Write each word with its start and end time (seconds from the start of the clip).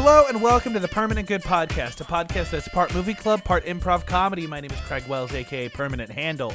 Hello 0.00 0.26
and 0.28 0.40
welcome 0.40 0.72
to 0.74 0.78
the 0.78 0.86
Permanent 0.86 1.26
Good 1.26 1.42
Podcast, 1.42 2.00
a 2.00 2.04
podcast 2.04 2.50
that's 2.50 2.68
part 2.68 2.94
movie 2.94 3.14
club, 3.14 3.42
part 3.42 3.64
improv 3.64 4.06
comedy. 4.06 4.46
My 4.46 4.60
name 4.60 4.70
is 4.70 4.78
Craig 4.82 5.02
Wells, 5.08 5.34
aka 5.34 5.68
Permanent 5.70 6.08
Handle. 6.08 6.54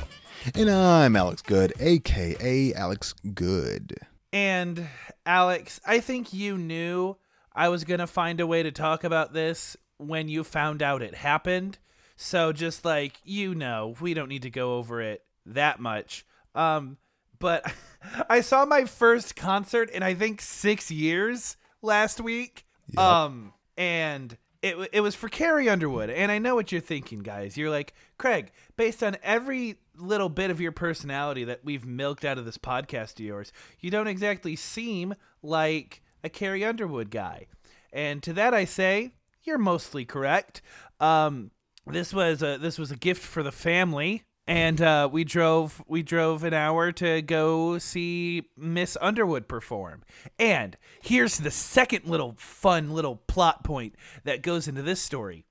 And 0.56 0.72
I'm 0.72 1.18
Alex 1.18 1.42
Good, 1.42 1.74
aka 1.78 2.74
Alex 2.74 3.14
Good. 3.34 3.98
And 4.32 4.88
Alex, 5.26 5.82
I 5.86 6.00
think 6.00 6.32
you 6.32 6.58
knew 6.58 7.18
I 7.54 7.68
was 7.68 7.84
going 7.84 8.00
to 8.00 8.08
find 8.08 8.40
a 8.40 8.48
way 8.48 8.64
to 8.64 8.72
talk 8.72 9.04
about 9.04 9.34
this 9.34 9.76
when 9.98 10.30
you 10.30 10.46
found 10.46 10.82
out 10.82 11.02
it 11.02 11.14
happened. 11.14 11.80
So 12.16 12.54
just 12.54 12.86
like, 12.86 13.18
you 13.26 13.56
know, 13.56 13.94
we 14.00 14.14
don't 14.14 14.30
need 14.30 14.44
to 14.44 14.50
go 14.50 14.78
over 14.78 15.02
it 15.02 15.22
that 15.48 15.82
much. 15.82 16.26
Um 16.56 16.96
but 17.40 17.70
I 18.30 18.40
saw 18.40 18.64
my 18.64 18.86
first 18.86 19.36
concert 19.36 19.90
in 19.90 20.02
I 20.02 20.14
think 20.14 20.40
6 20.40 20.90
years 20.92 21.58
last 21.82 22.22
week. 22.22 22.64
Yep. 22.90 23.00
Um 23.00 23.54
and 23.78 24.38
it, 24.64 24.90
it 24.94 25.02
was 25.02 25.14
for 25.14 25.28
Carrie 25.28 25.68
Underwood. 25.68 26.10
And 26.10 26.32
I 26.32 26.40
know 26.40 26.56
what 26.56 26.72
you're 26.72 26.80
thinking, 26.80 27.20
guys. 27.20 27.58
You're 27.58 27.70
like, 27.70 27.94
Craig, 28.18 28.52
based 28.78 29.04
on 29.04 29.18
every 29.22 29.76
little 29.98 30.30
bit 30.30 30.50
of 30.50 30.62
your 30.62 30.72
personality 30.72 31.44
that 31.44 31.66
we've 31.66 31.86
milked 31.86 32.24
out 32.24 32.38
of 32.38 32.46
this 32.46 32.58
podcast 32.58 33.16
of 33.16 33.20
yours, 33.26 33.52
you 33.82 33.92
don't 33.92 34.08
exactly 34.08 34.56
seem 34.56 35.16
like 35.42 36.02
a 36.24 36.30
Carrie 36.30 36.64
Underwood 36.64 37.12
guy. 37.12 37.48
And 37.92 38.24
to 38.24 38.32
that 38.34 38.54
I 38.54 38.64
say, 38.64 39.12
you're 39.44 39.58
mostly 39.58 40.06
correct. 40.06 40.62
Um, 41.02 41.52
this 41.86 42.14
was 42.14 42.42
a 42.42 42.58
this 42.58 42.80
was 42.80 42.92
a 42.92 42.96
gift 42.96 43.22
for 43.22 43.44
the 43.44 43.52
family, 43.52 44.24
and 44.48 44.82
uh, 44.82 45.10
we 45.12 45.24
drove 45.24 45.84
we 45.88 46.04
drove 46.04 46.44
an 46.44 46.54
hour 46.54 46.92
to 46.92 47.22
go 47.22 47.78
see 47.78 48.50
Miss 48.58 48.98
Underwood 49.00 49.48
perform. 49.48 50.04
And 50.38 50.78
here's 51.02 51.38
the 51.38 51.52
second 51.52 52.06
little 52.06 52.36
fun 52.38 52.92
little 52.92 53.16
plot 53.16 53.64
point 53.64 53.96
that 54.24 54.42
goes 54.42 54.68
into 54.68 54.82
this 54.82 55.02
story: 55.02 55.46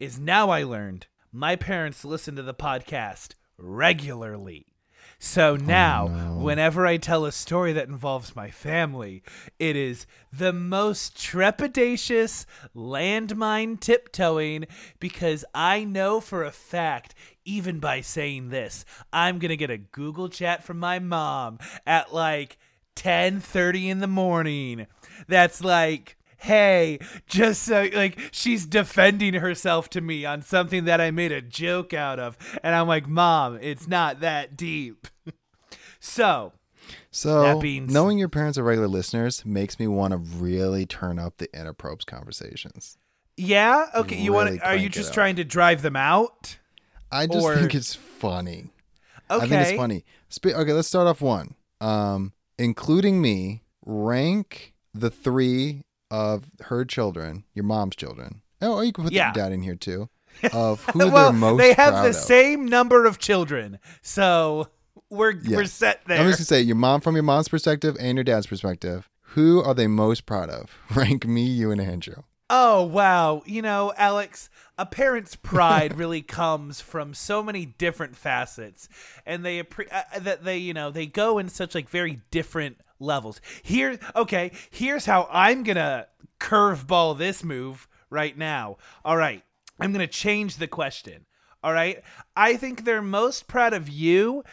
is 0.00 0.18
now 0.18 0.50
I 0.50 0.64
learned 0.64 1.06
my 1.32 1.56
parents 1.56 2.04
listen 2.04 2.36
to 2.36 2.42
the 2.42 2.54
podcast 2.54 3.34
regularly. 3.56 4.73
So 5.26 5.56
now, 5.56 6.10
oh, 6.12 6.36
whenever 6.36 6.86
I 6.86 6.98
tell 6.98 7.24
a 7.24 7.32
story 7.32 7.72
that 7.72 7.88
involves 7.88 8.36
my 8.36 8.50
family, 8.50 9.22
it 9.58 9.74
is 9.74 10.06
the 10.30 10.52
most 10.52 11.16
trepidatious 11.16 12.44
landmine 12.76 13.80
tiptoeing 13.80 14.66
because 15.00 15.42
I 15.54 15.82
know 15.82 16.20
for 16.20 16.44
a 16.44 16.52
fact, 16.52 17.14
even 17.42 17.80
by 17.80 18.02
saying 18.02 18.50
this, 18.50 18.84
I'm 19.14 19.38
going 19.38 19.48
to 19.48 19.56
get 19.56 19.70
a 19.70 19.78
Google 19.78 20.28
chat 20.28 20.62
from 20.62 20.78
my 20.78 20.98
mom 20.98 21.58
at 21.86 22.12
like 22.12 22.58
10:30 22.94 23.88
in 23.88 23.98
the 24.00 24.06
morning. 24.06 24.86
That's 25.26 25.64
like 25.64 26.18
hey, 26.36 26.98
just 27.26 27.62
so 27.62 27.88
like 27.94 28.18
she's 28.30 28.66
defending 28.66 29.32
herself 29.32 29.88
to 29.88 30.02
me 30.02 30.26
on 30.26 30.42
something 30.42 30.84
that 30.84 31.00
I 31.00 31.10
made 31.10 31.32
a 31.32 31.40
joke 31.40 31.94
out 31.94 32.18
of. 32.20 32.36
And 32.62 32.74
I'm 32.74 32.86
like, 32.86 33.08
Mom, 33.08 33.58
it's 33.62 33.88
not 33.88 34.20
that 34.20 34.54
deep. 34.54 35.06
So, 36.04 36.52
So, 37.10 37.58
knowing 37.60 38.18
your 38.18 38.28
parents 38.28 38.58
are 38.58 38.62
regular 38.62 38.88
listeners 38.88 39.44
makes 39.46 39.78
me 39.78 39.86
want 39.86 40.12
to 40.12 40.18
really 40.18 40.84
turn 40.84 41.18
up 41.18 41.38
the 41.38 41.48
inappropriate 41.58 42.06
conversations. 42.06 42.98
yeah, 43.36 43.86
okay, 43.94 44.16
you 44.20 44.32
Really 44.36 44.52
want 44.58 44.62
are 44.62 44.76
you 44.76 44.88
just 44.88 45.14
trying 45.14 45.36
to 45.36 45.44
drive 45.44 45.82
them 45.82 45.96
out? 45.96 46.58
I 47.10 47.26
just 47.26 47.42
Or- 47.44 47.56
think 47.56 47.74
it's 47.74 47.94
funny. 47.94 48.70
Okay. 49.30 49.44
I 49.46 49.48
think 49.48 49.62
it's 49.68 49.76
funny. 49.78 50.04
Spe- 50.28 50.46
okay, 50.54 50.72
let's 50.72 50.88
start 50.88 51.06
off 51.06 51.20
one. 51.22 51.54
Um, 51.80 52.32
including 52.58 53.22
me, 53.22 53.62
rank 53.86 54.74
the 54.92 55.10
three 55.10 55.82
of 56.10 56.50
her 56.64 56.84
children, 56.84 57.44
your 57.54 57.64
mom's 57.64 57.96
children. 57.96 58.42
Oh, 58.60 58.80
you 58.82 58.92
can 58.92 59.04
put 59.04 59.12
Yeah. 59.12 59.28
your 59.28 59.32
dad 59.44 59.52
in 59.52 59.62
here 59.62 59.76
too. 59.76 60.08
Of 60.52 60.84
who 60.86 60.98
well, 61.10 61.30
they're 61.30 61.32
most 61.32 61.58
they 61.58 61.72
have 61.74 62.02
the 62.02 62.10
of. 62.10 62.14
same 62.16 62.66
number 62.66 63.06
of 63.06 63.18
children. 63.18 63.78
So, 64.02 64.68
we're 65.10 65.34
we're 65.46 65.64
set 65.66 66.04
there. 66.06 66.20
I'm 66.20 66.26
just 66.26 66.38
gonna 66.38 66.46
say 66.46 66.60
your 66.60 66.76
mom 66.76 67.00
from 67.00 67.14
your 67.14 67.22
mom's 67.22 67.48
perspective 67.48 67.96
and 68.00 68.16
your 68.16 68.24
dad's 68.24 68.46
perspective. 68.46 69.08
Who 69.28 69.62
are 69.62 69.74
they 69.74 69.86
most 69.86 70.26
proud 70.26 70.50
of? 70.50 70.70
Rank 70.94 71.26
me, 71.26 71.42
you, 71.42 71.70
and 71.70 71.80
Andrew. 71.80 72.22
Oh 72.50 72.84
wow! 72.84 73.42
You 73.46 73.62
know, 73.62 73.92
Alex, 73.96 74.50
a 74.78 74.86
parent's 74.86 75.34
pride 75.34 75.96
really 75.98 76.22
comes 76.22 76.80
from 76.80 77.14
so 77.14 77.42
many 77.42 77.66
different 77.66 78.16
facets, 78.16 78.88
and 79.24 79.44
they 79.44 79.62
appre- 79.62 79.92
uh, 79.92 80.18
that 80.20 80.44
they 80.44 80.58
you 80.58 80.74
know 80.74 80.90
they 80.90 81.06
go 81.06 81.38
in 81.38 81.48
such 81.48 81.74
like 81.74 81.88
very 81.88 82.20
different 82.30 82.78
levels. 83.00 83.40
Here, 83.62 83.98
okay, 84.14 84.52
here's 84.70 85.06
how 85.06 85.28
I'm 85.30 85.62
gonna 85.62 86.06
curveball 86.38 87.16
this 87.16 87.42
move 87.42 87.88
right 88.10 88.36
now. 88.36 88.76
All 89.04 89.16
right, 89.16 89.42
I'm 89.80 89.92
gonna 89.92 90.06
change 90.06 90.56
the 90.56 90.68
question. 90.68 91.26
All 91.62 91.72
right, 91.72 92.02
I 92.36 92.56
think 92.56 92.84
they're 92.84 93.00
most 93.00 93.48
proud 93.48 93.72
of 93.72 93.88
you 93.88 94.44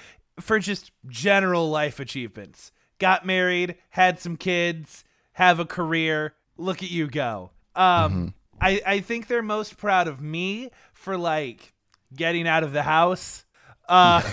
for 0.42 0.60
just 0.60 0.92
general 1.08 1.70
life 1.70 2.00
achievements. 2.00 2.72
Got 3.00 3.26
married, 3.26 3.78
had 3.90 4.20
some 4.20 4.38
kids, 4.38 5.04
have 5.34 5.60
a 5.60 5.66
career. 5.66 6.36
Look 6.58 6.84
at 6.84 6.92
you 6.92 7.08
go. 7.08 7.52
Um, 7.76 8.34
I 8.60 8.82
I 8.86 9.00
think 9.00 9.28
they're 9.28 9.42
most 9.42 9.78
proud 9.78 10.08
of 10.08 10.22
me 10.22 10.70
for 10.94 11.18
like 11.18 11.74
getting 12.16 12.48
out 12.48 12.64
of 12.64 12.74
the 12.74 12.84
house. 12.84 13.46
Uh, 13.90 14.22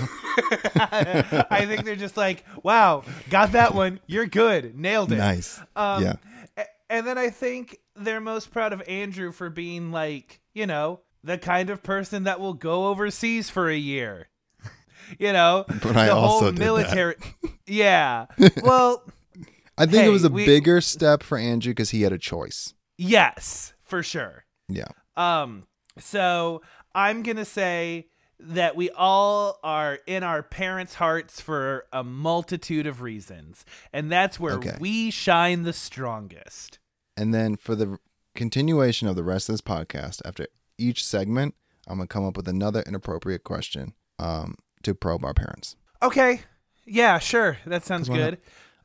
I 1.51 1.65
think 1.67 1.85
they're 1.85 1.97
just 1.97 2.17
like, 2.17 2.45
wow, 2.63 3.03
got 3.31 3.53
that 3.53 3.75
one. 3.75 4.01
You're 4.07 4.27
good, 4.27 4.79
nailed 4.79 5.11
it. 5.13 5.17
Nice. 5.17 5.61
Um, 5.75 6.05
yeah. 6.05 6.15
And 6.91 7.07
then 7.07 7.19
I 7.19 7.31
think 7.31 7.79
they're 7.97 8.21
most 8.21 8.51
proud 8.51 8.73
of 8.73 8.83
Andrew 8.89 9.33
for 9.33 9.51
being 9.51 9.91
like, 9.93 10.41
you 10.55 10.67
know, 10.67 11.01
the 11.23 11.37
kind 11.39 11.71
of 11.71 11.83
person 11.83 12.25
that 12.25 12.41
will 12.41 12.55
go 12.55 12.89
overseas 12.89 13.51
for 13.51 13.69
a 13.69 13.77
year. 13.77 14.29
you 15.19 15.33
know, 15.33 15.65
But 15.69 15.97
I 15.97 16.07
the 16.07 16.15
also 16.15 16.29
whole 16.29 16.41
did 16.51 16.57
that. 16.57 16.65
military. 16.65 17.15
yeah. 17.67 18.27
Well, 18.63 19.05
I 19.77 19.87
think 19.87 20.03
hey, 20.03 20.07
it 20.07 20.13
was 20.13 20.25
a 20.25 20.29
we- 20.31 20.45
bigger 20.47 20.81
step 20.81 21.23
for 21.23 21.39
Andrew 21.39 21.71
because 21.73 21.91
he 21.91 22.03
had 22.03 22.13
a 22.13 22.19
choice. 22.19 22.75
yes, 22.97 23.73
for 23.81 24.03
sure. 24.03 24.45
Yeah. 24.69 24.89
Um, 25.17 25.67
so 25.99 26.63
I'm 26.95 27.23
gonna 27.23 27.45
say 27.45 28.09
that 28.41 28.77
we 28.77 28.91
all 28.91 29.59
are 29.65 29.99
in 30.07 30.23
our 30.23 30.43
parents' 30.43 30.95
hearts 30.95 31.41
for 31.41 31.87
a 31.93 32.05
multitude 32.05 32.87
of 32.87 33.03
reasons, 33.03 33.65
and 33.93 34.11
that's 34.13 34.39
where 34.39 34.55
Okay. 34.55 34.77
we 34.81 35.11
shine 35.11 35.63
the 35.65 35.73
strongest. 35.73 36.79
And 37.17 37.33
then 37.35 37.57
for 37.57 37.75
the 37.75 37.99
continuation 38.35 39.09
of 39.09 39.17
the 39.17 39.25
rest 39.25 39.49
of 39.49 39.55
this 39.55 39.61
podcast, 39.61 40.21
after 40.25 40.47
each 40.77 41.05
segment, 41.05 41.55
I'm 41.89 41.99
gonna 41.99 42.07
come 42.07 42.25
up 42.25 42.37
with 42.37 42.47
another 42.49 42.83
inappropriate 42.87 43.43
question 43.45 43.95
um, 44.19 44.55
to 44.89 44.95
probe 44.95 45.25
our 45.25 45.35
parents. 45.35 45.77
Okay. 46.03 46.41
Yeah, 46.87 47.19
sure. 47.19 47.59
That 47.67 47.85
sounds 47.85 48.09
good. 48.09 48.39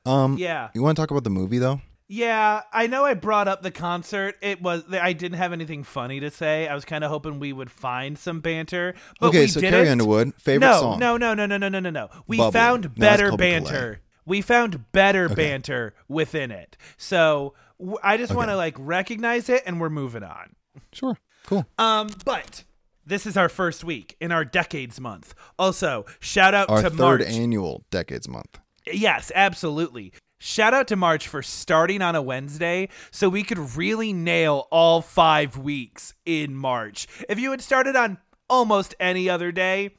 Um, 0.05 0.37
Yeah. 0.37 0.69
You 0.73 0.81
want 0.83 0.95
to 0.95 1.01
talk 1.01 1.11
about 1.11 1.23
the 1.23 1.29
movie 1.29 1.57
though? 1.57 1.81
Yeah, 2.09 2.61
I 2.71 2.87
know 2.87 3.05
I 3.05 3.13
brought 3.15 3.47
up 3.47 3.63
the 3.63 3.71
concert. 3.71 4.35
It 4.41 4.61
was 4.61 4.83
I 4.91 5.13
didn't 5.13 5.37
have 5.37 5.53
anything 5.53 5.83
funny 5.83 6.19
to 6.19 6.29
say. 6.29 6.67
I 6.67 6.75
was 6.75 6.85
kind 6.85 7.03
of 7.03 7.09
hoping 7.09 7.39
we 7.39 7.53
would 7.53 7.71
find 7.71 8.19
some 8.19 8.39
banter, 8.41 8.93
but 9.19 9.27
okay, 9.27 9.41
we 9.41 9.47
so 9.47 9.61
didn't. 9.61 9.73
Carrie 9.73 9.89
Underwood, 9.89 10.33
favorite 10.37 10.67
no, 10.67 10.79
song. 10.79 10.99
no, 10.99 11.17
no, 11.17 11.33
no, 11.33 11.45
no, 11.47 11.57
no, 11.57 11.69
no, 11.69 11.79
no, 11.79 11.89
no. 11.89 12.09
We 12.27 12.37
Bubbly. 12.37 12.51
found 12.59 12.95
better 12.95 13.31
Belay. 13.31 13.37
banter. 13.37 14.01
We 14.25 14.41
found 14.41 14.91
better 14.91 15.25
Okay. 15.25 15.35
banter 15.35 15.93
within 16.07 16.51
it. 16.51 16.77
So 16.97 17.55
w- 17.79 17.97
I 18.03 18.17
just 18.17 18.35
want 18.35 18.49
to 18.49 18.57
like 18.57 18.75
recognize 18.77 19.47
it, 19.49 19.63
and 19.65 19.79
we're 19.79 19.89
moving 19.89 20.23
on. 20.23 20.55
Sure, 20.91 21.17
cool. 21.47 21.65
Um, 21.79 22.09
but 22.25 22.63
this 23.05 23.25
is 23.25 23.37
our 23.37 23.49
first 23.49 23.83
week 23.83 24.15
in 24.19 24.31
our 24.31 24.45
decades 24.45 24.99
month. 24.99 25.33
Also, 25.59 26.05
shout 26.19 26.53
out 26.53 26.69
Our 26.69 26.81
to 26.83 26.89
third 26.89 27.21
March. 27.21 27.33
annual 27.33 27.85
Decades 27.91 28.27
Month. 28.27 28.59
Yes, 28.85 29.31
absolutely. 29.35 30.13
Shout 30.39 30.73
out 30.73 30.87
to 30.89 30.95
March 30.97 31.27
for 31.27 31.41
starting 31.41 32.01
on 32.01 32.15
a 32.15 32.21
Wednesday 32.21 32.89
so 33.11 33.29
we 33.29 33.43
could 33.43 33.77
really 33.77 34.11
nail 34.11 34.67
all 34.71 35.01
five 35.01 35.57
weeks 35.57 36.13
in 36.25 36.53
March. 36.55 37.07
If 37.29 37.39
you 37.39 37.51
had 37.51 37.61
started 37.61 37.95
on 37.95 38.17
almost 38.49 38.93
any 38.99 39.29
other 39.29 39.53
day, 39.53 39.91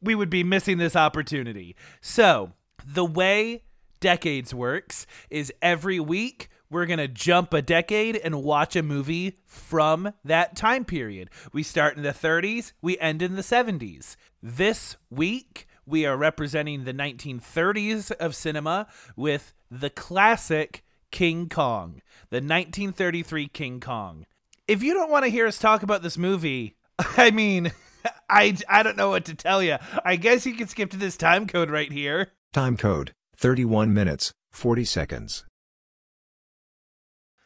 we 0.00 0.14
would 0.14 0.30
be 0.30 0.44
missing 0.44 0.78
this 0.78 0.94
opportunity. 0.94 1.74
So, 2.00 2.52
the 2.86 3.04
way 3.04 3.64
Decades 3.98 4.54
works 4.54 5.06
is 5.30 5.52
every 5.60 5.98
week 5.98 6.48
we're 6.72 6.86
going 6.86 6.98
to 6.98 7.06
jump 7.06 7.52
a 7.52 7.60
decade 7.60 8.16
and 8.16 8.42
watch 8.42 8.74
a 8.74 8.82
movie 8.82 9.38
from 9.46 10.12
that 10.24 10.56
time 10.56 10.86
period. 10.86 11.28
We 11.52 11.62
start 11.62 11.98
in 11.98 12.02
the 12.02 12.10
30s, 12.10 12.72
we 12.80 12.98
end 12.98 13.20
in 13.20 13.36
the 13.36 13.42
70s. 13.42 14.16
This 14.42 14.96
week, 15.10 15.68
we 15.84 16.06
are 16.06 16.16
representing 16.16 16.84
the 16.84 16.94
1930s 16.94 18.10
of 18.12 18.34
cinema 18.34 18.86
with 19.16 19.52
the 19.70 19.90
classic 19.90 20.82
King 21.10 21.50
Kong, 21.50 22.00
the 22.30 22.36
1933 22.36 23.48
King 23.48 23.78
Kong. 23.78 24.24
If 24.66 24.82
you 24.82 24.94
don't 24.94 25.10
want 25.10 25.26
to 25.26 25.30
hear 25.30 25.46
us 25.46 25.58
talk 25.58 25.82
about 25.82 26.02
this 26.02 26.16
movie, 26.16 26.76
I 26.98 27.30
mean, 27.30 27.70
I, 28.30 28.56
I 28.66 28.82
don't 28.82 28.96
know 28.96 29.10
what 29.10 29.26
to 29.26 29.34
tell 29.34 29.62
you. 29.62 29.76
I 30.04 30.16
guess 30.16 30.46
you 30.46 30.54
can 30.54 30.68
skip 30.68 30.90
to 30.92 30.96
this 30.96 31.18
time 31.18 31.46
code 31.46 31.70
right 31.70 31.92
here. 31.92 32.32
Time 32.54 32.78
code 32.78 33.12
31 33.36 33.92
minutes, 33.92 34.32
40 34.52 34.84
seconds. 34.86 35.44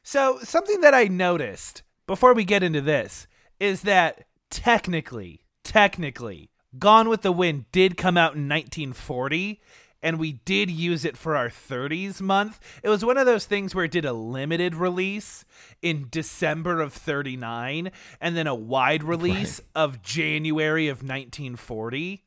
So, 0.08 0.38
something 0.40 0.82
that 0.82 0.94
I 0.94 1.08
noticed 1.08 1.82
before 2.06 2.32
we 2.32 2.44
get 2.44 2.62
into 2.62 2.80
this 2.80 3.26
is 3.58 3.82
that 3.82 4.26
technically, 4.50 5.40
technically, 5.64 6.52
Gone 6.78 7.08
with 7.08 7.22
the 7.22 7.32
Wind 7.32 7.64
did 7.72 7.96
come 7.96 8.16
out 8.16 8.36
in 8.36 8.48
1940 8.48 9.60
and 10.00 10.20
we 10.20 10.30
did 10.30 10.70
use 10.70 11.04
it 11.04 11.16
for 11.16 11.34
our 11.34 11.48
30s 11.48 12.20
month. 12.20 12.60
It 12.84 12.88
was 12.88 13.04
one 13.04 13.18
of 13.18 13.26
those 13.26 13.46
things 13.46 13.74
where 13.74 13.86
it 13.86 13.90
did 13.90 14.04
a 14.04 14.12
limited 14.12 14.76
release 14.76 15.44
in 15.82 16.06
December 16.08 16.80
of 16.80 16.92
39 16.92 17.90
and 18.20 18.36
then 18.36 18.46
a 18.46 18.54
wide 18.54 19.02
release 19.02 19.58
right. 19.58 19.82
of 19.82 20.02
January 20.02 20.86
of 20.86 20.98
1940. 20.98 22.22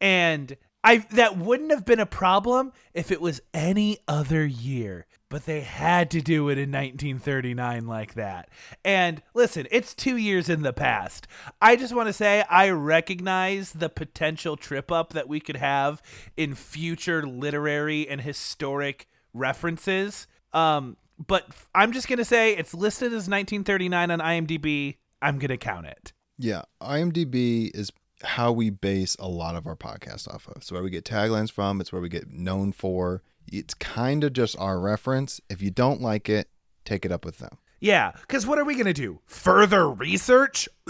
And 0.00 0.56
I 0.84 0.98
that 1.10 1.36
wouldn't 1.36 1.70
have 1.70 1.84
been 1.84 2.00
a 2.00 2.06
problem 2.06 2.72
if 2.94 3.10
it 3.10 3.20
was 3.20 3.40
any 3.52 3.98
other 4.06 4.46
year 4.46 5.06
but 5.32 5.46
they 5.46 5.62
had 5.62 6.10
to 6.10 6.20
do 6.20 6.50
it 6.50 6.58
in 6.58 6.70
1939 6.70 7.86
like 7.86 8.12
that. 8.12 8.50
And 8.84 9.22
listen, 9.32 9.66
it's 9.70 9.94
two 9.94 10.18
years 10.18 10.50
in 10.50 10.60
the 10.60 10.74
past. 10.74 11.26
I 11.58 11.74
just 11.74 11.94
want 11.94 12.08
to 12.08 12.12
say 12.12 12.44
I 12.50 12.68
recognize 12.68 13.72
the 13.72 13.88
potential 13.88 14.58
trip 14.58 14.92
up 14.92 15.14
that 15.14 15.28
we 15.28 15.40
could 15.40 15.56
have 15.56 16.02
in 16.36 16.54
future 16.54 17.26
literary 17.26 18.06
and 18.06 18.20
historic 18.20 19.08
references. 19.32 20.26
Um, 20.52 20.98
but 21.26 21.46
I'm 21.74 21.92
just 21.92 22.08
going 22.08 22.18
to 22.18 22.26
say 22.26 22.54
it's 22.54 22.74
listed 22.74 23.06
as 23.06 23.26
1939 23.26 24.10
on 24.10 24.18
IMDb. 24.18 24.96
I'm 25.22 25.38
going 25.38 25.48
to 25.48 25.56
count 25.56 25.86
it. 25.86 26.12
Yeah, 26.36 26.64
IMDb 26.82 27.74
is 27.74 27.90
how 28.22 28.52
we 28.52 28.68
base 28.68 29.16
a 29.18 29.28
lot 29.28 29.56
of 29.56 29.66
our 29.66 29.76
podcast 29.76 30.28
off 30.28 30.46
of. 30.46 30.56
It's 30.58 30.70
where 30.70 30.82
we 30.82 30.90
get 30.90 31.06
taglines 31.06 31.50
from, 31.50 31.80
it's 31.80 31.90
where 31.90 32.02
we 32.02 32.10
get 32.10 32.30
known 32.30 32.72
for 32.72 33.22
it's 33.52 33.74
kind 33.74 34.24
of 34.24 34.32
just 34.32 34.58
our 34.58 34.80
reference. 34.80 35.40
If 35.48 35.62
you 35.62 35.70
don't 35.70 36.00
like 36.00 36.28
it, 36.28 36.48
take 36.84 37.04
it 37.04 37.12
up 37.12 37.24
with 37.24 37.38
them. 37.38 37.58
Yeah, 37.80 38.12
because 38.20 38.46
what 38.46 38.58
are 38.58 38.64
we 38.64 38.74
going 38.74 38.86
to 38.86 38.92
do? 38.92 39.20
Further 39.26 39.88
research? 39.90 40.68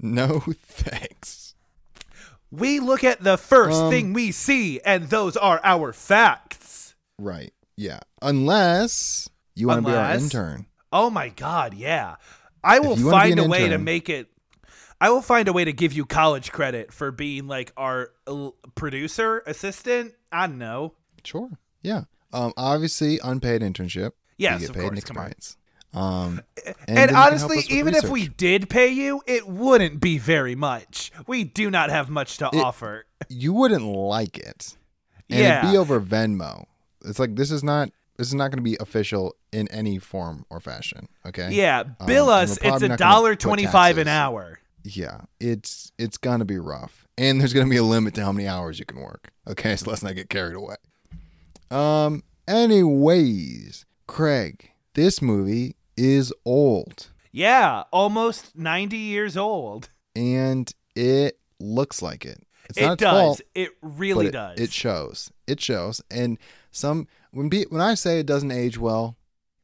no 0.00 0.40
thanks. 0.62 1.54
We 2.50 2.80
look 2.80 3.04
at 3.04 3.22
the 3.22 3.38
first 3.38 3.78
um, 3.78 3.90
thing 3.90 4.12
we 4.12 4.32
see, 4.32 4.80
and 4.80 5.04
those 5.04 5.36
are 5.36 5.60
our 5.62 5.92
facts. 5.92 6.94
Right. 7.18 7.52
Yeah. 7.76 8.00
Unless 8.22 9.28
you 9.54 9.68
want 9.68 9.84
to 9.84 9.90
be 9.90 9.96
our 9.96 10.14
intern. 10.14 10.66
Oh 10.92 11.10
my 11.10 11.28
God. 11.28 11.74
Yeah. 11.74 12.16
I 12.64 12.80
will 12.80 12.96
find 12.96 13.38
a 13.38 13.46
way 13.46 13.68
to 13.68 13.78
make 13.78 14.08
it. 14.08 14.28
I 15.00 15.10
will 15.10 15.22
find 15.22 15.48
a 15.48 15.52
way 15.52 15.64
to 15.64 15.72
give 15.72 15.92
you 15.92 16.04
college 16.04 16.52
credit 16.52 16.92
for 16.92 17.10
being 17.10 17.46
like 17.46 17.72
our 17.76 18.12
producer, 18.74 19.42
assistant. 19.46 20.14
I 20.32 20.46
don't 20.46 20.58
know. 20.58 20.94
Sure. 21.24 21.50
Yeah. 21.82 22.04
Um, 22.32 22.52
obviously, 22.56 23.18
unpaid 23.22 23.62
internship. 23.62 24.12
Yes, 24.36 24.60
you 24.60 24.68
get 24.68 24.70
of 24.70 24.76
paid 24.76 24.88
course. 24.88 24.98
experience. 24.98 25.56
Um, 25.92 26.42
and, 26.86 26.98
and 26.98 27.10
honestly, 27.16 27.64
even 27.68 27.94
if 27.94 28.08
we 28.08 28.28
did 28.28 28.70
pay 28.70 28.88
you, 28.88 29.22
it 29.26 29.48
wouldn't 29.48 30.00
be 30.00 30.18
very 30.18 30.54
much. 30.54 31.10
We 31.26 31.44
do 31.44 31.70
not 31.70 31.90
have 31.90 32.08
much 32.08 32.38
to 32.38 32.46
it, 32.46 32.54
offer. 32.54 33.06
You 33.28 33.52
wouldn't 33.52 33.84
like 33.84 34.38
it. 34.38 34.76
And 35.28 35.40
yeah. 35.40 35.58
it'd 35.60 35.72
be 35.72 35.76
over 35.76 36.00
Venmo. 36.00 36.66
It's 37.04 37.18
like 37.18 37.34
this 37.34 37.50
is 37.50 37.64
not 37.64 37.90
this 38.16 38.28
is 38.28 38.34
not 38.34 38.50
going 38.50 38.58
to 38.58 38.62
be 38.62 38.76
official 38.80 39.34
in 39.52 39.66
any 39.68 39.98
form 39.98 40.44
or 40.50 40.60
fashion. 40.60 41.08
Okay. 41.26 41.50
Yeah, 41.52 41.84
bill 42.06 42.28
um, 42.28 42.44
us. 42.44 42.58
It's 42.62 42.82
a 42.82 42.96
dollar 42.96 43.34
twenty 43.34 43.66
five 43.66 43.98
an 43.98 44.08
hour. 44.08 44.58
Yeah, 44.84 45.22
it's 45.40 45.92
it's 45.98 46.16
gonna 46.16 46.44
be 46.44 46.58
rough, 46.58 47.06
and 47.18 47.40
there's 47.40 47.52
gonna 47.52 47.70
be 47.70 47.76
a 47.76 47.82
limit 47.82 48.14
to 48.14 48.24
how 48.24 48.32
many 48.32 48.48
hours 48.48 48.78
you 48.78 48.84
can 48.84 49.00
work. 49.00 49.30
Okay, 49.48 49.76
so 49.76 49.90
let's 49.90 50.02
not 50.02 50.14
get 50.14 50.28
carried 50.28 50.56
away. 50.56 50.76
Um, 51.70 52.22
anyways, 52.48 53.84
Craig, 54.06 54.70
this 54.94 55.22
movie 55.22 55.76
is 55.96 56.32
old. 56.44 57.10
Yeah, 57.32 57.84
almost 57.92 58.56
90 58.56 58.96
years 58.96 59.36
old. 59.36 59.88
And 60.16 60.72
it 60.96 61.38
looks 61.60 62.02
like 62.02 62.24
it. 62.24 62.42
It's 62.68 62.78
it 62.78 62.98
does. 62.98 63.20
Fault, 63.20 63.40
it 63.54 63.70
really 63.82 64.28
it, 64.28 64.32
does. 64.32 64.58
It 64.58 64.72
shows. 64.72 65.30
It 65.46 65.60
shows. 65.60 66.00
And 66.10 66.38
some 66.70 67.08
when 67.32 67.48
be, 67.48 67.64
when 67.68 67.80
I 67.80 67.94
say 67.94 68.20
it 68.20 68.26
doesn't 68.26 68.52
age 68.52 68.78
well, 68.78 69.16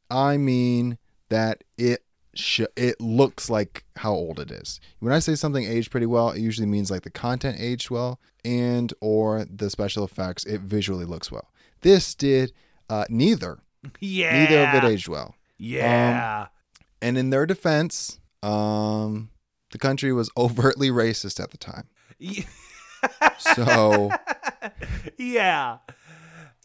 I 0.09 0.37
mean 0.37 0.97
that 1.29 1.63
it 1.77 2.03
sh- 2.33 2.61
it 2.75 2.99
looks 3.01 3.49
like 3.49 3.85
how 3.97 4.11
old 4.11 4.39
it 4.39 4.51
is. 4.51 4.79
When 4.99 5.13
I 5.13 5.19
say 5.19 5.35
something 5.35 5.65
aged 5.65 5.91
pretty 5.91 6.05
well, 6.05 6.31
it 6.31 6.39
usually 6.39 6.67
means 6.67 6.91
like 6.91 7.03
the 7.03 7.09
content 7.09 7.57
aged 7.59 7.89
well 7.89 8.19
and 8.43 8.93
or 9.01 9.45
the 9.45 9.69
special 9.69 10.03
effects 10.03 10.43
it 10.45 10.61
visually 10.61 11.05
looks 11.05 11.31
well. 11.31 11.51
This 11.81 12.15
did 12.15 12.53
uh, 12.89 13.05
neither. 13.09 13.59
Yeah. 13.99 14.39
Neither 14.45 14.77
of 14.77 14.83
it 14.83 14.87
aged 14.93 15.07
well. 15.07 15.35
Yeah. 15.57 16.41
Um, 16.43 16.47
and 17.01 17.17
in 17.17 17.29
their 17.29 17.45
defense, 17.45 18.19
um, 18.43 19.29
the 19.71 19.77
country 19.77 20.11
was 20.13 20.29
overtly 20.37 20.89
racist 20.89 21.39
at 21.41 21.51
the 21.51 21.57
time. 21.57 21.87
so. 23.37 24.11
Yeah. 25.17 25.77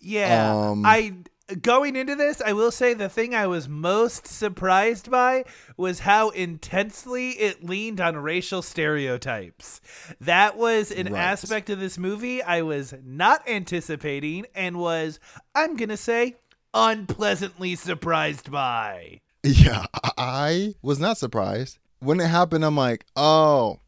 Yeah. 0.00 0.52
Um, 0.70 0.84
I 0.84 1.14
going 1.60 1.96
into 1.96 2.14
this, 2.14 2.40
I 2.40 2.52
will 2.52 2.70
say 2.70 2.94
the 2.94 3.08
thing 3.08 3.34
I 3.34 3.46
was 3.46 3.68
most 3.68 4.26
surprised 4.26 5.10
by 5.10 5.44
was 5.76 6.00
how 6.00 6.30
intensely 6.30 7.30
it 7.30 7.64
leaned 7.64 8.00
on 8.00 8.16
racial 8.16 8.62
stereotypes. 8.62 9.80
That 10.20 10.56
was 10.56 10.90
an 10.90 11.12
right. 11.12 11.20
aspect 11.20 11.70
of 11.70 11.80
this 11.80 11.98
movie 11.98 12.42
I 12.42 12.62
was 12.62 12.94
not 13.04 13.48
anticipating 13.48 14.46
and 14.54 14.78
was, 14.78 15.20
I'm 15.54 15.76
going 15.76 15.88
to 15.90 15.96
say, 15.96 16.36
unpleasantly 16.74 17.76
surprised 17.76 18.50
by. 18.50 19.20
Yeah, 19.42 19.86
I 20.16 20.74
was 20.82 20.98
not 20.98 21.18
surprised. 21.18 21.78
When 22.00 22.20
it 22.20 22.28
happened, 22.28 22.64
I'm 22.64 22.76
like, 22.76 23.04
oh, 23.16 23.80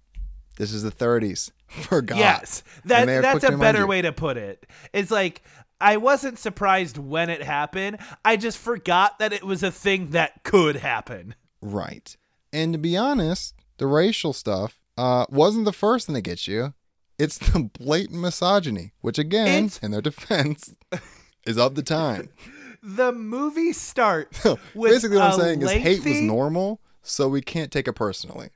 this 0.57 0.73
is 0.73 0.83
the 0.83 0.91
30s. 0.91 1.51
Forgot. 1.69 2.19
Yes, 2.19 2.63
that, 2.85 3.07
that's 3.07 3.45
a 3.45 3.57
better 3.57 3.87
way 3.87 4.03
to 4.03 4.13
put 4.13 4.37
it. 4.37 4.67
It's 4.93 5.11
like 5.11 5.43
I 5.85 5.99
wasn't 5.99 6.39
surprised 6.39 6.97
when 6.97 7.29
it 7.29 7.43
happened. 7.43 7.99
I 8.25 8.39
just 8.39 8.57
forgot 8.57 9.19
that 9.19 9.35
it 9.35 9.45
was 9.45 9.63
a 9.63 9.71
thing 9.71 10.11
that 10.11 10.43
could 10.43 10.77
happen. 10.77 11.35
Right. 11.61 12.17
And 12.55 12.73
to 12.73 12.79
be 12.79 12.97
honest, 12.97 13.55
the 13.77 13.87
racial 13.87 14.33
stuff 14.33 14.81
uh, 14.97 15.27
wasn't 15.29 15.67
the 15.67 15.75
first 15.75 16.07
thing 16.07 16.15
that 16.15 16.23
gets 16.23 16.49
you. 16.49 16.73
It's 17.19 17.37
the 17.37 17.71
blatant 17.79 18.19
misogyny, 18.19 18.93
which 19.03 19.19
again, 19.19 19.67
it's... 19.67 19.79
in 19.81 19.91
their 19.91 20.01
defense, 20.01 20.75
is 21.47 21.59
of 21.59 21.75
the 21.75 21.83
time. 21.83 22.31
The 22.87 23.13
movie 23.13 23.73
starts 23.73 24.43
Basically, 24.43 25.17
what 25.17 25.33
I'm 25.33 25.41
saying 25.41 25.61
lengthy... 25.61 25.77
is 25.79 26.05
hate 26.05 26.05
was 26.05 26.21
normal, 26.21 26.83
so 27.03 27.31
we 27.31 27.41
can't 27.41 27.73
take 27.73 27.89
it 27.89 27.95
personally. 27.95 28.51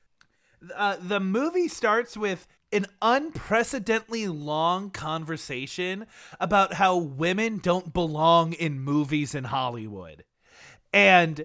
Uh, 0.76 0.96
the 1.00 1.18
movie 1.18 1.66
starts 1.66 2.14
with 2.14 2.46
an 2.72 2.86
unprecedentedly 3.00 4.28
long 4.28 4.90
conversation 4.90 6.06
about 6.40 6.74
how 6.74 6.96
women 6.96 7.58
don't 7.58 7.92
belong 7.92 8.52
in 8.52 8.80
movies 8.80 9.34
in 9.34 9.44
Hollywood. 9.44 10.24
And 10.92 11.44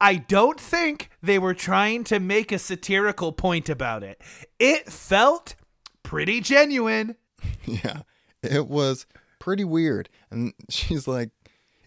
I 0.00 0.16
don't 0.16 0.60
think 0.60 1.10
they 1.22 1.38
were 1.38 1.54
trying 1.54 2.04
to 2.04 2.20
make 2.20 2.52
a 2.52 2.58
satirical 2.58 3.32
point 3.32 3.68
about 3.68 4.02
it. 4.02 4.20
It 4.58 4.90
felt 4.90 5.54
pretty 6.02 6.40
genuine. 6.40 7.16
Yeah, 7.64 8.02
it 8.42 8.66
was 8.66 9.06
pretty 9.38 9.62
weird. 9.62 10.08
And 10.30 10.54
she's 10.70 11.06
like, 11.06 11.30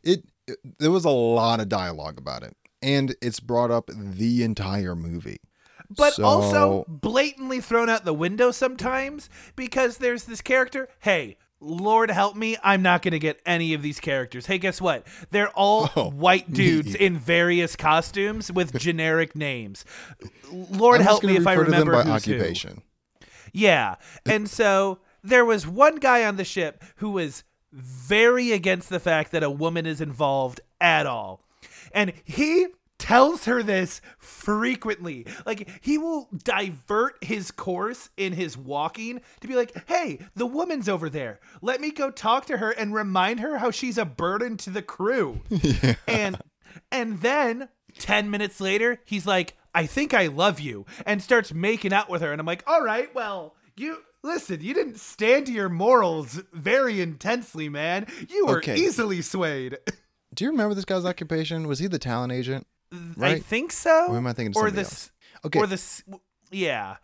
it, 0.03 0.23
it 0.47 0.59
there 0.79 0.91
was 0.91 1.05
a 1.05 1.09
lot 1.09 1.59
of 1.59 1.67
dialogue 1.69 2.17
about 2.17 2.43
it. 2.43 2.55
And 2.81 3.15
it's 3.21 3.39
brought 3.39 3.71
up 3.71 3.89
the 3.93 4.43
entire 4.43 4.95
movie 4.95 5.39
but 5.97 6.13
so... 6.13 6.23
also 6.23 6.85
blatantly 6.87 7.59
thrown 7.59 7.89
out 7.89 8.05
the 8.05 8.13
window 8.13 8.51
sometimes 8.51 9.29
because 9.55 9.97
there's 9.97 10.25
this 10.25 10.41
character. 10.41 10.87
Hey, 10.99 11.37
Lord 11.59 12.09
help 12.09 12.35
me, 12.35 12.57
I'm 12.63 12.81
not 12.81 13.03
going 13.03 13.11
to 13.11 13.19
get 13.19 13.39
any 13.45 13.75
of 13.75 13.83
these 13.83 13.99
characters. 13.99 14.47
Hey, 14.47 14.57
guess 14.57 14.81
what? 14.81 15.05
They're 15.29 15.49
all 15.49 15.91
oh, 15.95 16.09
white 16.09 16.51
dudes 16.51 16.95
in 16.95 17.17
various 17.17 17.75
costumes 17.75 18.51
with 18.51 18.73
generic 18.79 19.35
names. 19.35 19.85
Lord 20.51 21.01
help 21.01 21.23
me 21.23 21.37
if 21.37 21.45
I 21.45 21.53
remember 21.53 22.01
who's 22.01 22.11
occupation. 22.11 22.81
Who. 23.13 23.21
Yeah. 23.53 23.95
And 24.25 24.49
so 24.49 24.99
there 25.23 25.45
was 25.45 25.67
one 25.67 25.97
guy 25.97 26.25
on 26.25 26.37
the 26.37 26.43
ship 26.43 26.83
who 26.97 27.11
was 27.11 27.43
very 27.71 28.51
against 28.51 28.89
the 28.89 28.99
fact 28.99 29.31
that 29.31 29.43
a 29.43 29.49
woman 29.49 29.85
is 29.85 30.01
involved 30.01 30.61
at 30.79 31.05
all. 31.05 31.43
And 31.93 32.13
he 32.23 32.67
tells 33.01 33.45
her 33.45 33.63
this 33.63 33.99
frequently. 34.19 35.25
Like 35.43 35.67
he 35.81 35.97
will 35.97 36.29
divert 36.43 37.21
his 37.23 37.49
course 37.49 38.11
in 38.15 38.33
his 38.33 38.55
walking 38.55 39.21
to 39.39 39.47
be 39.47 39.55
like, 39.55 39.87
"Hey, 39.87 40.19
the 40.35 40.45
woman's 40.45 40.87
over 40.87 41.09
there. 41.09 41.39
Let 41.63 41.81
me 41.81 41.89
go 41.91 42.11
talk 42.11 42.45
to 42.45 42.57
her 42.57 42.69
and 42.69 42.93
remind 42.93 43.39
her 43.39 43.57
how 43.57 43.71
she's 43.71 43.97
a 43.97 44.05
burden 44.05 44.55
to 44.57 44.69
the 44.69 44.83
crew." 44.83 45.41
Yeah. 45.61 45.95
And 46.07 46.37
and 46.91 47.21
then 47.21 47.69
10 47.99 48.29
minutes 48.29 48.59
later, 48.59 48.99
he's 49.05 49.25
like, 49.25 49.55
"I 49.73 49.85
think 49.85 50.13
I 50.13 50.27
love 50.27 50.59
you." 50.59 50.85
And 51.05 51.21
starts 51.21 51.53
making 51.53 51.93
out 51.93 52.09
with 52.09 52.21
her 52.21 52.31
and 52.31 52.39
I'm 52.39 52.45
like, 52.45 52.63
"All 52.67 52.83
right, 52.83 53.13
well, 53.15 53.55
you 53.75 53.97
Listen, 54.23 54.61
you 54.61 54.75
didn't 54.75 54.99
stand 54.99 55.47
to 55.47 55.51
your 55.51 55.69
morals 55.69 56.39
very 56.53 57.01
intensely, 57.01 57.69
man. 57.69 58.05
You 58.29 58.45
were 58.45 58.59
okay. 58.59 58.75
easily 58.75 59.23
swayed. 59.23 59.79
Do 60.35 60.43
you 60.45 60.51
remember 60.51 60.75
this 60.75 60.85
guy's 60.85 61.05
occupation? 61.05 61.67
Was 61.67 61.79
he 61.79 61.87
the 61.87 61.97
talent 61.97 62.31
agent? 62.31 62.67
I 63.19 63.39
think 63.39 63.71
so. 63.71 64.07
Or 64.09 64.17
am 64.17 64.27
I 64.27 64.33
thinking 64.33 64.53
or 64.59 64.69
this, 64.71 65.11
Okay. 65.45 65.59
or 65.59 65.67
this, 65.67 66.03
yeah. 66.51 66.97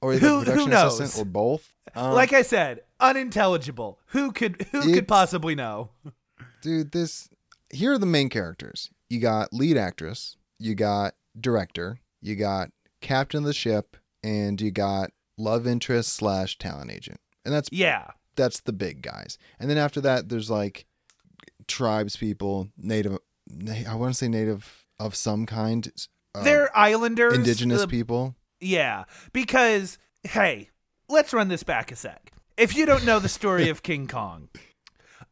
Or 0.00 0.14
the 0.14 0.18
who- 0.20 0.38
who 0.40 0.44
production 0.44 0.70
knows? 0.70 1.00
assistant, 1.00 1.26
or 1.26 1.30
both? 1.30 1.72
Um, 1.94 2.12
like 2.14 2.32
I 2.32 2.42
said, 2.42 2.80
unintelligible. 3.00 3.98
Who 4.08 4.32
could 4.32 4.66
who 4.72 4.92
could 4.92 5.08
possibly 5.08 5.54
know? 5.54 5.90
dude, 6.62 6.92
this. 6.92 7.28
Here 7.70 7.92
are 7.92 7.98
the 7.98 8.06
main 8.06 8.28
characters. 8.28 8.90
You 9.10 9.20
got 9.20 9.52
lead 9.52 9.76
actress. 9.76 10.36
You 10.58 10.74
got 10.74 11.14
director. 11.38 12.00
You 12.22 12.36
got 12.36 12.70
captain 13.00 13.38
of 13.40 13.44
the 13.44 13.52
ship, 13.52 13.96
and 14.22 14.60
you 14.60 14.70
got 14.70 15.10
love 15.38 15.66
interest 15.66 16.12
slash 16.12 16.58
talent 16.58 16.90
agent. 16.90 17.20
And 17.44 17.52
that's 17.54 17.68
Yeah. 17.72 18.10
that's 18.36 18.60
the 18.60 18.72
big 18.72 19.02
guys. 19.02 19.38
And 19.58 19.68
then 19.70 19.78
after 19.78 20.00
that, 20.02 20.28
there's 20.28 20.50
like 20.50 20.86
tribes 21.68 22.16
people, 22.16 22.68
native. 22.76 23.18
I 23.86 23.94
want 23.94 24.12
to 24.12 24.18
say 24.18 24.28
native 24.28 24.85
of 24.98 25.14
some 25.14 25.46
kind. 25.46 25.90
uh, 26.34 26.42
They're 26.42 26.76
islanders. 26.76 27.34
indigenous 27.34 27.82
uh, 27.82 27.86
people. 27.86 28.34
Yeah, 28.60 29.04
because 29.32 29.98
hey, 30.24 30.70
let's 31.08 31.32
run 31.32 31.48
this 31.48 31.62
back 31.62 31.92
a 31.92 31.96
sec. 31.96 32.32
If 32.56 32.74
you 32.76 32.86
don't 32.86 33.04
know 33.04 33.18
the 33.18 33.28
story 33.28 33.68
of 33.68 33.82
King 33.84 34.06
Kong, 34.08 34.48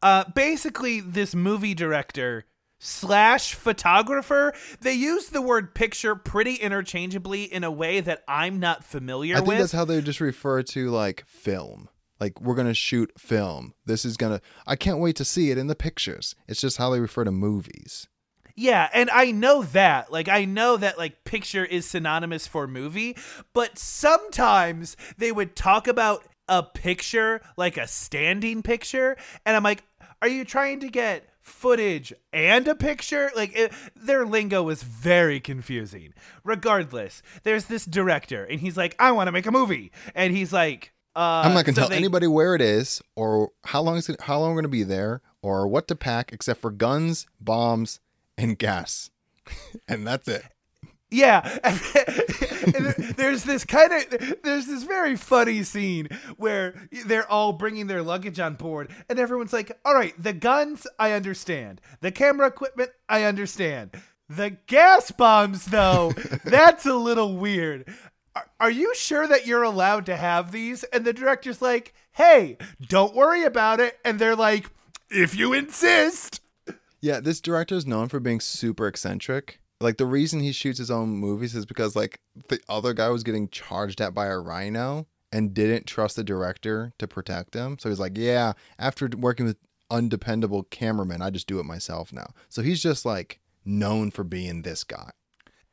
uh, 0.01 0.25
basically 0.35 1.01
this 1.01 1.33
movie 1.33 1.73
director 1.73 2.45
slash 2.79 3.55
photographer, 3.55 4.53
they 4.81 4.93
use 4.93 5.29
the 5.29 5.41
word 5.41 5.73
picture 5.73 6.15
pretty 6.15 6.55
interchangeably 6.55 7.43
in 7.45 7.63
a 7.63 7.71
way 7.71 7.99
that 8.01 8.23
I'm 8.27 8.59
not 8.59 8.83
familiar 8.83 9.35
I 9.35 9.39
think 9.39 9.47
with. 9.49 9.57
that's 9.59 9.71
how 9.71 9.85
they 9.85 10.01
just 10.01 10.21
refer 10.21 10.61
to 10.63 10.89
like 10.91 11.23
film. 11.25 11.89
Like 12.19 12.39
we're 12.39 12.55
gonna 12.55 12.73
shoot 12.75 13.11
film. 13.17 13.73
This 13.85 14.05
is 14.05 14.17
gonna. 14.17 14.39
I 14.67 14.75
can't 14.75 14.99
wait 14.99 15.15
to 15.17 15.25
see 15.25 15.49
it 15.51 15.57
in 15.57 15.67
the 15.67 15.75
pictures. 15.75 16.35
It's 16.47 16.61
just 16.61 16.77
how 16.77 16.89
they 16.91 16.99
refer 16.99 17.23
to 17.23 17.31
movies. 17.31 18.07
Yeah, 18.55 18.89
and 18.93 19.09
I 19.09 19.31
know 19.31 19.63
that. 19.63 20.11
Like 20.11 20.29
I 20.29 20.45
know 20.45 20.77
that 20.77 20.97
like 20.97 21.23
picture 21.25 21.65
is 21.65 21.85
synonymous 21.85 22.47
for 22.47 22.67
movie, 22.67 23.17
but 23.53 23.77
sometimes 23.77 24.95
they 25.17 25.31
would 25.31 25.55
talk 25.55 25.87
about 25.87 26.23
a 26.47 26.61
picture 26.63 27.41
like 27.57 27.75
a 27.77 27.87
standing 27.87 28.61
picture 28.61 29.17
and 29.45 29.55
I'm 29.57 29.63
like, 29.63 29.83
"Are 30.21 30.27
you 30.27 30.45
trying 30.45 30.79
to 30.81 30.89
get 30.89 31.27
footage 31.41 32.13
and 32.31 32.67
a 32.67 32.75
picture?" 32.75 33.31
Like 33.35 33.57
it, 33.57 33.73
their 33.95 34.25
lingo 34.25 34.63
was 34.63 34.83
very 34.83 35.39
confusing. 35.39 36.13
Regardless, 36.43 37.21
there's 37.43 37.65
this 37.65 37.83
director 37.85 38.43
and 38.45 38.59
he's 38.59 38.77
like, 38.77 38.95
"I 38.99 39.11
want 39.11 39.27
to 39.27 39.31
make 39.31 39.47
a 39.47 39.51
movie." 39.51 39.91
And 40.13 40.35
he's 40.35 40.53
like, 40.53 40.93
uh, 41.15 41.43
I'm 41.45 41.53
not 41.53 41.65
gonna 41.65 41.75
so 41.75 41.81
tell 41.81 41.89
they- 41.89 41.97
anybody 41.97 42.27
where 42.27 42.55
it 42.55 42.61
is 42.61 43.01
or 43.15 43.51
how 43.65 43.81
long 43.81 43.97
is 43.97 44.07
it, 44.07 44.21
how 44.21 44.39
long 44.39 44.51
we're 44.51 44.61
gonna 44.61 44.69
be 44.69 44.83
there 44.83 45.21
or 45.41 45.67
what 45.67 45.87
to 45.87 45.95
pack 45.95 46.31
except 46.31 46.61
for 46.61 46.71
guns, 46.71 47.25
bombs, 47.39 47.99
and 48.37 48.57
gas, 48.57 49.09
and 49.87 50.05
that's 50.05 50.27
it. 50.27 50.43
Yeah, 51.11 51.41
there's 53.15 53.43
this 53.43 53.63
kind 53.63 53.93
of 53.93 54.41
there's 54.43 54.65
this 54.65 54.83
very 54.83 55.15
funny 55.15 55.63
scene 55.63 56.09
where 56.37 56.89
they're 57.05 57.29
all 57.31 57.53
bringing 57.53 57.87
their 57.87 58.01
luggage 58.01 58.39
on 58.39 58.55
board, 58.55 58.91
and 59.07 59.19
everyone's 59.19 59.53
like, 59.53 59.71
"All 59.85 59.93
right, 59.93 60.13
the 60.21 60.33
guns, 60.33 60.87
I 60.97 61.11
understand. 61.11 61.79
The 62.01 62.11
camera 62.11 62.47
equipment, 62.47 62.89
I 63.07 63.23
understand. 63.23 63.91
The 64.27 64.57
gas 64.65 65.11
bombs, 65.11 65.65
though, 65.65 66.11
that's 66.43 66.87
a 66.87 66.95
little 66.95 67.37
weird. 67.37 67.87
Are, 68.35 68.49
are 68.59 68.71
you 68.71 68.93
sure 68.95 69.27
that 69.27 69.45
you're 69.45 69.63
allowed 69.63 70.07
to 70.07 70.17
have 70.17 70.51
these?" 70.51 70.83
And 70.85 71.05
the 71.05 71.13
director's 71.13 71.61
like, 71.61 71.93
"Hey, 72.13 72.57
don't 72.89 73.15
worry 73.15 73.43
about 73.43 73.79
it." 73.79 73.99
And 74.03 74.17
they're 74.19 74.35
like, 74.35 74.71
"If 75.09 75.35
you 75.35 75.53
insist." 75.53 76.41
Yeah, 77.01 77.19
this 77.19 77.41
director 77.41 77.75
is 77.75 77.85
known 77.85 78.07
for 78.07 78.19
being 78.19 78.39
super 78.39 78.87
eccentric. 78.87 79.59
Like 79.81 79.97
the 79.97 80.05
reason 80.05 80.39
he 80.39 80.51
shoots 80.51 80.79
his 80.79 80.89
own 80.89 81.09
movies 81.09 81.55
is 81.55 81.65
because 81.65 81.95
like 81.95 82.19
the 82.47 82.59
other 82.69 82.93
guy 82.93 83.09
was 83.09 83.23
getting 83.23 83.49
charged 83.49 84.01
at 84.01 84.13
by 84.13 84.27
a 84.27 84.39
rhino 84.39 85.07
and 85.31 85.53
didn't 85.53 85.85
trust 85.85 86.15
the 86.15 86.23
director 86.23 86.93
to 86.97 87.07
protect 87.07 87.53
him. 87.53 87.77
So 87.77 87.89
he's 87.89 87.99
like, 87.99 88.17
"Yeah, 88.17 88.53
after 88.79 89.09
working 89.17 89.45
with 89.45 89.57
undependable 89.91 90.69
cameramen, 90.69 91.21
I 91.21 91.29
just 91.29 91.47
do 91.47 91.59
it 91.59 91.65
myself 91.65 92.13
now." 92.13 92.27
So 92.47 92.61
he's 92.61 92.81
just 92.81 93.05
like 93.05 93.41
known 93.65 94.11
for 94.11 94.23
being 94.23 94.61
this 94.61 94.83
guy. 94.83 95.11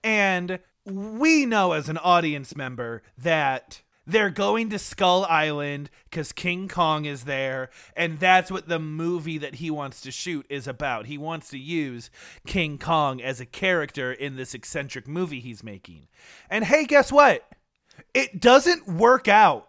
And 0.03 0.59
we 0.85 1.47
know 1.47 1.73
as 1.73 1.89
an 1.89 1.99
audience 1.99 2.57
member 2.57 3.03
that 3.17 3.83
they're 4.07 4.31
going 4.31 4.71
to 4.71 4.79
Skull 4.79 5.25
Island 5.29 5.91
because 6.05 6.33
King 6.33 6.69
Kong 6.69 7.05
is 7.05 7.25
there, 7.25 7.71
and 7.97 8.19
that's 8.19 8.51
what 8.51 8.69
the 8.69 8.79
movie 8.79 9.39
that 9.39 9.57
he 9.57 9.71
wants 9.71 10.01
to 10.03 10.11
shoot 10.11 10.45
is 10.49 10.67
about. 10.67 11.07
He 11.07 11.17
wants 11.19 11.51
to 11.51 11.59
use 11.59 12.11
King 12.47 12.79
Kong 12.79 13.21
as 13.21 13.41
a 13.41 13.47
character 13.47 14.13
in 14.13 14.37
this 14.37 14.55
eccentric 14.55 15.07
movie 15.07 15.41
he's 15.41 15.63
making. 15.63 16.09
And 16.51 16.65
hey, 16.65 16.85
guess 16.85 17.13
what? 17.13 17.47
It 18.15 18.41
doesn't 18.41 18.89
work 18.89 19.29
out. 19.29 19.69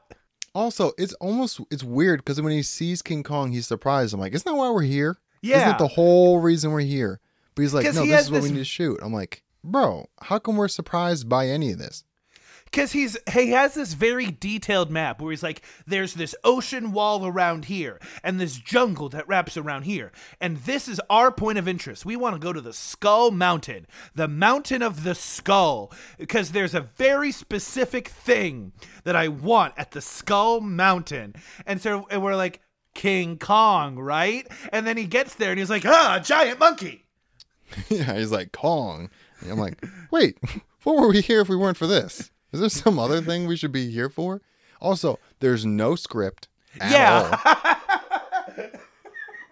Also, 0.55 0.91
it's 0.97 1.13
almost 1.15 1.59
it's 1.71 1.83
weird 1.83 2.19
because 2.19 2.39
when 2.41 2.51
he 2.53 2.61
sees 2.63 3.01
King 3.01 3.23
Kong, 3.23 3.51
he's 3.51 3.67
surprised. 3.67 4.13
I'm 4.13 4.19
like, 4.19 4.33
"Isn't 4.33 4.51
that 4.51 4.55
why 4.57 4.69
we're 4.69 4.81
here? 4.83 5.17
Isn't 5.41 5.57
Yeah. 5.59 5.65
that 5.69 5.79
the 5.79 5.87
whole 5.87 6.39
reason 6.39 6.71
we're 6.71 6.81
here?" 6.81 7.19
But 7.55 7.63
he's 7.63 7.73
like, 7.73 7.85
"No, 7.93 8.03
he 8.03 8.09
this 8.09 8.25
is 8.25 8.31
what 8.31 8.43
we 8.43 8.49
need 8.49 8.59
to 8.59 8.63
shoot." 8.65 8.99
I'm 9.01 9.13
like, 9.13 9.43
"Bro, 9.63 10.09
how 10.21 10.37
come 10.39 10.55
we're 10.57 10.67
surprised 10.67 11.27
by 11.27 11.47
any 11.47 11.71
of 11.71 11.79
this?" 11.79 12.03
Because 12.73 12.91
he's 12.91 13.15
he 13.31 13.51
has 13.51 13.75
this 13.75 13.93
very 13.93 14.25
detailed 14.25 14.89
map 14.89 15.21
where 15.21 15.29
he's 15.29 15.43
like, 15.43 15.61
there's 15.85 16.15
this 16.15 16.33
ocean 16.43 16.91
wall 16.91 17.23
around 17.23 17.65
here, 17.65 17.99
and 18.23 18.39
this 18.39 18.55
jungle 18.55 19.09
that 19.09 19.27
wraps 19.27 19.57
around 19.57 19.83
here, 19.83 20.11
and 20.41 20.57
this 20.57 20.87
is 20.87 20.99
our 21.07 21.31
point 21.31 21.59
of 21.59 21.67
interest. 21.67 22.03
We 22.03 22.15
want 22.15 22.33
to 22.33 22.39
go 22.39 22.51
to 22.51 22.61
the 22.61 22.73
Skull 22.73 23.29
Mountain, 23.29 23.85
the 24.15 24.27
mountain 24.27 24.81
of 24.81 25.03
the 25.03 25.13
skull, 25.13 25.91
because 26.17 26.51
there's 26.51 26.73
a 26.73 26.81
very 26.81 27.31
specific 27.31 28.07
thing 28.07 28.73
that 29.03 29.15
I 29.15 29.27
want 29.27 29.75
at 29.77 29.91
the 29.91 30.01
Skull 30.01 30.59
Mountain. 30.59 31.35
And 31.67 31.79
so 31.79 32.07
and 32.09 32.23
we're 32.23 32.35
like, 32.35 32.59
King 32.95 33.37
Kong, 33.37 33.97
right? 33.97 34.47
And 34.71 34.87
then 34.87 34.97
he 34.97 35.05
gets 35.05 35.35
there 35.35 35.51
and 35.51 35.59
he's 35.59 35.69
like, 35.69 35.85
ah, 35.85 36.17
a 36.19 36.23
giant 36.23 36.57
monkey. 36.57 37.05
yeah, 37.89 38.17
he's 38.17 38.31
like 38.31 38.51
Kong. 38.51 39.11
And 39.41 39.51
I'm 39.51 39.59
like, 39.59 39.85
wait, 40.09 40.39
what 40.83 40.95
were 40.95 41.09
we 41.09 41.21
here 41.21 41.41
if 41.41 41.49
we 41.49 41.55
weren't 41.55 41.77
for 41.77 41.85
this? 41.85 42.31
Is 42.53 42.60
there 42.60 42.69
some 42.69 43.00
other 43.00 43.19
thing 43.22 43.48
we 43.48 43.57
should 43.57 43.72
be 43.72 43.89
here 43.89 44.10
for? 44.10 44.41
Also, 44.79 45.19
there's 45.39 45.65
no 45.65 45.95
script. 45.95 46.48
At 46.79 46.91
Yeah. 46.91 48.69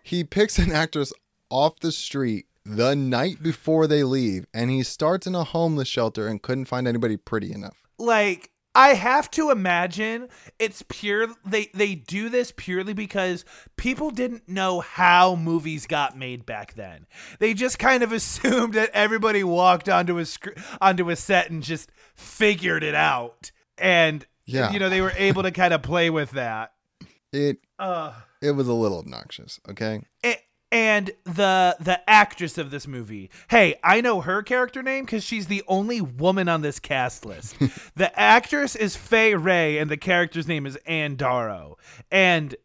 he 0.03 0.23
picks 0.23 0.57
an 0.59 0.71
actress 0.71 1.13
off 1.49 1.79
the 1.79 1.91
street 1.91 2.45
the 2.65 2.95
night 2.95 3.41
before 3.41 3.87
they 3.87 4.03
leave, 4.03 4.45
and 4.53 4.69
he 4.69 4.83
starts 4.83 5.25
in 5.27 5.35
a 5.35 5.43
homeless 5.43 5.87
shelter 5.87 6.27
and 6.27 6.41
couldn't 6.41 6.65
find 6.65 6.87
anybody 6.87 7.17
pretty 7.17 7.51
enough. 7.51 7.77
like 7.97 8.49
I 8.73 8.93
have 8.93 9.29
to 9.31 9.51
imagine 9.51 10.29
it's 10.57 10.81
pure 10.87 11.27
they 11.45 11.69
they 11.73 11.93
do 11.93 12.29
this 12.29 12.53
purely 12.55 12.93
because 12.93 13.43
people 13.75 14.11
didn't 14.11 14.47
know 14.47 14.79
how 14.79 15.35
movies 15.35 15.85
got 15.85 16.17
made 16.17 16.45
back 16.45 16.75
then. 16.75 17.05
They 17.39 17.53
just 17.53 17.79
kind 17.79 18.01
of 18.01 18.13
assumed 18.13 18.73
that 18.75 18.89
everybody 18.93 19.43
walked 19.43 19.89
onto 19.89 20.17
a 20.19 20.25
sc- 20.25 20.57
onto 20.79 21.09
a 21.09 21.17
set 21.17 21.51
and 21.51 21.61
just 21.61 21.91
figured 22.21 22.83
it 22.83 22.95
out. 22.95 23.51
And 23.77 24.25
Yeah. 24.45 24.71
you 24.71 24.79
know, 24.79 24.89
they 24.89 25.01
were 25.01 25.13
able 25.17 25.43
to 25.43 25.51
kind 25.51 25.73
of 25.73 25.81
play 25.81 26.09
with 26.09 26.31
that. 26.31 26.73
It 27.33 27.57
Uh 27.79 28.13
it 28.41 28.51
was 28.51 28.67
a 28.67 28.73
little 28.73 28.99
obnoxious. 28.99 29.59
Okay, 29.69 30.01
a- 30.25 30.39
and 30.71 31.11
the 31.25 31.75
the 31.79 31.99
actress 32.09 32.57
of 32.57 32.71
this 32.71 32.87
movie. 32.87 33.29
Hey, 33.49 33.75
I 33.83 34.01
know 34.01 34.21
her 34.21 34.41
character 34.43 34.81
name 34.81 35.05
because 35.05 35.23
she's 35.23 35.47
the 35.47 35.63
only 35.67 36.01
woman 36.01 36.47
on 36.49 36.61
this 36.61 36.79
cast 36.79 37.25
list. 37.25 37.55
the 37.95 38.17
actress 38.19 38.75
is 38.75 38.95
Fay 38.95 39.35
Wray, 39.35 39.77
and 39.77 39.89
the 39.91 39.97
character's 39.97 40.47
name 40.47 40.65
is 40.65 40.77
Ann 40.85 41.15
Darrow. 41.15 41.77
And 42.09 42.55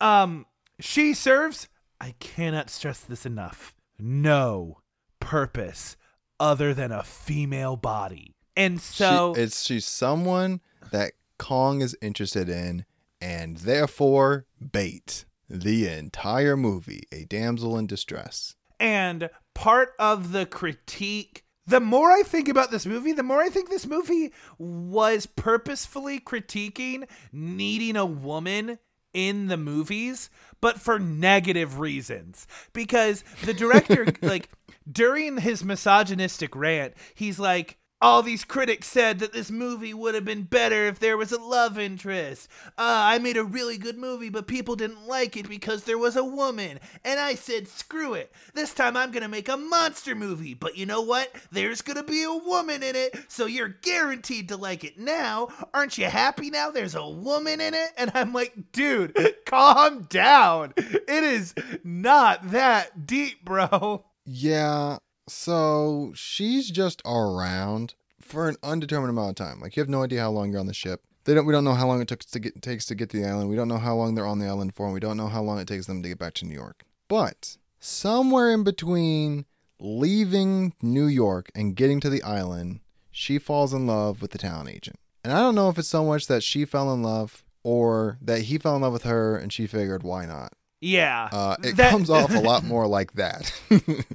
um, 0.00 0.46
she 0.80 1.14
serves. 1.14 1.68
I 2.00 2.14
cannot 2.20 2.70
stress 2.70 3.00
this 3.00 3.26
enough. 3.26 3.74
No 3.98 4.78
purpose 5.20 5.96
other 6.40 6.72
than 6.72 6.92
a 6.92 7.02
female 7.02 7.76
body. 7.76 8.36
And 8.58 8.80
so 8.80 9.34
she, 9.34 9.42
it's 9.42 9.64
she's 9.64 9.86
someone 9.86 10.60
that 10.90 11.12
Kong 11.38 11.80
is 11.80 11.96
interested 12.02 12.48
in, 12.48 12.84
and 13.20 13.56
therefore 13.58 14.46
bait 14.72 15.24
the 15.48 15.86
entire 15.88 16.56
movie. 16.56 17.04
A 17.12 17.24
damsel 17.24 17.78
in 17.78 17.86
distress. 17.86 18.56
And 18.80 19.30
part 19.54 19.92
of 19.98 20.32
the 20.32 20.44
critique, 20.44 21.44
the 21.66 21.80
more 21.80 22.10
I 22.10 22.22
think 22.22 22.48
about 22.48 22.70
this 22.72 22.84
movie, 22.84 23.12
the 23.12 23.22
more 23.22 23.40
I 23.40 23.48
think 23.48 23.70
this 23.70 23.86
movie 23.86 24.32
was 24.58 25.26
purposefully 25.26 26.18
critiquing 26.18 27.08
needing 27.32 27.96
a 27.96 28.06
woman 28.06 28.78
in 29.14 29.46
the 29.46 29.56
movies, 29.56 30.30
but 30.60 30.80
for 30.80 30.98
negative 30.98 31.78
reasons. 31.78 32.46
Because 32.72 33.24
the 33.44 33.54
director, 33.54 34.06
like, 34.22 34.48
during 34.90 35.38
his 35.38 35.64
misogynistic 35.64 36.54
rant, 36.54 36.94
he's 37.14 37.38
like, 37.38 37.77
all 38.00 38.22
these 38.22 38.44
critics 38.44 38.86
said 38.86 39.18
that 39.18 39.32
this 39.32 39.50
movie 39.50 39.92
would 39.92 40.14
have 40.14 40.24
been 40.24 40.44
better 40.44 40.86
if 40.86 40.98
there 40.98 41.16
was 41.16 41.32
a 41.32 41.40
love 41.40 41.78
interest. 41.78 42.48
Uh, 42.68 42.70
I 42.78 43.18
made 43.18 43.36
a 43.36 43.44
really 43.44 43.76
good 43.76 43.98
movie, 43.98 44.28
but 44.28 44.46
people 44.46 44.76
didn't 44.76 45.06
like 45.06 45.36
it 45.36 45.48
because 45.48 45.84
there 45.84 45.98
was 45.98 46.16
a 46.16 46.24
woman. 46.24 46.78
And 47.04 47.18
I 47.18 47.34
said, 47.34 47.66
screw 47.66 48.14
it. 48.14 48.32
This 48.54 48.72
time 48.72 48.96
I'm 48.96 49.10
going 49.10 49.22
to 49.22 49.28
make 49.28 49.48
a 49.48 49.56
monster 49.56 50.14
movie. 50.14 50.54
But 50.54 50.76
you 50.76 50.86
know 50.86 51.02
what? 51.02 51.34
There's 51.50 51.82
going 51.82 51.96
to 51.96 52.04
be 52.04 52.22
a 52.22 52.32
woman 52.32 52.82
in 52.82 52.94
it, 52.94 53.18
so 53.28 53.46
you're 53.46 53.68
guaranteed 53.68 54.48
to 54.48 54.56
like 54.56 54.84
it 54.84 54.98
now. 54.98 55.48
Aren't 55.74 55.98
you 55.98 56.06
happy 56.06 56.50
now 56.50 56.70
there's 56.70 56.94
a 56.94 57.08
woman 57.08 57.60
in 57.60 57.74
it? 57.74 57.90
And 57.96 58.12
I'm 58.14 58.32
like, 58.32 58.72
dude, 58.72 59.16
calm 59.46 60.02
down. 60.02 60.72
It 60.76 61.24
is 61.24 61.54
not 61.82 62.52
that 62.52 63.06
deep, 63.06 63.44
bro. 63.44 64.04
Yeah. 64.24 64.98
So 65.28 66.12
she's 66.14 66.70
just 66.70 67.02
around 67.04 67.94
for 68.20 68.48
an 68.48 68.56
undetermined 68.62 69.10
amount 69.10 69.30
of 69.40 69.46
time. 69.46 69.60
Like 69.60 69.76
you 69.76 69.80
have 69.80 69.88
no 69.88 70.02
idea 70.02 70.20
how 70.20 70.30
long 70.30 70.50
you're 70.50 70.60
on 70.60 70.66
the 70.66 70.74
ship. 70.74 71.02
They 71.24 71.34
don't. 71.34 71.46
We 71.46 71.52
don't 71.52 71.64
know 71.64 71.74
how 71.74 71.86
long 71.86 72.00
it 72.00 72.08
took 72.08 72.20
to 72.20 72.38
get, 72.38 72.62
takes 72.62 72.86
to 72.86 72.94
get 72.94 73.10
to 73.10 73.18
the 73.20 73.28
island. 73.28 73.50
We 73.50 73.56
don't 73.56 73.68
know 73.68 73.78
how 73.78 73.94
long 73.94 74.14
they're 74.14 74.26
on 74.26 74.38
the 74.38 74.46
island 74.46 74.74
for, 74.74 74.86
and 74.86 74.94
we 74.94 75.00
don't 75.00 75.16
know 75.18 75.28
how 75.28 75.42
long 75.42 75.58
it 75.58 75.68
takes 75.68 75.86
them 75.86 76.02
to 76.02 76.08
get 76.08 76.18
back 76.18 76.34
to 76.34 76.46
New 76.46 76.54
York. 76.54 76.84
But 77.06 77.58
somewhere 77.78 78.50
in 78.50 78.64
between 78.64 79.44
leaving 79.78 80.74
New 80.80 81.06
York 81.06 81.50
and 81.54 81.76
getting 81.76 82.00
to 82.00 82.10
the 82.10 82.22
island, 82.22 82.80
she 83.10 83.38
falls 83.38 83.74
in 83.74 83.86
love 83.86 84.22
with 84.22 84.30
the 84.30 84.38
talent 84.38 84.70
agent. 84.70 84.98
And 85.22 85.32
I 85.32 85.40
don't 85.40 85.54
know 85.54 85.68
if 85.68 85.78
it's 85.78 85.88
so 85.88 86.04
much 86.04 86.26
that 86.28 86.42
she 86.42 86.64
fell 86.64 86.92
in 86.94 87.02
love 87.02 87.44
or 87.62 88.18
that 88.22 88.42
he 88.42 88.56
fell 88.58 88.76
in 88.76 88.82
love 88.82 88.92
with 88.92 89.02
her 89.02 89.36
and 89.36 89.52
she 89.52 89.66
figured 89.66 90.02
why 90.02 90.24
not. 90.26 90.52
Yeah. 90.80 91.28
Uh, 91.30 91.56
it 91.62 91.76
that- 91.76 91.90
comes 91.90 92.08
off 92.08 92.34
a 92.34 92.40
lot 92.40 92.64
more 92.64 92.86
like 92.86 93.12
that. 93.12 93.52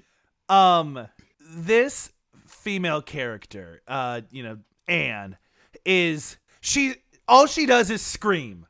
um 0.49 1.07
this 1.55 2.11
female 2.47 3.01
character 3.01 3.81
uh 3.87 4.21
you 4.31 4.43
know 4.43 4.57
anne 4.87 5.37
is 5.85 6.37
she 6.61 6.95
all 7.27 7.45
she 7.47 7.65
does 7.65 7.89
is 7.89 8.01
scream 8.01 8.65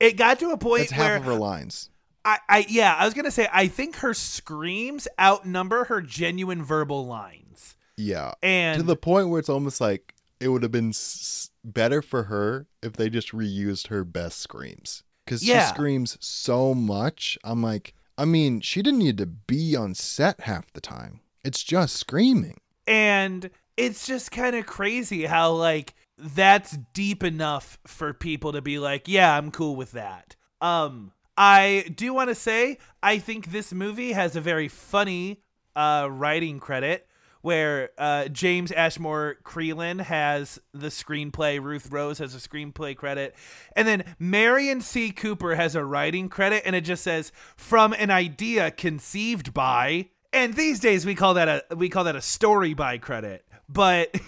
it 0.00 0.16
got 0.16 0.38
to 0.38 0.50
a 0.50 0.58
point 0.58 0.82
That's 0.82 0.92
half 0.92 1.06
where 1.06 1.16
of 1.16 1.24
her 1.24 1.34
lines. 1.34 1.90
I, 2.24 2.38
I 2.48 2.66
yeah 2.68 2.94
i 2.98 3.04
was 3.04 3.14
gonna 3.14 3.30
say 3.30 3.48
i 3.52 3.68
think 3.68 3.96
her 3.96 4.14
screams 4.14 5.06
outnumber 5.20 5.84
her 5.84 6.00
genuine 6.00 6.62
verbal 6.64 7.06
lines 7.06 7.76
Yeah. 7.96 8.32
and 8.42 8.78
to 8.80 8.82
the 8.86 8.96
point 8.96 9.28
where 9.28 9.38
it's 9.40 9.48
almost 9.48 9.80
like 9.80 10.14
it 10.40 10.48
would 10.48 10.62
have 10.62 10.72
been 10.72 10.88
s- 10.90 11.50
better 11.64 12.02
for 12.02 12.24
her 12.24 12.66
if 12.82 12.94
they 12.94 13.08
just 13.10 13.32
reused 13.32 13.88
her 13.88 14.04
best 14.04 14.38
screams 14.40 15.02
because 15.24 15.42
Yeah. 15.44 15.66
she 15.66 15.74
screams 15.74 16.16
so 16.20 16.74
much 16.74 17.36
i'm 17.44 17.62
like 17.62 17.94
i 18.18 18.24
mean 18.24 18.60
she 18.60 18.82
didn't 18.82 19.00
need 19.00 19.18
to 19.18 19.26
be 19.26 19.74
on 19.76 19.94
set 19.94 20.40
half 20.40 20.72
the 20.72 20.80
time. 20.80 21.20
It's 21.44 21.62
just 21.62 21.96
screaming. 21.96 22.58
And 22.86 23.50
it's 23.76 24.06
just 24.06 24.30
kind 24.30 24.56
of 24.56 24.66
crazy 24.66 25.26
how 25.26 25.52
like 25.52 25.94
that's 26.16 26.78
deep 26.92 27.22
enough 27.22 27.78
for 27.86 28.12
people 28.12 28.52
to 28.52 28.62
be 28.62 28.78
like 28.78 29.08
yeah 29.08 29.36
i'm 29.36 29.50
cool 29.50 29.76
with 29.76 29.92
that. 29.92 30.36
Um 30.60 31.12
i 31.36 31.84
do 31.94 32.14
want 32.14 32.30
to 32.30 32.34
say 32.34 32.78
i 33.02 33.18
think 33.18 33.50
this 33.50 33.72
movie 33.72 34.12
has 34.12 34.36
a 34.36 34.40
very 34.40 34.68
funny 34.68 35.42
uh 35.74 36.06
writing 36.10 36.60
credit 36.60 37.08
where 37.44 37.90
uh, 37.98 38.26
James 38.28 38.72
Ashmore 38.72 39.36
Creelman 39.44 40.00
has 40.00 40.58
the 40.72 40.88
screenplay, 40.88 41.62
Ruth 41.62 41.90
Rose 41.92 42.18
has 42.18 42.34
a 42.34 42.38
screenplay 42.38 42.96
credit, 42.96 43.34
and 43.76 43.86
then 43.86 44.16
Merian 44.18 44.80
C. 44.80 45.10
Cooper 45.10 45.54
has 45.54 45.74
a 45.74 45.84
writing 45.84 46.30
credit, 46.30 46.62
and 46.64 46.74
it 46.74 46.80
just 46.80 47.04
says 47.04 47.32
from 47.56 47.92
an 47.92 48.10
idea 48.10 48.70
conceived 48.70 49.52
by. 49.52 50.08
And 50.32 50.54
these 50.54 50.80
days 50.80 51.04
we 51.04 51.14
call 51.14 51.34
that 51.34 51.48
a 51.70 51.76
we 51.76 51.90
call 51.90 52.04
that 52.04 52.16
a 52.16 52.22
story 52.22 52.72
by 52.72 52.98
credit, 52.98 53.44
but. 53.68 54.14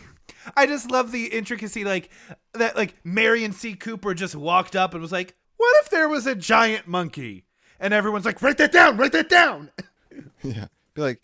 I 0.56 0.66
just 0.66 0.92
love 0.92 1.10
the 1.10 1.26
intricacy, 1.26 1.82
like 1.82 2.08
that. 2.52 2.76
Like 2.76 2.94
Merian 3.02 3.50
C. 3.50 3.74
Cooper 3.74 4.14
just 4.14 4.36
walked 4.36 4.76
up 4.76 4.92
and 4.92 5.02
was 5.02 5.10
like, 5.10 5.34
"What 5.56 5.74
if 5.82 5.90
there 5.90 6.08
was 6.08 6.24
a 6.24 6.36
giant 6.36 6.86
monkey?" 6.86 7.46
And 7.80 7.92
everyone's 7.92 8.24
like, 8.24 8.40
"Write 8.40 8.58
that 8.58 8.70
down! 8.70 8.96
Write 8.96 9.10
that 9.10 9.28
down!" 9.28 9.72
yeah 10.42 10.66
be 10.94 11.02
like 11.02 11.20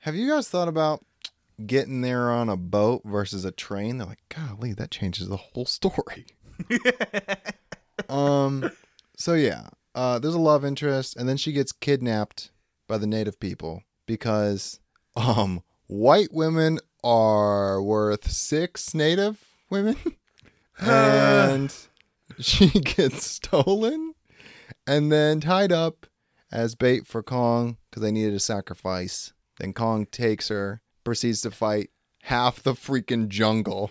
have 0.00 0.14
you 0.14 0.28
guys 0.28 0.48
thought 0.48 0.68
about 0.68 1.04
getting 1.66 2.00
there 2.00 2.30
on 2.30 2.48
a 2.48 2.56
boat 2.56 3.02
versus 3.04 3.44
a 3.44 3.50
train 3.50 3.98
they're 3.98 4.06
like 4.06 4.22
golly 4.28 4.72
that 4.72 4.90
changes 4.90 5.28
the 5.28 5.36
whole 5.36 5.66
story 5.66 6.26
um 8.08 8.70
so 9.16 9.34
yeah 9.34 9.68
uh 9.94 10.18
there's 10.18 10.34
a 10.34 10.38
love 10.38 10.64
interest 10.64 11.16
and 11.16 11.28
then 11.28 11.36
she 11.36 11.52
gets 11.52 11.72
kidnapped 11.72 12.50
by 12.88 12.96
the 12.98 13.06
native 13.06 13.38
people 13.40 13.82
because 14.06 14.80
um 15.16 15.62
white 15.86 16.32
women 16.32 16.78
are 17.02 17.82
worth 17.82 18.30
six 18.30 18.94
native 18.94 19.44
women 19.70 19.96
and 20.80 21.74
she 22.38 22.68
gets 22.80 23.24
stolen 23.24 24.14
and 24.86 25.10
then 25.10 25.40
tied 25.40 25.72
up 25.72 26.06
as 26.52 26.74
bait 26.74 27.06
for 27.06 27.22
Kong 27.22 27.76
because 27.88 28.02
they 28.02 28.12
needed 28.12 28.34
a 28.34 28.40
sacrifice. 28.40 29.32
Then 29.58 29.72
Kong 29.72 30.06
takes 30.06 30.48
her, 30.48 30.80
proceeds 31.04 31.40
to 31.42 31.50
fight 31.50 31.90
half 32.22 32.62
the 32.62 32.74
freaking 32.74 33.28
jungle 33.28 33.90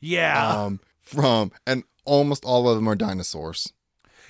Yeah. 0.00 0.64
um, 0.64 0.80
from, 1.00 1.52
and 1.66 1.84
almost 2.04 2.44
all 2.44 2.68
of 2.68 2.76
them 2.76 2.88
are 2.88 2.94
dinosaurs. 2.96 3.72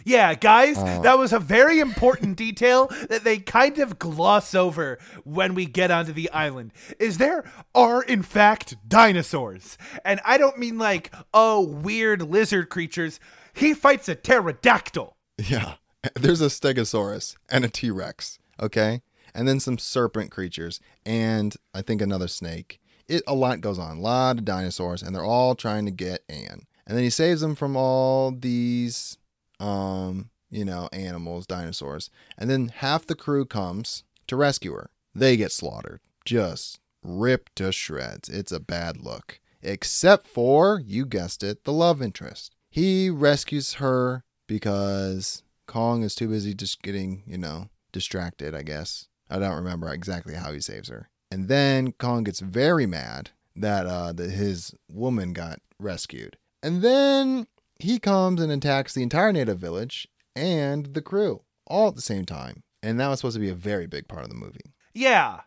Yeah, 0.04 0.34
guys, 0.34 0.78
Uh, 0.78 1.00
that 1.00 1.18
was 1.18 1.32
a 1.32 1.40
very 1.40 1.80
important 1.80 2.36
detail 2.36 2.86
that 3.10 3.24
they 3.24 3.38
kind 3.38 3.78
of 3.78 3.98
gloss 3.98 4.54
over 4.54 4.98
when 5.24 5.54
we 5.54 5.66
get 5.66 5.90
onto 5.90 6.12
the 6.12 6.30
island. 6.30 6.72
Is 7.00 7.18
there 7.18 7.44
are 7.74 8.02
in 8.02 8.22
fact 8.22 8.76
dinosaurs. 8.88 9.76
And 10.04 10.20
I 10.24 10.38
don't 10.38 10.56
mean 10.58 10.78
like, 10.78 11.12
oh, 11.34 11.60
weird 11.60 12.22
lizard 12.22 12.68
creatures. 12.70 13.18
He 13.52 13.74
fights 13.74 14.08
a 14.08 14.14
pterodactyl. 14.14 15.16
Yeah. 15.36 15.74
There's 16.14 16.40
a 16.40 16.46
Stegosaurus 16.46 17.36
and 17.50 17.64
a 17.64 17.68
T 17.68 17.90
Rex, 17.90 18.38
okay? 18.60 19.02
And 19.34 19.46
then 19.46 19.60
some 19.60 19.78
serpent 19.78 20.30
creatures 20.30 20.80
and 21.06 21.54
I 21.74 21.82
think 21.82 22.00
another 22.00 22.28
snake. 22.28 22.80
It 23.06 23.22
a 23.26 23.34
lot 23.34 23.60
goes 23.60 23.78
on. 23.78 23.98
A 23.98 24.00
lot 24.00 24.38
of 24.38 24.44
dinosaurs, 24.44 25.02
and 25.02 25.14
they're 25.14 25.24
all 25.24 25.54
trying 25.54 25.86
to 25.86 25.90
get 25.90 26.24
Anne. 26.28 26.66
And 26.86 26.96
then 26.96 27.04
he 27.04 27.10
saves 27.10 27.40
them 27.40 27.54
from 27.54 27.76
all 27.76 28.30
these 28.30 29.16
um, 29.60 30.30
you 30.50 30.64
know, 30.64 30.88
animals, 30.92 31.46
dinosaurs. 31.46 32.10
And 32.36 32.48
then 32.48 32.68
half 32.68 33.06
the 33.06 33.14
crew 33.14 33.44
comes 33.44 34.04
to 34.26 34.36
rescue 34.36 34.72
her. 34.72 34.90
They 35.14 35.36
get 35.36 35.52
slaughtered. 35.52 36.00
Just 36.24 36.80
ripped 37.02 37.56
to 37.56 37.72
shreds. 37.72 38.28
It's 38.28 38.52
a 38.52 38.60
bad 38.60 38.98
look. 38.98 39.40
Except 39.62 40.26
for, 40.26 40.80
you 40.84 41.04
guessed 41.04 41.42
it, 41.42 41.64
the 41.64 41.72
love 41.72 42.00
interest. 42.00 42.54
He 42.70 43.10
rescues 43.10 43.74
her 43.74 44.24
because 44.46 45.42
Kong 45.66 46.02
is 46.02 46.14
too 46.14 46.28
busy 46.28 46.54
just 46.54 46.82
getting, 46.82 47.22
you 47.26 47.38
know, 47.38 47.68
distracted, 47.92 48.54
I 48.54 48.62
guess. 48.62 49.07
I 49.30 49.38
don't 49.38 49.56
remember 49.56 49.92
exactly 49.92 50.34
how 50.34 50.52
he 50.52 50.60
saves 50.60 50.88
her. 50.88 51.08
And 51.30 51.48
then 51.48 51.92
Kong 51.92 52.24
gets 52.24 52.40
very 52.40 52.86
mad 52.86 53.30
that 53.54 53.86
uh 53.86 54.12
that 54.12 54.30
his 54.30 54.74
woman 54.88 55.32
got 55.32 55.60
rescued. 55.78 56.36
And 56.62 56.82
then 56.82 57.46
he 57.78 57.98
comes 57.98 58.40
and 58.40 58.50
attacks 58.50 58.94
the 58.94 59.02
entire 59.02 59.32
native 59.32 59.58
village 59.58 60.08
and 60.34 60.94
the 60.94 61.02
crew 61.02 61.42
all 61.66 61.88
at 61.88 61.94
the 61.96 62.02
same 62.02 62.24
time. 62.24 62.62
And 62.82 62.98
that 62.98 63.08
was 63.08 63.20
supposed 63.20 63.34
to 63.34 63.40
be 63.40 63.50
a 63.50 63.54
very 63.54 63.86
big 63.86 64.08
part 64.08 64.22
of 64.22 64.30
the 64.30 64.34
movie. 64.36 64.72
Yeah. 64.94 65.40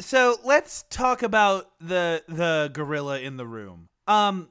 So 0.00 0.36
let's 0.44 0.84
talk 0.90 1.22
about 1.22 1.70
the 1.80 2.22
the 2.28 2.70
gorilla 2.72 3.20
in 3.20 3.36
the 3.36 3.46
room. 3.46 3.88
Um 4.06 4.48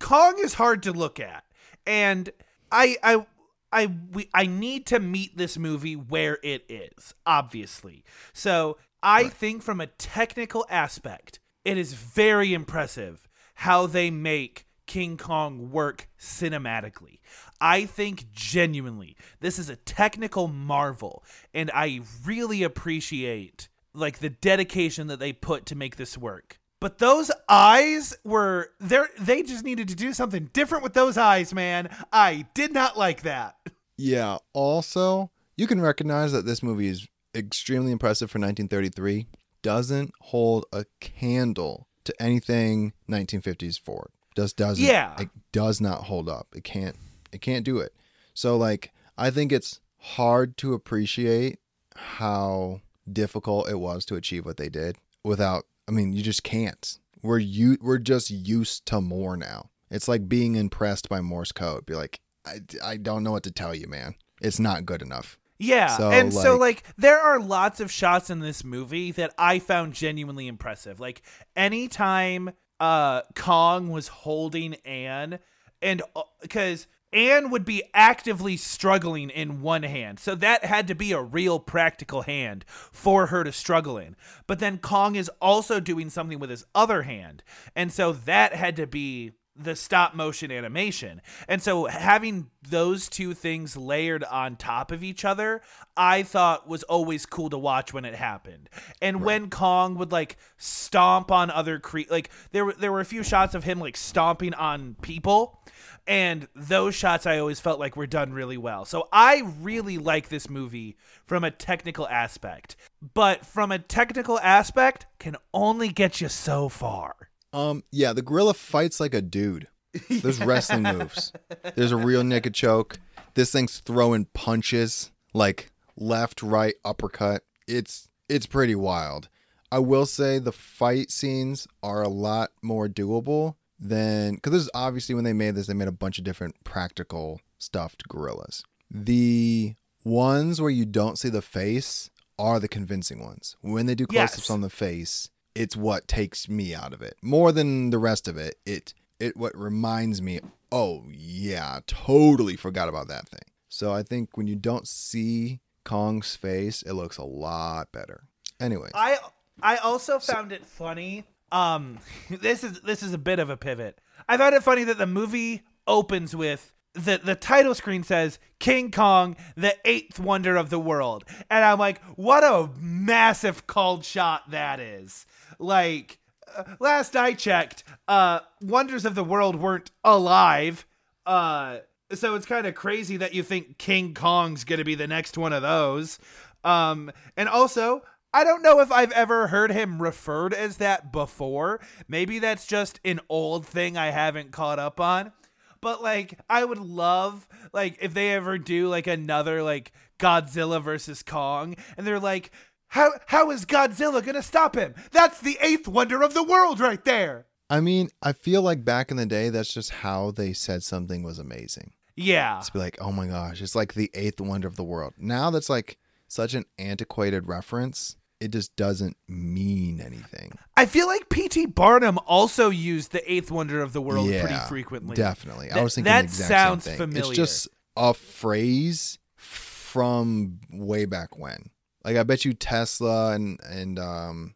Kong 0.00 0.38
is 0.42 0.54
hard 0.54 0.82
to 0.84 0.92
look 0.92 1.20
at. 1.20 1.44
And 1.86 2.30
I 2.72 2.96
I 3.02 3.26
I 3.74 3.92
we 4.12 4.30
I 4.32 4.46
need 4.46 4.86
to 4.86 5.00
meet 5.00 5.36
this 5.36 5.58
movie 5.58 5.96
where 5.96 6.38
it 6.42 6.64
is, 6.68 7.12
obviously. 7.26 8.04
So 8.32 8.78
I 9.02 9.28
think 9.28 9.62
from 9.62 9.80
a 9.80 9.88
technical 9.88 10.64
aspect, 10.70 11.40
it 11.64 11.76
is 11.76 11.92
very 11.92 12.54
impressive 12.54 13.28
how 13.54 13.86
they 13.86 14.10
make 14.10 14.66
King 14.86 15.16
Kong 15.16 15.70
work 15.70 16.08
cinematically. 16.18 17.18
I 17.60 17.84
think 17.84 18.30
genuinely 18.32 19.16
this 19.40 19.58
is 19.58 19.68
a 19.68 19.76
technical 19.76 20.46
marvel 20.46 21.24
and 21.52 21.70
I 21.74 22.02
really 22.24 22.62
appreciate 22.62 23.68
like 23.92 24.18
the 24.18 24.30
dedication 24.30 25.06
that 25.06 25.18
they 25.18 25.32
put 25.32 25.66
to 25.66 25.74
make 25.74 25.96
this 25.96 26.18
work. 26.18 26.60
But 26.80 26.98
those 26.98 27.30
eyes 27.48 28.14
were 28.24 28.70
there 28.78 29.08
they 29.18 29.42
just 29.42 29.64
needed 29.64 29.88
to 29.88 29.94
do 29.94 30.12
something 30.12 30.50
different 30.52 30.84
with 30.84 30.92
those 30.92 31.16
eyes, 31.16 31.54
man. 31.54 31.88
I 32.12 32.46
did 32.54 32.72
not 32.72 32.98
like 32.98 33.22
that. 33.22 33.56
Yeah. 33.96 34.38
Also, 34.52 35.30
you 35.56 35.66
can 35.66 35.80
recognize 35.80 36.32
that 36.32 36.44
this 36.44 36.62
movie 36.62 36.88
is 36.88 37.08
extremely 37.34 37.92
impressive 37.92 38.30
for 38.30 38.38
1933. 38.38 39.26
Doesn't 39.62 40.12
hold 40.20 40.66
a 40.72 40.84
candle 41.00 41.88
to 42.04 42.14
anything 42.20 42.92
1950s 43.08 43.80
forward. 43.80 44.10
Just 44.36 44.56
doesn't. 44.56 44.84
Yeah. 44.84 45.14
It 45.18 45.30
does 45.52 45.80
not 45.80 46.04
hold 46.04 46.28
up. 46.28 46.48
It 46.54 46.64
can't. 46.64 46.96
It 47.32 47.40
can't 47.40 47.64
do 47.64 47.78
it. 47.78 47.94
So 48.34 48.56
like, 48.56 48.92
I 49.16 49.30
think 49.30 49.52
it's 49.52 49.80
hard 49.98 50.56
to 50.58 50.74
appreciate 50.74 51.60
how 51.96 52.80
difficult 53.10 53.70
it 53.70 53.78
was 53.78 54.04
to 54.06 54.16
achieve 54.16 54.44
what 54.44 54.56
they 54.58 54.68
did 54.68 54.96
without. 55.22 55.64
I 55.88 55.92
mean, 55.92 56.12
you 56.12 56.22
just 56.22 56.42
can't 56.44 56.98
We're 57.22 57.38
you 57.38 57.76
we're 57.80 57.98
just 57.98 58.30
used 58.30 58.86
to 58.86 59.00
more 59.00 59.36
now. 59.36 59.70
It's 59.90 60.08
like 60.08 60.28
being 60.28 60.54
impressed 60.56 61.08
by 61.08 61.20
Morse 61.20 61.52
code. 61.52 61.86
Be 61.86 61.94
like, 61.94 62.20
I, 62.46 62.60
I 62.82 62.96
don't 62.96 63.22
know 63.22 63.32
what 63.32 63.42
to 63.44 63.52
tell 63.52 63.74
you, 63.74 63.86
man. 63.86 64.14
It's 64.40 64.58
not 64.58 64.84
good 64.86 65.02
enough. 65.02 65.38
Yeah, 65.58 65.96
So, 65.96 66.10
and 66.10 66.32
so 66.32 66.52
like- 66.56 66.84
like 66.84 66.94
there 66.96 67.18
are 67.20 67.38
lots 67.38 67.78
of 67.80 67.90
shots 67.90 68.28
in 68.28 68.40
this 68.40 68.64
movie 68.64 69.12
that 69.12 69.32
I 69.38 69.60
found 69.60 69.94
genuinely 69.94 70.48
impressive. 70.48 70.98
Like 71.00 71.22
anytime 71.54 72.50
uh 72.80 73.22
Kong 73.36 73.88
was 73.88 74.08
holding 74.08 74.74
Anne 74.84 75.38
and 75.80 76.02
because 76.42 76.86
Anne 77.14 77.50
would 77.50 77.64
be 77.64 77.82
actively 77.94 78.56
struggling 78.56 79.30
in 79.30 79.62
one 79.62 79.84
hand. 79.84 80.18
So 80.18 80.34
that 80.34 80.64
had 80.64 80.88
to 80.88 80.94
be 80.94 81.12
a 81.12 81.22
real 81.22 81.60
practical 81.60 82.22
hand 82.22 82.64
for 82.66 83.26
her 83.26 83.44
to 83.44 83.52
struggle 83.52 83.96
in. 83.96 84.16
But 84.46 84.58
then 84.58 84.78
Kong 84.78 85.14
is 85.14 85.30
also 85.40 85.78
doing 85.78 86.10
something 86.10 86.40
with 86.40 86.50
his 86.50 86.64
other 86.74 87.02
hand. 87.02 87.42
And 87.76 87.92
so 87.92 88.12
that 88.12 88.54
had 88.54 88.76
to 88.76 88.86
be 88.86 89.32
the 89.56 89.76
stop 89.76 90.14
motion 90.14 90.50
animation. 90.50 91.22
And 91.48 91.62
so 91.62 91.86
having 91.86 92.50
those 92.68 93.08
two 93.08 93.34
things 93.34 93.76
layered 93.76 94.24
on 94.24 94.56
top 94.56 94.90
of 94.90 95.02
each 95.02 95.24
other, 95.24 95.62
I 95.96 96.22
thought 96.22 96.68
was 96.68 96.82
always 96.84 97.26
cool 97.26 97.50
to 97.50 97.58
watch 97.58 97.92
when 97.92 98.04
it 98.04 98.14
happened. 98.14 98.68
And 99.00 99.22
when 99.22 99.50
Kong 99.50 99.96
would 99.96 100.12
like 100.12 100.36
stomp 100.56 101.30
on 101.30 101.50
other 101.50 101.78
cre 101.78 102.00
like 102.10 102.30
there 102.52 102.64
were 102.64 102.72
there 102.72 102.92
were 102.92 103.00
a 103.00 103.04
few 103.04 103.22
shots 103.22 103.54
of 103.54 103.64
him 103.64 103.78
like 103.78 103.96
stomping 103.96 104.54
on 104.54 104.96
people 105.02 105.60
and 106.06 106.48
those 106.54 106.94
shots 106.94 107.26
I 107.26 107.38
always 107.38 107.60
felt 107.60 107.80
like 107.80 107.96
were 107.96 108.06
done 108.06 108.32
really 108.32 108.58
well. 108.58 108.84
So 108.84 109.08
I 109.12 109.42
really 109.60 109.98
like 109.98 110.28
this 110.28 110.50
movie 110.50 110.96
from 111.26 111.44
a 111.44 111.50
technical 111.50 112.06
aspect. 112.08 112.76
But 113.14 113.46
from 113.46 113.72
a 113.72 113.78
technical 113.78 114.38
aspect 114.40 115.06
can 115.18 115.36
only 115.52 115.88
get 115.88 116.20
you 116.20 116.28
so 116.28 116.68
far. 116.68 117.30
Um, 117.54 117.84
yeah, 117.92 118.12
the 118.12 118.22
gorilla 118.22 118.52
fights 118.54 118.98
like 119.00 119.14
a 119.14 119.22
dude. 119.22 119.68
There's 120.10 120.40
wrestling 120.40 120.82
moves. 120.98 121.32
There's 121.76 121.92
a 121.92 121.96
rear 121.96 122.22
naked 122.24 122.52
choke. 122.54 122.98
This 123.34 123.52
thing's 123.52 123.78
throwing 123.80 124.26
punches 124.34 125.12
like 125.32 125.70
left, 125.96 126.42
right, 126.42 126.74
uppercut. 126.84 127.42
It's 127.68 128.08
it's 128.28 128.46
pretty 128.46 128.74
wild. 128.74 129.28
I 129.70 129.78
will 129.78 130.06
say 130.06 130.38
the 130.38 130.52
fight 130.52 131.10
scenes 131.10 131.66
are 131.82 132.02
a 132.02 132.08
lot 132.08 132.50
more 132.62 132.88
doable 132.88 133.54
than 133.78 134.34
because 134.34 134.52
this 134.52 134.62
is 134.62 134.70
obviously 134.74 135.14
when 135.14 135.24
they 135.24 135.32
made 135.32 135.54
this, 135.54 135.66
they 135.68 135.74
made 135.74 135.88
a 135.88 135.92
bunch 135.92 136.18
of 136.18 136.24
different 136.24 136.62
practical 136.64 137.40
stuffed 137.58 138.08
gorillas. 138.08 138.64
The 138.90 139.74
ones 140.04 140.60
where 140.60 140.70
you 140.70 140.86
don't 140.86 141.18
see 141.18 141.28
the 141.28 141.42
face 141.42 142.10
are 142.38 142.60
the 142.60 142.68
convincing 142.68 143.20
ones. 143.22 143.56
When 143.62 143.86
they 143.86 143.94
do 143.94 144.06
close-ups 144.06 144.38
Yes. 144.38 144.50
on 144.50 144.60
the 144.60 144.70
face, 144.70 145.30
it's 145.54 145.76
what 145.76 146.08
takes 146.08 146.48
me 146.48 146.74
out 146.74 146.92
of 146.92 147.02
it 147.02 147.16
more 147.22 147.52
than 147.52 147.90
the 147.90 147.98
rest 147.98 148.28
of 148.28 148.36
it. 148.36 148.56
It 148.66 148.94
it 149.20 149.36
what 149.36 149.56
reminds 149.56 150.20
me, 150.20 150.40
oh 150.72 151.04
yeah, 151.10 151.80
totally 151.86 152.56
forgot 152.56 152.88
about 152.88 153.08
that 153.08 153.28
thing. 153.28 153.48
So 153.68 153.92
I 153.92 154.02
think 154.02 154.36
when 154.36 154.46
you 154.46 154.56
don't 154.56 154.86
see 154.86 155.60
Kong's 155.84 156.36
face, 156.36 156.82
it 156.82 156.92
looks 156.92 157.18
a 157.18 157.24
lot 157.24 157.92
better. 157.92 158.24
Anyway, 158.60 158.90
I 158.94 159.18
I 159.62 159.76
also 159.76 160.18
found 160.18 160.52
it 160.52 160.64
funny. 160.64 161.24
Um, 161.52 161.98
this 162.30 162.64
is 162.64 162.80
this 162.80 163.02
is 163.02 163.12
a 163.12 163.18
bit 163.18 163.38
of 163.38 163.50
a 163.50 163.56
pivot. 163.56 164.00
I 164.28 164.36
found 164.36 164.54
it 164.54 164.62
funny 164.62 164.84
that 164.84 164.98
the 164.98 165.06
movie 165.06 165.62
opens 165.86 166.34
with 166.34 166.72
the 166.94 167.20
the 167.22 167.34
title 167.34 167.74
screen 167.74 168.02
says 168.02 168.38
King 168.58 168.90
Kong, 168.90 169.36
the 169.56 169.76
eighth 169.84 170.18
wonder 170.18 170.56
of 170.56 170.70
the 170.70 170.78
world, 170.78 171.24
and 171.50 171.64
I'm 171.64 171.78
like, 171.78 172.00
what 172.16 172.44
a 172.44 172.70
massive 172.78 173.66
called 173.66 174.04
shot 174.04 174.50
that 174.50 174.80
is. 174.80 175.26
Like, 175.58 176.18
uh, 176.56 176.64
last 176.80 177.16
I 177.16 177.32
checked, 177.32 177.84
uh, 178.08 178.40
wonders 178.60 179.04
of 179.04 179.14
the 179.14 179.24
world 179.24 179.56
weren't 179.56 179.90
alive. 180.02 180.86
Uh, 181.26 181.78
so 182.12 182.34
it's 182.34 182.46
kind 182.46 182.66
of 182.66 182.74
crazy 182.74 183.16
that 183.16 183.34
you 183.34 183.42
think 183.42 183.78
King 183.78 184.14
Kong's 184.14 184.64
gonna 184.64 184.84
be 184.84 184.94
the 184.94 185.06
next 185.06 185.38
one 185.38 185.52
of 185.52 185.62
those. 185.62 186.18
Um, 186.62 187.10
and 187.36 187.48
also, 187.48 188.02
I 188.32 188.42
don't 188.42 188.62
know 188.62 188.80
if 188.80 188.90
I've 188.90 189.12
ever 189.12 189.46
heard 189.46 189.70
him 189.70 190.02
referred 190.02 190.52
as 190.54 190.78
that 190.78 191.12
before. 191.12 191.80
Maybe 192.08 192.40
that's 192.40 192.66
just 192.66 192.98
an 193.04 193.20
old 193.28 193.64
thing 193.64 193.96
I 193.96 194.10
haven't 194.10 194.50
caught 194.50 194.78
up 194.78 194.98
on. 194.98 195.32
But 195.80 196.02
like, 196.02 196.40
I 196.48 196.64
would 196.64 196.78
love 196.78 197.46
like 197.72 197.98
if 198.00 198.14
they 198.14 198.32
ever 198.32 198.58
do 198.58 198.88
like 198.88 199.06
another 199.06 199.62
like 199.62 199.92
Godzilla 200.18 200.82
versus 200.82 201.22
Kong, 201.22 201.76
and 201.96 202.06
they're 202.06 202.18
like, 202.18 202.50
how 202.88 203.12
how 203.26 203.50
is 203.50 203.64
Godzilla 203.64 204.24
gonna 204.24 204.42
stop 204.42 204.76
him? 204.76 204.94
That's 205.12 205.40
the 205.40 205.58
eighth 205.60 205.88
wonder 205.88 206.22
of 206.22 206.34
the 206.34 206.42
world 206.44 206.80
right 206.80 207.04
there. 207.04 207.46
I 207.70 207.80
mean, 207.80 208.10
I 208.22 208.32
feel 208.32 208.62
like 208.62 208.84
back 208.84 209.10
in 209.10 209.16
the 209.16 209.26
day, 209.26 209.48
that's 209.48 209.72
just 209.72 209.90
how 209.90 210.30
they 210.30 210.52
said 210.52 210.82
something 210.82 211.22
was 211.22 211.38
amazing. 211.38 211.92
Yeah, 212.16 212.60
to 212.64 212.72
be 212.72 212.78
like, 212.78 212.96
oh 213.00 213.10
my 213.10 213.26
gosh, 213.26 213.60
it's 213.60 213.74
like 213.74 213.94
the 213.94 214.10
eighth 214.14 214.40
wonder 214.40 214.68
of 214.68 214.76
the 214.76 214.84
world. 214.84 215.14
Now 215.18 215.50
that's 215.50 215.68
like 215.70 215.98
such 216.28 216.54
an 216.54 216.64
antiquated 216.78 217.48
reference. 217.48 218.16
It 218.40 218.50
just 218.50 218.76
doesn't 218.76 219.16
mean 219.26 220.00
anything. 220.00 220.52
I 220.76 220.84
feel 220.86 221.06
like 221.06 221.28
P.T. 221.30 221.66
Barnum 221.66 222.18
also 222.26 222.68
used 222.68 223.12
the 223.12 223.32
eighth 223.32 223.50
wonder 223.50 223.80
of 223.80 223.92
the 223.94 224.02
world 224.02 224.28
yeah, 224.28 224.42
pretty 224.42 224.58
frequently. 224.68 225.16
Definitely. 225.16 225.70
I 225.70 225.74
That- 225.74 225.84
was 225.84 225.94
thinking 225.94 226.12
that 226.12 226.20
the 226.22 226.24
exact 226.26 226.48
sounds 226.48 226.84
same 226.84 226.90
thing. 226.98 227.06
familiar. 227.08 227.30
It's 227.30 227.36
just 227.36 227.68
a 227.96 228.12
phrase 228.12 229.18
from 229.36 230.58
way 230.70 231.04
back 231.06 231.38
when. 231.38 231.70
Like 232.04 232.16
I 232.16 232.22
bet 232.22 232.44
you 232.44 232.52
Tesla 232.52 233.32
and 233.32 233.58
and 233.64 233.98
um 233.98 234.54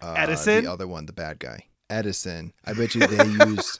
uh, 0.00 0.14
Edison? 0.16 0.64
the 0.64 0.72
other 0.72 0.88
one, 0.88 1.06
the 1.06 1.12
bad 1.12 1.38
guy, 1.38 1.64
Edison. 1.90 2.52
I 2.64 2.72
bet 2.72 2.94
you 2.94 3.06
they 3.06 3.26
used 3.26 3.78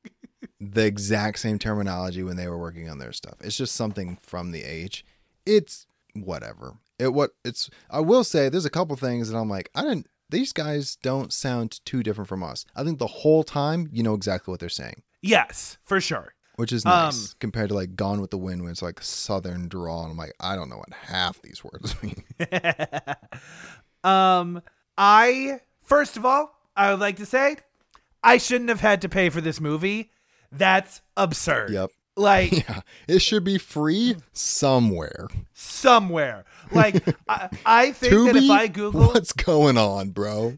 the 0.60 0.84
exact 0.84 1.38
same 1.38 1.58
terminology 1.58 2.22
when 2.22 2.36
they 2.36 2.48
were 2.48 2.58
working 2.58 2.90
on 2.90 2.98
their 2.98 3.12
stuff. 3.12 3.36
It's 3.40 3.56
just 3.56 3.74
something 3.74 4.18
from 4.20 4.50
the 4.52 4.62
age. 4.62 5.04
It's 5.46 5.86
whatever. 6.14 6.74
It 6.98 7.14
what 7.14 7.30
it's. 7.44 7.70
I 7.90 8.00
will 8.00 8.24
say 8.24 8.48
there's 8.48 8.64
a 8.64 8.70
couple 8.70 8.96
things 8.96 9.30
that 9.30 9.38
I'm 9.38 9.48
like 9.48 9.70
I 9.74 9.82
didn't. 9.82 10.08
These 10.28 10.52
guys 10.52 10.96
don't 10.96 11.32
sound 11.32 11.84
too 11.84 12.02
different 12.02 12.28
from 12.28 12.42
us. 12.42 12.66
I 12.74 12.82
think 12.82 12.98
the 12.98 13.06
whole 13.06 13.44
time 13.44 13.88
you 13.92 14.02
know 14.02 14.14
exactly 14.14 14.50
what 14.50 14.60
they're 14.60 14.68
saying, 14.68 15.02
Yes, 15.22 15.78
for 15.84 16.00
sure. 16.00 16.34
Which 16.56 16.72
is 16.72 16.84
Um, 16.84 16.92
nice 16.92 17.34
compared 17.34 17.68
to 17.70 17.74
like 17.74 17.96
Gone 17.96 18.20
with 18.20 18.30
the 18.30 18.38
Wind, 18.38 18.62
when 18.62 18.70
it's 18.72 18.82
like 18.82 19.00
southern 19.02 19.68
drawl. 19.68 20.02
And 20.02 20.12
I'm 20.12 20.16
like 20.16 20.34
I 20.40 20.56
don't 20.56 20.68
know 20.68 20.76
what 20.78 20.92
half 20.92 21.40
these 21.42 21.62
words 21.64 21.94
mean. 22.02 22.24
um, 24.04 24.62
I 24.98 25.60
first 25.82 26.16
of 26.16 26.24
all, 26.24 26.52
I 26.76 26.90
would 26.90 27.00
like 27.00 27.16
to 27.16 27.26
say, 27.26 27.56
I 28.22 28.38
shouldn't 28.38 28.70
have 28.70 28.80
had 28.80 29.02
to 29.02 29.08
pay 29.08 29.28
for 29.30 29.40
this 29.40 29.60
movie. 29.60 30.10
That's 30.52 31.00
absurd. 31.16 31.70
yep. 31.70 31.90
Like 32.16 32.52
Yeah, 32.68 32.80
it 33.08 33.20
should 33.20 33.44
be 33.44 33.58
free 33.58 34.16
somewhere. 34.32 35.28
somewhere. 35.52 36.44
Like 36.72 37.04
I, 37.28 37.48
I 37.66 37.92
think 37.92 38.12
that 38.32 38.36
if 38.36 38.50
I 38.50 38.68
Google, 38.68 39.08
what's 39.08 39.32
going 39.32 39.76
on, 39.76 40.10
bro? 40.10 40.56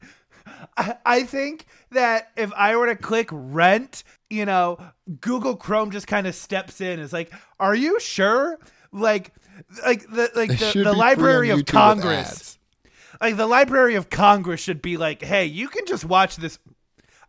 I, 1.04 1.24
think 1.24 1.66
that 1.90 2.30
if 2.36 2.52
I 2.54 2.76
were 2.76 2.86
to 2.86 2.96
click 2.96 3.28
rent, 3.32 4.04
you 4.30 4.44
know, 4.44 4.78
Google 5.20 5.56
Chrome 5.56 5.90
just 5.90 6.06
kind 6.06 6.26
of 6.26 6.34
steps 6.34 6.80
in. 6.80 7.00
It's 7.00 7.12
like, 7.12 7.32
are 7.58 7.74
you 7.74 7.98
sure? 8.00 8.58
Like, 8.92 9.32
like 9.84 10.08
the 10.08 10.30
like 10.34 10.50
It 10.50 10.74
the, 10.74 10.84
the 10.84 10.92
Library 10.92 11.50
of 11.50 11.60
YouTube 11.60 11.66
Congress. 11.66 12.58
like 13.20 13.36
the 13.36 13.46
Library 13.46 13.96
of 13.96 14.08
Congress 14.10 14.60
should 14.60 14.80
be 14.80 14.96
like, 14.96 15.22
hey, 15.22 15.44
you 15.46 15.68
can 15.68 15.84
just 15.86 16.04
watch 16.04 16.36
this. 16.36 16.58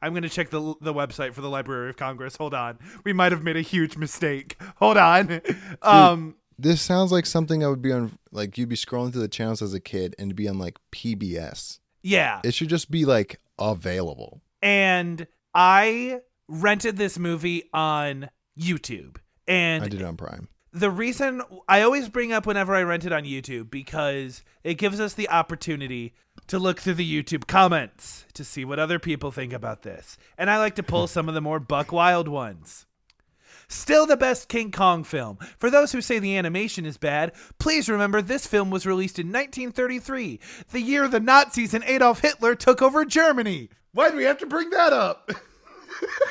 I'm 0.01 0.13
gonna 0.13 0.29
check 0.29 0.49
the 0.49 0.75
the 0.79 0.93
website 0.93 1.33
for 1.33 1.41
the 1.41 1.49
Library 1.49 1.89
of 1.89 1.97
Congress. 1.97 2.35
Hold 2.37 2.53
on, 2.53 2.77
we 3.03 3.13
might 3.13 3.31
have 3.31 3.43
made 3.43 3.57
a 3.57 3.61
huge 3.61 3.97
mistake. 3.97 4.55
Hold 4.77 4.97
on. 4.97 5.41
Um, 5.81 6.35
This 6.57 6.81
sounds 6.81 7.11
like 7.11 7.25
something 7.25 7.63
I 7.63 7.67
would 7.67 7.81
be 7.81 7.91
on. 7.91 8.17
Like 8.31 8.57
you'd 8.57 8.69
be 8.69 8.75
scrolling 8.75 9.11
through 9.11 9.21
the 9.21 9.27
channels 9.27 9.61
as 9.61 9.73
a 9.73 9.79
kid 9.79 10.15
and 10.19 10.35
be 10.35 10.47
on 10.47 10.59
like 10.59 10.77
PBS. 10.91 11.79
Yeah, 12.09 12.41
It 12.43 12.53
should 12.53 12.69
just 12.69 12.89
be 12.91 13.05
like 13.05 13.39
available. 13.57 14.41
and 14.61 15.27
I 15.53 16.21
rented 16.47 16.97
this 16.97 17.17
movie 17.19 17.63
on 17.73 18.29
YouTube, 18.59 19.17
and 19.47 19.83
I 19.83 19.87
did 19.87 20.01
it 20.01 20.05
on 20.05 20.17
Prime. 20.17 20.47
the 20.73 20.91
reason 20.91 21.41
I 21.67 21.81
always 21.81 22.09
bring 22.09 22.31
up 22.33 22.45
whenever 22.45 22.75
I 22.75 22.83
rent 22.83 23.05
it 23.05 23.11
on 23.11 23.23
YouTube 23.23 23.69
because 23.71 24.43
it 24.63 24.75
gives 24.75 24.99
us 24.99 25.13
the 25.13 25.29
opportunity 25.29 26.13
to 26.47 26.59
look 26.59 26.79
through 26.79 26.95
the 26.95 27.23
YouTube 27.23 27.47
comments 27.47 28.25
to 28.33 28.43
see 28.43 28.65
what 28.65 28.79
other 28.79 28.97
people 28.99 29.31
think 29.31 29.53
about 29.53 29.81
this. 29.83 30.17
And 30.37 30.49
I 30.49 30.57
like 30.57 30.75
to 30.75 30.83
pull 30.83 31.07
some 31.07 31.27
of 31.27 31.35
the 31.35 31.41
more 31.41 31.59
buck 31.59 31.91
wild 31.91 32.27
ones. 32.27 32.85
Still 33.69 34.05
the 34.05 34.17
best 34.17 34.49
King 34.49 34.71
Kong 34.71 35.03
film. 35.03 35.37
For 35.59 35.69
those 35.69 35.91
who 35.91 36.01
say 36.01 36.17
the 36.19 36.35
animation 36.35 36.85
is 36.85 36.97
bad, 36.97 37.33
please 37.59 37.87
remember 37.87 38.21
this 38.21 38.47
film 38.47 38.71
was 38.71 38.85
released 38.85 39.19
in 39.19 39.27
1933, 39.27 40.39
the 40.71 40.81
year 40.81 41.07
the 41.07 41.19
Nazis 41.19 41.73
and 41.75 41.83
Adolf 41.83 42.19
Hitler 42.19 42.55
took 42.55 42.81
over 42.81 43.05
Germany. 43.05 43.69
Why 43.93 44.09
do 44.09 44.17
we 44.17 44.23
have 44.23 44.39
to 44.39 44.45
bring 44.47 44.69
that 44.71 44.93
up? 44.93 45.31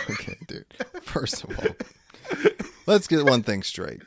Okay, 0.08 0.38
dude. 0.46 0.64
First 1.02 1.44
of 1.44 1.58
all, 1.58 2.46
let's 2.86 3.06
get 3.06 3.24
one 3.24 3.42
thing 3.42 3.62
straight. 3.62 4.00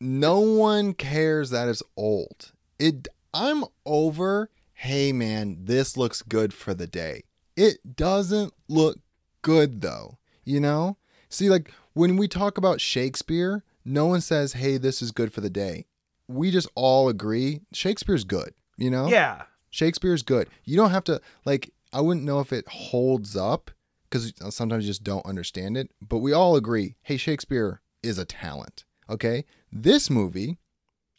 No 0.00 0.40
one 0.40 0.94
cares 0.94 1.50
that 1.50 1.68
it's 1.68 1.82
old. 1.94 2.52
It. 2.78 3.08
I'm 3.34 3.64
over. 3.84 4.50
Hey 4.72 5.12
man, 5.12 5.58
this 5.60 5.98
looks 5.98 6.22
good 6.22 6.54
for 6.54 6.72
the 6.72 6.86
day. 6.86 7.24
It 7.56 7.96
doesn't 7.96 8.54
look 8.68 8.98
good 9.42 9.82
though, 9.82 10.16
you 10.44 10.58
know? 10.60 10.96
See, 11.28 11.50
like 11.50 11.70
when 11.94 12.16
we 12.16 12.28
talk 12.28 12.58
about 12.58 12.80
Shakespeare, 12.80 13.64
no 13.84 14.06
one 14.06 14.20
says, 14.20 14.54
hey, 14.54 14.76
this 14.76 15.00
is 15.00 15.10
good 15.10 15.32
for 15.32 15.40
the 15.40 15.50
day. 15.50 15.86
We 16.28 16.50
just 16.50 16.68
all 16.74 17.08
agree 17.08 17.62
Shakespeare's 17.72 18.24
good, 18.24 18.54
you 18.76 18.90
know? 18.90 19.08
Yeah. 19.08 19.42
Shakespeare's 19.70 20.22
good. 20.22 20.48
You 20.64 20.76
don't 20.76 20.90
have 20.90 21.04
to, 21.04 21.20
like, 21.44 21.72
I 21.92 22.00
wouldn't 22.00 22.26
know 22.26 22.40
if 22.40 22.52
it 22.52 22.66
holds 22.68 23.36
up 23.36 23.70
because 24.08 24.32
sometimes 24.50 24.84
you 24.84 24.90
just 24.90 25.04
don't 25.04 25.26
understand 25.26 25.76
it, 25.76 25.90
but 26.00 26.18
we 26.18 26.32
all 26.32 26.56
agree, 26.56 26.96
hey, 27.02 27.16
Shakespeare 27.16 27.80
is 28.02 28.18
a 28.18 28.24
talent, 28.24 28.84
okay? 29.10 29.44
This 29.72 30.08
movie, 30.08 30.58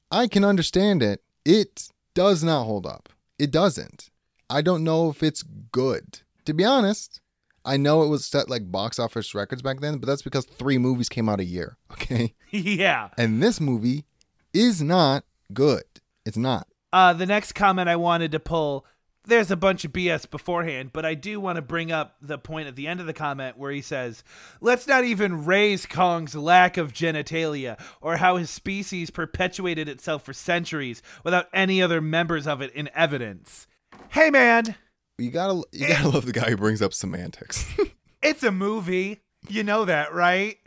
I 0.10 0.28
can 0.28 0.46
understand 0.46 1.04
it. 1.04 1.22
It 1.44 1.90
does 2.14 2.44
not 2.44 2.64
hold 2.64 2.86
up. 2.86 3.10
It 3.38 3.52
doesn't. 3.52 4.10
I 4.50 4.62
don't 4.62 4.84
know 4.84 5.10
if 5.10 5.22
it's 5.22 5.44
good. 5.44 6.22
To 6.46 6.54
be 6.54 6.64
honest, 6.64 7.20
I 7.66 7.78
know 7.78 8.04
it 8.04 8.08
was 8.08 8.26
set 8.26 8.50
like 8.50 8.72
box 8.72 9.00
office 9.00 9.34
records 9.34 9.62
back 9.62 9.80
then, 9.80 9.98
but 9.98 10.08
that's 10.08 10.22
because 10.22 10.46
three 10.46 10.78
movies 10.78 11.10
came 11.10 11.28
out 11.28 11.40
a 11.40 11.46
year. 11.46 11.78
Okay. 11.92 12.36
yeah. 12.52 13.10
And 13.18 13.42
this 13.42 13.60
movie 13.60 14.06
is 14.54 14.82
not 14.82 15.24
good. 15.54 15.84
It's 16.26 16.38
not. 16.38 16.68
Uh, 16.94 17.14
the 17.14 17.26
next 17.26 17.54
comment 17.54 17.90
I 17.90 17.96
wanted 17.96 18.32
to 18.34 18.40
pull, 18.40 18.86
there's 19.26 19.50
a 19.50 19.56
bunch 19.56 19.84
of 19.86 19.92
BS 19.92 20.30
beforehand, 20.30 20.92
but 20.94 21.04
I 21.06 21.16
do 21.16 21.40
want 21.40 21.56
to 21.56 21.62
bring 21.62 21.92
up 21.92 22.16
the 22.22 22.38
point 22.38 22.68
at 22.68 22.76
the 22.76 22.88
end 22.88 23.00
of 23.00 23.06
the 23.08 23.14
comment 23.14 23.58
where 23.58 23.72
he 23.72 23.82
says, 23.82 24.24
let's 24.62 24.88
not 24.88 25.04
even 25.04 25.46
raise 25.46 25.86
Kong's 25.86 26.36
lack 26.36 26.78
of 26.78 26.94
genitalia 26.94 27.80
or 28.02 28.18
how 28.18 28.38
his 28.38 28.50
species 28.50 29.10
perpetuated 29.10 29.90
itself 29.90 30.24
for 30.24 30.34
centuries 30.34 31.02
without 31.24 31.48
any 31.54 31.82
other 31.82 32.02
members 32.02 32.46
of 32.46 32.62
it 32.62 32.72
in 32.74 32.90
evidence. 32.94 33.68
Hey, 34.10 34.30
man. 34.30 34.76
You 35.18 35.32
gotta 35.32 35.64
you 35.72 35.88
gotta 35.88 36.10
love 36.14 36.26
the 36.26 36.32
guy 36.32 36.50
who 36.50 36.58
brings 36.58 36.82
up 36.82 36.94
semantics. 36.94 37.66
it's 38.24 38.44
a 38.44 38.52
movie. 38.52 39.22
You 39.48 39.64
know 39.64 39.86
that, 39.86 40.14
right? 40.14 40.58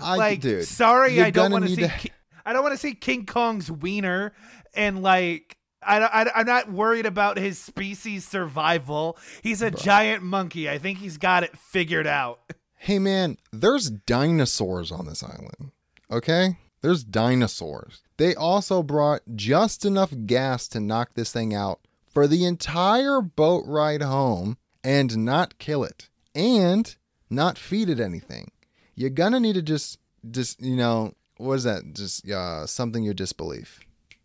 I, 0.00 0.16
like, 0.16 0.40
dude, 0.40 0.64
sorry, 0.64 1.20
I 1.20 1.30
don't 1.30 1.50
want 1.50 1.66
to 1.66 1.74
see. 1.74 1.88
Ki- 1.98 2.12
I 2.46 2.52
don't 2.52 2.62
want 2.62 2.72
to 2.72 2.78
see 2.78 2.94
King 2.94 3.26
Kong's 3.26 3.70
wiener, 3.70 4.32
and 4.74 5.02
like, 5.02 5.58
I, 5.82 5.98
I, 5.98 6.40
I'm 6.40 6.46
not 6.46 6.70
worried 6.70 7.04
about 7.04 7.36
his 7.36 7.58
species 7.58 8.26
survival. 8.26 9.18
He's 9.42 9.60
a 9.60 9.70
giant 9.70 10.22
monkey. 10.22 10.70
I 10.70 10.78
think 10.78 10.98
he's 10.98 11.18
got 11.18 11.42
it 11.42 11.56
figured 11.58 12.06
out. 12.06 12.40
Hey 12.76 13.00
man, 13.00 13.38
there's 13.52 13.90
dinosaurs 13.90 14.92
on 14.92 15.06
this 15.06 15.22
island. 15.22 15.72
Okay? 16.10 16.58
There's 16.80 17.02
dinosaurs. 17.02 18.02
They 18.18 18.36
also 18.36 18.84
brought 18.84 19.22
just 19.34 19.84
enough 19.84 20.14
gas 20.26 20.68
to 20.68 20.80
knock 20.80 21.14
this 21.14 21.32
thing 21.32 21.54
out 21.54 21.80
for 22.18 22.26
the 22.26 22.44
entire 22.44 23.20
boat 23.20 23.62
ride 23.64 24.02
home 24.02 24.56
and 24.82 25.16
not 25.18 25.56
kill 25.58 25.84
it 25.84 26.08
and 26.34 26.96
not 27.30 27.56
feed 27.56 27.88
it 27.88 28.00
anything. 28.00 28.50
You're 28.96 29.10
gonna 29.10 29.38
need 29.38 29.52
to 29.52 29.62
just 29.62 30.00
just 30.28 30.60
you 30.60 30.74
know, 30.74 31.12
what 31.36 31.54
is 31.54 31.62
that? 31.62 31.94
Just 31.94 32.28
uh 32.28 32.66
something 32.66 33.04
your 33.04 33.14
disbelief. 33.14 33.78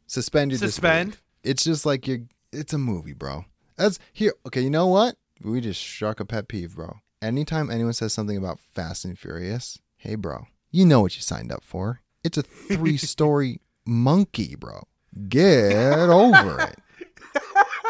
Suspend 0.07 0.49
your 0.49 0.57
Suspend? 0.57 1.11
disbelief. 1.11 1.23
It's 1.43 1.63
just 1.63 1.85
like 1.85 2.07
you're 2.07 2.21
it's 2.51 2.73
a 2.73 2.79
movie, 2.79 3.13
bro. 3.13 3.45
That's 3.77 3.99
here. 4.11 4.33
Okay, 4.47 4.61
you 4.61 4.71
know 4.71 4.87
what? 4.87 5.15
We 5.43 5.61
just 5.61 5.79
struck 5.79 6.19
a 6.19 6.25
pet 6.25 6.47
peeve, 6.47 6.73
bro. 6.75 6.95
Anytime 7.21 7.69
anyone 7.69 7.93
says 7.93 8.11
something 8.11 8.37
about 8.37 8.59
Fast 8.59 9.05
and 9.05 9.19
Furious, 9.19 9.77
hey, 9.97 10.15
bro, 10.15 10.47
you 10.71 10.83
know 10.83 11.01
what 11.01 11.15
you 11.15 11.21
signed 11.21 11.51
up 11.51 11.63
for. 11.63 12.01
It's 12.23 12.39
a 12.39 12.43
three 12.71 12.97
story 12.97 13.61
monkey, 13.85 14.55
bro. 14.55 14.81
Get 15.29 16.09
over 16.09 16.59
it. 16.59 16.79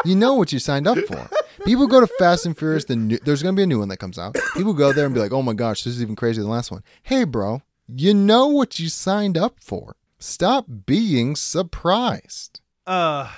You 0.05 0.15
know 0.15 0.33
what 0.35 0.51
you 0.51 0.59
signed 0.59 0.87
up 0.87 0.97
for. 0.99 1.29
People 1.65 1.87
go 1.87 1.99
to 2.01 2.07
Fast 2.19 2.45
and 2.45 2.57
Furious. 2.57 2.85
The 2.85 2.95
new, 2.95 3.17
there's 3.19 3.41
gonna 3.43 3.55
be 3.55 3.63
a 3.63 3.67
new 3.67 3.79
one 3.79 3.87
that 3.89 3.97
comes 3.97 4.19
out. 4.19 4.35
People 4.55 4.73
go 4.73 4.91
there 4.91 5.05
and 5.05 5.13
be 5.13 5.21
like, 5.21 5.31
"Oh 5.31 5.41
my 5.41 5.53
gosh, 5.53 5.83
this 5.83 5.95
is 5.95 6.01
even 6.01 6.15
crazier 6.15 6.41
than 6.43 6.49
the 6.49 6.55
last 6.55 6.71
one." 6.71 6.83
Hey, 7.03 7.23
bro, 7.23 7.61
you 7.87 8.13
know 8.13 8.47
what 8.47 8.79
you 8.79 8.89
signed 8.89 9.37
up 9.37 9.55
for. 9.61 9.95
Stop 10.19 10.65
being 10.85 11.35
surprised. 11.35 12.61
Uh, 12.87 13.29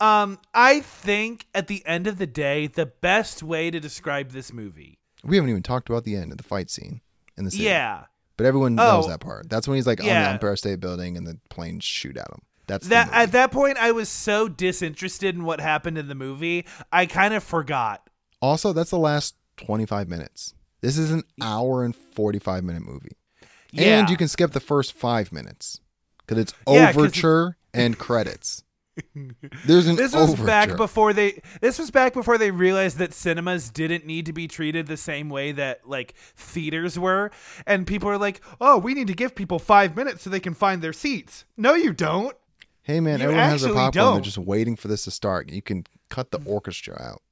um, 0.00 0.38
I 0.54 0.80
think 0.80 1.46
at 1.54 1.66
the 1.68 1.84
end 1.86 2.06
of 2.06 2.18
the 2.18 2.26
day, 2.26 2.66
the 2.66 2.86
best 2.86 3.42
way 3.42 3.70
to 3.70 3.78
describe 3.80 4.30
this 4.30 4.52
movie, 4.52 4.98
We 5.24 5.36
haven't 5.36 5.50
even 5.50 5.62
talked 5.62 5.88
about 5.88 6.04
the 6.04 6.16
end 6.16 6.30
of 6.32 6.38
the 6.38 6.44
fight 6.44 6.68
scene 6.70 7.00
in 7.36 7.44
the 7.44 7.50
city. 7.50 7.64
yeah, 7.64 8.04
But 8.36 8.46
everyone 8.46 8.74
knows 8.74 9.06
Oh. 9.06 9.08
that 9.10 9.20
part. 9.20 9.48
That's 9.48 9.68
when 9.68 9.76
he's 9.76 9.86
like 9.86 10.00
on 10.00 10.06
the 10.06 10.12
Empire 10.12 10.56
State 10.56 10.80
Building 10.80 11.16
and 11.16 11.26
the 11.26 11.38
planes 11.48 11.84
shoot 11.84 12.16
at 12.16 12.28
him. 12.28 12.42
That's 12.66 12.88
that 12.88 13.08
at 13.12 13.32
that 13.32 13.50
point, 13.50 13.76
I 13.78 13.92
was 13.92 14.08
so 14.08 14.48
disinterested 14.48 15.34
in 15.34 15.44
what 15.44 15.60
happened 15.60 15.98
in 15.98 16.08
the 16.08 16.14
movie, 16.14 16.64
I 16.92 17.06
kind 17.06 17.34
of 17.34 17.42
forgot. 17.42 18.08
also, 18.40 18.72
that's 18.72 18.90
the 18.90 18.98
last 18.98 19.34
25 19.58 20.08
minutes. 20.08 20.54
This 20.80 20.98
is 20.98 21.10
an 21.10 21.22
hour 21.40 21.84
and 21.84 21.94
45 21.94 22.64
minute 22.64 22.82
movie. 22.84 23.16
Yeah, 23.72 24.00
And 24.00 24.10
you 24.10 24.16
can 24.16 24.28
skip 24.28 24.52
the 24.52 24.60
first 24.60 24.92
five 24.92 25.32
minutes 25.32 25.80
because 26.18 26.38
it's 26.38 26.54
Yeah, 26.68 26.90
overture 26.90 27.56
and 27.72 27.98
credits. 27.98 28.64
There's 29.64 29.86
an 29.86 29.96
This 29.96 30.12
was 30.12 30.30
overture. 30.30 30.44
back 30.46 30.76
before 30.76 31.12
they. 31.14 31.40
This 31.62 31.78
was 31.78 31.90
back 31.90 32.12
before 32.12 32.36
they 32.36 32.50
realized 32.50 32.98
that 32.98 33.14
cinemas 33.14 33.70
didn't 33.70 34.04
need 34.04 34.26
to 34.26 34.32
be 34.34 34.46
treated 34.46 34.86
the 34.86 34.98
same 34.98 35.30
way 35.30 35.52
that 35.52 35.88
like 35.88 36.14
theaters 36.36 36.98
were, 36.98 37.30
and 37.66 37.86
people 37.86 38.10
are 38.10 38.18
like, 38.18 38.42
"Oh, 38.60 38.76
we 38.76 38.92
need 38.92 39.06
to 39.06 39.14
give 39.14 39.34
people 39.34 39.58
five 39.58 39.96
minutes 39.96 40.22
so 40.22 40.30
they 40.30 40.40
can 40.40 40.52
find 40.52 40.82
their 40.82 40.92
seats." 40.92 41.46
No, 41.56 41.72
you 41.74 41.94
don't. 41.94 42.36
Hey 42.82 43.00
man, 43.00 43.18
you 43.18 43.24
everyone 43.24 43.44
has 43.44 43.64
actually 43.64 43.78
popcorn. 43.78 44.14
They're 44.14 44.22
just 44.22 44.38
waiting 44.38 44.76
for 44.76 44.88
this 44.88 45.04
to 45.04 45.10
start. 45.10 45.50
You 45.50 45.62
can 45.62 45.84
cut 46.08 46.30
the 46.30 46.40
orchestra 46.44 47.00
out. 47.00 47.22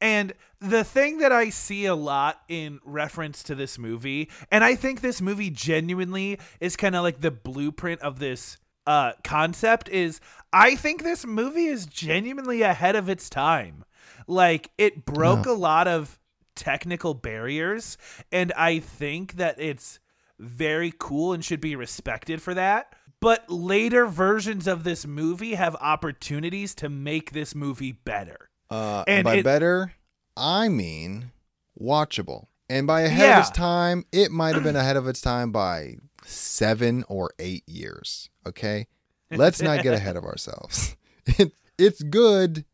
And 0.00 0.32
the 0.60 0.82
thing 0.82 1.18
that 1.18 1.32
I 1.32 1.50
see 1.50 1.84
a 1.84 1.94
lot 1.94 2.40
in 2.48 2.80
reference 2.84 3.42
to 3.44 3.54
this 3.54 3.78
movie, 3.78 4.30
and 4.50 4.64
I 4.64 4.74
think 4.74 5.00
this 5.00 5.20
movie 5.20 5.50
genuinely 5.50 6.38
is 6.58 6.76
kind 6.76 6.96
of 6.96 7.02
like 7.02 7.20
the 7.20 7.30
blueprint 7.30 8.00
of 8.00 8.18
this 8.18 8.56
uh 8.86 9.12
concept 9.22 9.88
is 9.90 10.20
I 10.52 10.74
think 10.74 11.02
this 11.02 11.26
movie 11.26 11.66
is 11.66 11.84
genuinely 11.84 12.62
ahead 12.62 12.96
of 12.96 13.08
its 13.08 13.28
time. 13.28 13.84
Like 14.26 14.70
it 14.78 15.04
broke 15.04 15.44
a 15.46 15.52
lot 15.52 15.86
of 15.86 16.18
technical 16.54 17.12
barriers 17.14 17.98
and 18.32 18.52
I 18.56 18.78
think 18.78 19.34
that 19.34 19.60
it's 19.60 19.98
very 20.38 20.92
cool 20.98 21.34
and 21.34 21.44
should 21.44 21.60
be 21.60 21.76
respected 21.76 22.40
for 22.40 22.54
that. 22.54 22.94
But 23.20 23.50
later 23.50 24.06
versions 24.06 24.66
of 24.66 24.82
this 24.84 25.06
movie 25.06 25.54
have 25.54 25.76
opportunities 25.76 26.74
to 26.76 26.88
make 26.88 27.32
this 27.32 27.54
movie 27.54 27.92
better. 27.92 28.48
Uh, 28.70 29.04
And 29.06 29.24
by 29.24 29.36
it- 29.36 29.44
better, 29.44 29.92
I 30.36 30.68
mean 30.68 31.32
watchable. 31.78 32.46
And 32.68 32.86
by 32.86 33.00
ahead 33.02 33.32
of 33.32 33.38
its 33.40 33.50
time, 33.50 34.04
it 34.12 34.30
might 34.30 34.54
have 34.54 34.62
been 34.62 34.76
ahead 34.76 34.96
of 34.96 35.08
its 35.08 35.20
time 35.20 35.50
by 35.50 35.96
seven 36.24 37.04
or 37.08 37.32
eight 37.40 37.64
years. 37.68 38.30
Okay, 38.46 38.86
let's 39.30 39.60
not 39.60 39.82
get 39.82 39.92
ahead 39.92 40.16
of 40.16 40.24
ourselves. 40.30 40.96
It, 41.26 41.52
it's 41.78 42.00
good 42.02 42.64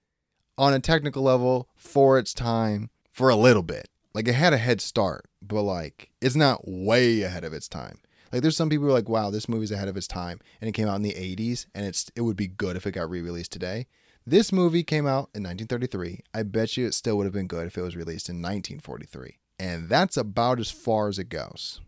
on 0.58 0.74
a 0.74 0.80
technical 0.80 1.22
level 1.22 1.68
for 1.76 2.18
its 2.18 2.34
time 2.34 2.90
for 3.10 3.30
a 3.30 3.36
little 3.36 3.62
bit. 3.62 3.88
Like 4.14 4.28
it 4.28 4.34
had 4.34 4.52
a 4.52 4.58
head 4.58 4.82
start, 4.82 5.24
but 5.40 5.62
like 5.62 6.10
it's 6.20 6.36
not 6.36 6.68
way 6.68 7.22
ahead 7.22 7.44
of 7.44 7.54
its 7.54 7.66
time. 7.66 7.98
Like 8.36 8.42
there's 8.42 8.56
some 8.56 8.68
people 8.68 8.84
who 8.84 8.90
are 8.90 8.94
like, 8.94 9.08
wow, 9.08 9.30
this 9.30 9.48
movie's 9.48 9.70
ahead 9.72 9.88
of 9.88 9.96
its 9.96 10.06
time, 10.06 10.40
and 10.60 10.68
it 10.68 10.72
came 10.72 10.88
out 10.88 10.96
in 10.96 11.02
the 11.02 11.14
80s, 11.14 11.64
and 11.74 11.86
it's 11.86 12.10
it 12.14 12.20
would 12.20 12.36
be 12.36 12.46
good 12.48 12.76
if 12.76 12.86
it 12.86 12.92
got 12.92 13.08
re-released 13.08 13.50
today. 13.50 13.86
This 14.26 14.52
movie 14.52 14.82
came 14.82 15.06
out 15.06 15.30
in 15.34 15.42
1933. 15.42 16.20
I 16.34 16.42
bet 16.42 16.76
you 16.76 16.86
it 16.86 16.92
still 16.92 17.16
would 17.16 17.24
have 17.24 17.32
been 17.32 17.46
good 17.46 17.66
if 17.66 17.78
it 17.78 17.80
was 17.80 17.96
released 17.96 18.28
in 18.28 18.36
1943. 18.42 19.38
And 19.58 19.88
that's 19.88 20.18
about 20.18 20.60
as 20.60 20.70
far 20.70 21.08
as 21.08 21.18
it 21.18 21.30
goes. 21.30 21.80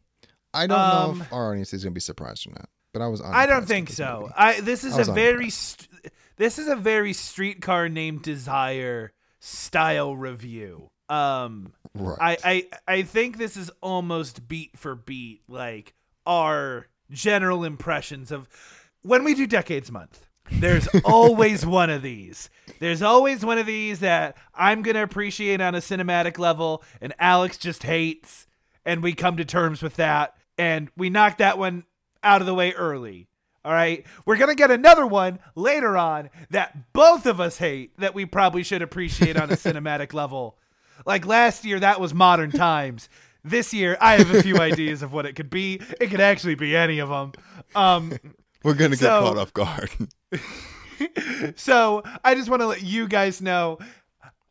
I 0.54 0.66
don't 0.66 0.78
know 0.78 1.10
Um, 1.10 1.20
if 1.20 1.32
our 1.34 1.50
audience 1.50 1.74
is 1.74 1.84
going 1.84 1.92
to 1.92 1.94
be 1.96 2.00
surprised 2.00 2.46
or 2.46 2.52
not, 2.52 2.70
but 2.94 3.02
I 3.02 3.08
was 3.08 3.20
I 3.20 3.44
don't 3.44 3.66
think 3.66 3.90
so. 3.90 4.20
movie. 4.22 4.32
I 4.34 4.60
this 4.62 4.84
is 4.84 4.98
I 4.98 5.02
a 5.02 5.14
very 5.14 5.50
st- 5.50 5.90
this 6.36 6.58
is 6.58 6.66
a 6.66 6.76
very 6.76 7.12
streetcar 7.12 7.90
named 7.90 8.22
Desire 8.22 9.12
style 9.40 10.16
review. 10.16 10.88
Um 11.10 11.74
Right. 11.94 12.38
I, 12.44 12.66
I 12.86 12.94
I 12.98 13.02
think 13.02 13.36
this 13.38 13.56
is 13.56 13.70
almost 13.82 14.46
beat 14.46 14.78
for 14.78 14.94
beat 14.94 15.42
like 15.48 15.94
our 16.28 16.86
general 17.10 17.64
impressions 17.64 18.30
of 18.30 18.46
when 19.02 19.24
we 19.24 19.34
do 19.34 19.46
decades 19.46 19.90
month. 19.90 20.26
There's 20.50 20.86
always 21.04 21.66
one 21.66 21.90
of 21.90 22.02
these. 22.02 22.50
There's 22.78 23.02
always 23.02 23.44
one 23.44 23.58
of 23.58 23.66
these 23.66 24.00
that 24.00 24.36
I'm 24.54 24.82
going 24.82 24.94
to 24.94 25.02
appreciate 25.02 25.60
on 25.60 25.74
a 25.74 25.78
cinematic 25.78 26.38
level 26.38 26.84
and 27.00 27.14
Alex 27.18 27.58
just 27.58 27.82
hates 27.82 28.46
and 28.84 29.02
we 29.02 29.14
come 29.14 29.36
to 29.38 29.44
terms 29.44 29.82
with 29.82 29.96
that 29.96 30.34
and 30.56 30.90
we 30.96 31.10
knock 31.10 31.38
that 31.38 31.58
one 31.58 31.84
out 32.22 32.40
of 32.40 32.46
the 32.46 32.54
way 32.54 32.72
early. 32.72 33.26
All 33.64 33.72
right. 33.72 34.04
We're 34.24 34.36
going 34.36 34.48
to 34.48 34.54
get 34.54 34.70
another 34.70 35.06
one 35.06 35.40
later 35.54 35.96
on 35.96 36.30
that 36.50 36.92
both 36.92 37.26
of 37.26 37.40
us 37.40 37.58
hate 37.58 37.98
that 37.98 38.14
we 38.14 38.24
probably 38.24 38.62
should 38.62 38.82
appreciate 38.82 39.36
on 39.36 39.50
a 39.50 39.56
cinematic 39.56 40.14
level. 40.14 40.58
Like 41.06 41.26
last 41.26 41.64
year, 41.64 41.80
that 41.80 42.00
was 42.00 42.14
modern 42.14 42.50
times. 42.50 43.08
This 43.44 43.72
year, 43.72 43.96
I 44.00 44.16
have 44.16 44.34
a 44.34 44.42
few 44.42 44.56
ideas 44.60 45.02
of 45.02 45.12
what 45.12 45.26
it 45.26 45.34
could 45.34 45.50
be. 45.50 45.80
It 46.00 46.08
could 46.10 46.20
actually 46.20 46.54
be 46.54 46.76
any 46.76 46.98
of 46.98 47.08
them. 47.08 47.32
Um, 47.74 48.12
We're 48.62 48.74
going 48.74 48.90
to 48.90 48.96
get 48.96 49.04
so- 49.04 49.20
caught 49.20 49.38
off 49.38 49.52
guard. 49.52 49.90
so 51.56 52.02
I 52.24 52.34
just 52.34 52.48
want 52.48 52.62
to 52.62 52.66
let 52.66 52.82
you 52.82 53.08
guys 53.08 53.40
know 53.40 53.78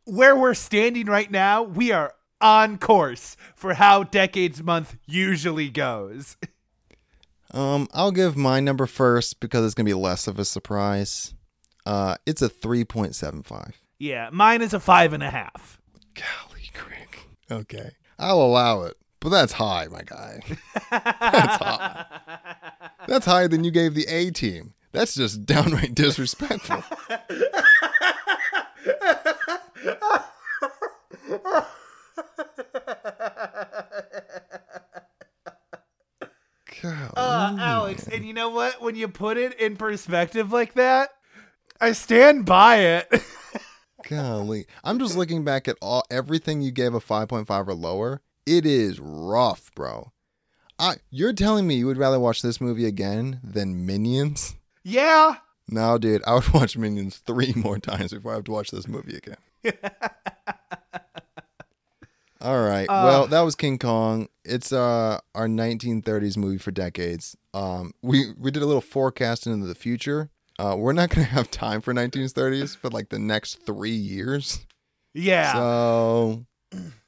where 0.05 0.35
we're 0.35 0.53
standing 0.53 1.07
right 1.07 1.29
now. 1.29 1.63
We 1.63 1.91
are 1.91 2.13
on 2.39 2.77
course 2.77 3.35
for 3.55 3.73
how 3.73 4.03
Decades 4.03 4.63
Month 4.63 4.97
usually 5.05 5.69
goes. 5.69 6.37
Um, 7.51 7.87
I'll 7.93 8.11
give 8.11 8.35
my 8.35 8.59
number 8.59 8.85
first 8.85 9.39
because 9.39 9.65
it's 9.65 9.73
gonna 9.73 9.85
be 9.85 9.93
less 9.93 10.27
of 10.27 10.37
a 10.37 10.43
surprise. 10.43 11.33
Uh, 11.85 12.17
it's 12.25 12.41
a 12.41 12.49
three 12.49 12.83
point 12.83 13.15
seven 13.15 13.41
five. 13.41 13.79
Yeah, 13.99 14.29
mine 14.33 14.61
is 14.61 14.73
a 14.73 14.81
five 14.81 15.13
and 15.13 15.23
a 15.23 15.29
half. 15.29 15.79
Golly, 16.13 16.69
Craig. 16.73 17.17
Okay, 17.49 17.91
I'll 18.19 18.41
allow 18.41 18.83
it, 18.83 18.97
but 19.19 19.29
that's 19.29 19.53
high, 19.53 19.87
my 19.87 20.01
guy. 20.03 20.41
that's 20.89 21.55
high. 21.63 22.05
That's 23.07 23.25
higher 23.25 23.47
than 23.47 23.63
you 23.63 23.71
gave 23.71 23.93
the 23.93 24.05
A 24.07 24.31
team. 24.31 24.73
That's 24.91 25.15
just 25.15 25.45
downright 25.45 25.95
disrespectful. 25.95 26.83
Uh, 36.83 37.55
Alex, 37.59 38.07
and 38.07 38.25
you 38.25 38.33
know 38.33 38.49
what? 38.49 38.81
When 38.81 38.95
you 38.95 39.07
put 39.07 39.37
it 39.37 39.59
in 39.59 39.75
perspective 39.77 40.51
like 40.51 40.73
that, 40.75 41.09
I 41.81 41.91
stand 41.91 42.45
by 42.45 42.77
it. 42.77 43.11
Golly. 44.07 44.65
I'm 44.83 44.99
just 44.99 45.17
looking 45.17 45.43
back 45.43 45.67
at 45.67 45.77
all 45.81 46.03
everything 46.11 46.61
you 46.61 46.71
gave 46.71 46.93
a 46.93 46.99
5.5 46.99 47.67
or 47.67 47.73
lower. 47.73 48.21
It 48.45 48.65
is 48.65 48.99
rough, 48.99 49.71
bro. 49.75 50.11
I 50.79 50.95
you're 51.09 51.33
telling 51.33 51.65
me 51.67 51.75
you 51.75 51.87
would 51.87 51.97
rather 51.97 52.19
watch 52.19 52.41
this 52.41 52.61
movie 52.61 52.85
again 52.85 53.39
than 53.43 53.85
Minions? 53.85 54.55
yeah. 54.83 55.37
No, 55.69 55.97
dude, 55.97 56.23
I 56.25 56.33
would 56.35 56.47
watch 56.53 56.77
Minions 56.77 57.17
3 57.17 57.53
more 57.57 57.77
times 57.79 58.13
before 58.13 58.31
I 58.31 58.35
have 58.35 58.45
to 58.45 58.51
watch 58.51 58.71
this 58.71 58.87
movie 58.87 59.17
again. 59.17 59.35
All 62.39 62.61
right. 62.63 62.85
Uh. 62.87 63.01
well, 63.03 63.27
that 63.27 63.41
was 63.41 63.55
King 63.55 63.79
Kong. 63.79 64.29
It's 64.45 64.71
uh 64.71 65.19
our 65.35 65.47
1930s 65.47 66.37
movie 66.37 66.59
for 66.59 66.71
decades. 66.71 67.35
Um 67.53 67.93
we 68.01 68.31
we 68.37 68.51
did 68.51 68.61
a 68.63 68.65
little 68.67 68.79
forecasting 68.81 69.51
into 69.53 69.65
the 69.67 69.75
future. 69.75 70.29
Uh 70.59 70.75
we're 70.77 70.93
not 70.93 71.09
going 71.09 71.25
to 71.25 71.33
have 71.33 71.51
time 71.51 71.81
for 71.81 71.93
1930s 71.93 72.75
for 72.75 72.89
like 72.89 73.09
the 73.09 73.19
next 73.19 73.65
3 73.65 73.91
years. 73.91 74.65
Yeah. 75.13 75.53
So, 75.53 76.45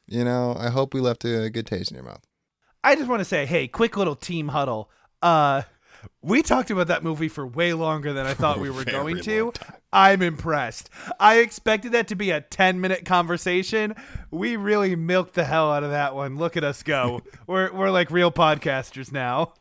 you 0.08 0.24
know, 0.24 0.56
I 0.58 0.70
hope 0.70 0.94
we 0.94 1.00
left 1.00 1.26
a 1.26 1.50
good 1.50 1.68
taste 1.68 1.92
in 1.92 1.96
your 1.96 2.06
mouth. 2.06 2.26
I 2.84 2.96
just 2.96 3.10
want 3.10 3.20
to 3.20 3.26
say, 3.26 3.46
hey, 3.46 3.68
quick 3.68 3.98
little 3.98 4.16
team 4.16 4.50
huddle. 4.50 4.90
Uh 5.22 5.64
we 6.22 6.42
talked 6.42 6.72
about 6.72 6.88
that 6.88 7.04
movie 7.04 7.28
for 7.28 7.46
way 7.46 7.74
longer 7.74 8.14
than 8.14 8.26
I 8.26 8.34
thought 8.34 8.60
we 8.60 8.70
were 8.70 8.86
going 8.86 9.22
to. 9.24 9.52
I'm 9.92 10.22
impressed. 10.22 10.90
I 11.20 11.40
expected 11.40 11.94
that 11.94 12.08
to 12.10 12.16
be 12.16 12.32
a 12.32 12.42
10 12.42 12.80
minute 12.80 13.06
conversation. 13.06 13.96
We 14.32 14.56
really 14.56 14.96
milked 14.96 15.34
the 15.34 15.44
hell 15.44 15.72
out 15.72 15.84
of 15.84 15.92
that 15.92 16.16
one. 16.16 16.38
Look 16.38 16.56
at 16.56 16.64
us 16.64 16.84
go. 16.84 17.22
we're 17.48 17.74
we're 17.74 17.90
like 17.92 18.12
real 18.12 18.32
podcasters 18.32 19.12
now. 19.12 19.54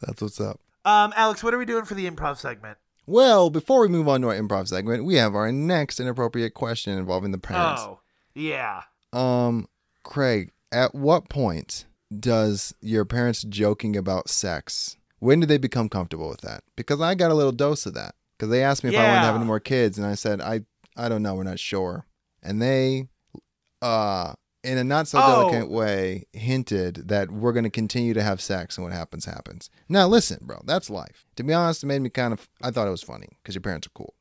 That's 0.00 0.20
what's 0.20 0.40
up. 0.40 0.60
Um 0.84 1.12
Alex, 1.16 1.42
what 1.42 1.54
are 1.54 1.58
we 1.58 1.64
doing 1.66 1.84
for 1.84 1.94
the 1.94 2.10
improv 2.10 2.36
segment? 2.38 2.78
Well, 3.10 3.50
before 3.50 3.80
we 3.80 3.88
move 3.88 4.06
on 4.06 4.20
to 4.20 4.28
our 4.28 4.36
improv 4.36 4.68
segment, 4.68 5.04
we 5.04 5.16
have 5.16 5.34
our 5.34 5.50
next 5.50 5.98
inappropriate 5.98 6.54
question 6.54 6.96
involving 6.96 7.32
the 7.32 7.38
parents. 7.38 7.82
Oh. 7.82 7.98
Yeah. 8.36 8.82
Um, 9.12 9.66
Craig, 10.04 10.52
at 10.70 10.94
what 10.94 11.28
point 11.28 11.86
does 12.16 12.72
your 12.80 13.04
parents 13.04 13.42
joking 13.42 13.96
about 13.96 14.28
sex? 14.28 14.96
When 15.18 15.40
do 15.40 15.46
they 15.46 15.58
become 15.58 15.88
comfortable 15.88 16.28
with 16.28 16.42
that? 16.42 16.62
Because 16.76 17.00
I 17.00 17.16
got 17.16 17.32
a 17.32 17.34
little 17.34 17.50
dose 17.50 17.84
of 17.84 17.94
that. 17.94 18.14
Because 18.38 18.48
they 18.48 18.62
asked 18.62 18.84
me 18.84 18.90
if 18.90 18.96
I 18.96 19.02
wanted 19.02 19.20
to 19.22 19.26
have 19.26 19.34
any 19.34 19.44
more 19.44 19.58
kids, 19.58 19.98
and 19.98 20.06
I 20.06 20.14
said 20.14 20.40
I 20.40 20.60
I 20.96 21.08
don't 21.08 21.24
know, 21.24 21.34
we're 21.34 21.42
not 21.42 21.58
sure. 21.58 22.06
And 22.44 22.62
they, 22.62 23.08
uh, 23.82 24.34
in 24.62 24.76
a 24.78 24.84
not 24.84 25.08
so 25.08 25.18
Oh. 25.18 25.26
delicate 25.26 25.70
way, 25.70 26.26
hinted 26.32 27.08
that 27.08 27.30
we're 27.30 27.52
going 27.52 27.64
to 27.64 27.70
continue 27.70 28.12
to 28.14 28.22
have 28.22 28.40
sex, 28.40 28.76
and 28.76 28.84
what 28.84 28.92
happens 28.92 29.24
happens. 29.24 29.70
Now, 29.88 30.06
listen, 30.06 30.38
bro, 30.42 30.60
that's 30.64 30.90
life. 30.90 31.24
To 31.36 31.42
be 31.42 31.52
honest, 31.52 31.82
it 31.82 31.86
made 31.86 32.02
me 32.02 32.10
kind 32.10 32.32
of. 32.32 32.48
I 32.62 32.70
thought 32.70 32.86
it 32.86 32.90
was 32.90 33.02
funny 33.02 33.28
because 33.42 33.54
your 33.54 33.62
parents 33.62 33.86
are 33.86 33.90
cool. 33.94 34.14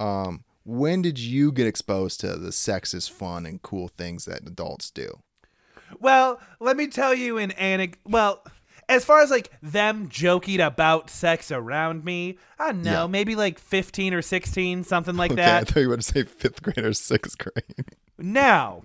Um, 0.00 0.44
when 0.64 1.02
did 1.02 1.18
you 1.18 1.52
get 1.52 1.66
exposed 1.66 2.20
to 2.20 2.36
the 2.36 2.50
sex 2.52 2.94
is 2.94 3.06
fun 3.06 3.46
and 3.46 3.60
cool 3.62 3.86
things 3.88 4.24
that 4.24 4.46
adults 4.46 4.90
do? 4.90 5.20
Well, 6.00 6.40
let 6.58 6.76
me 6.76 6.86
tell 6.88 7.14
you 7.14 7.38
an 7.38 7.52
anecdote. 7.52 8.00
Well, 8.04 8.42
as 8.88 9.04
far 9.04 9.20
as 9.22 9.30
like 9.30 9.50
them 9.62 10.08
joking 10.08 10.60
about 10.60 11.08
sex 11.10 11.52
around 11.52 12.04
me, 12.04 12.38
I 12.58 12.72
don't 12.72 12.82
know, 12.82 13.02
Yeah. 13.02 13.06
maybe 13.06 13.36
like 13.36 13.58
15 13.58 14.12
or 14.14 14.22
16, 14.22 14.84
something 14.84 15.16
like 15.16 15.30
okay, 15.32 15.58
I 15.58 15.64
thought 15.64 15.76
you 15.76 15.82
were 15.88 15.94
going 15.96 16.00
to 16.00 16.06
say 16.06 16.24
fifth 16.24 16.62
grade 16.62 16.78
or 16.84 16.92
sixth 16.94 17.38
grade. 17.38 17.86
Now, 18.18 18.82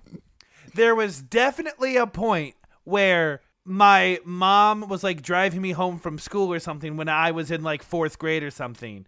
there 0.74 0.94
was 0.94 1.22
definitely 1.22 1.96
a 1.96 2.06
point 2.06 2.54
where 2.84 3.40
my 3.64 4.18
mom 4.24 4.88
was 4.88 5.04
like 5.04 5.22
driving 5.22 5.60
me 5.60 5.72
home 5.72 5.98
from 5.98 6.18
school 6.18 6.52
or 6.52 6.58
something 6.58 6.96
when 6.96 7.08
I 7.08 7.30
was 7.30 7.50
in 7.50 7.62
like 7.62 7.82
fourth 7.82 8.18
grade 8.18 8.42
or 8.42 8.50
something. 8.50 9.06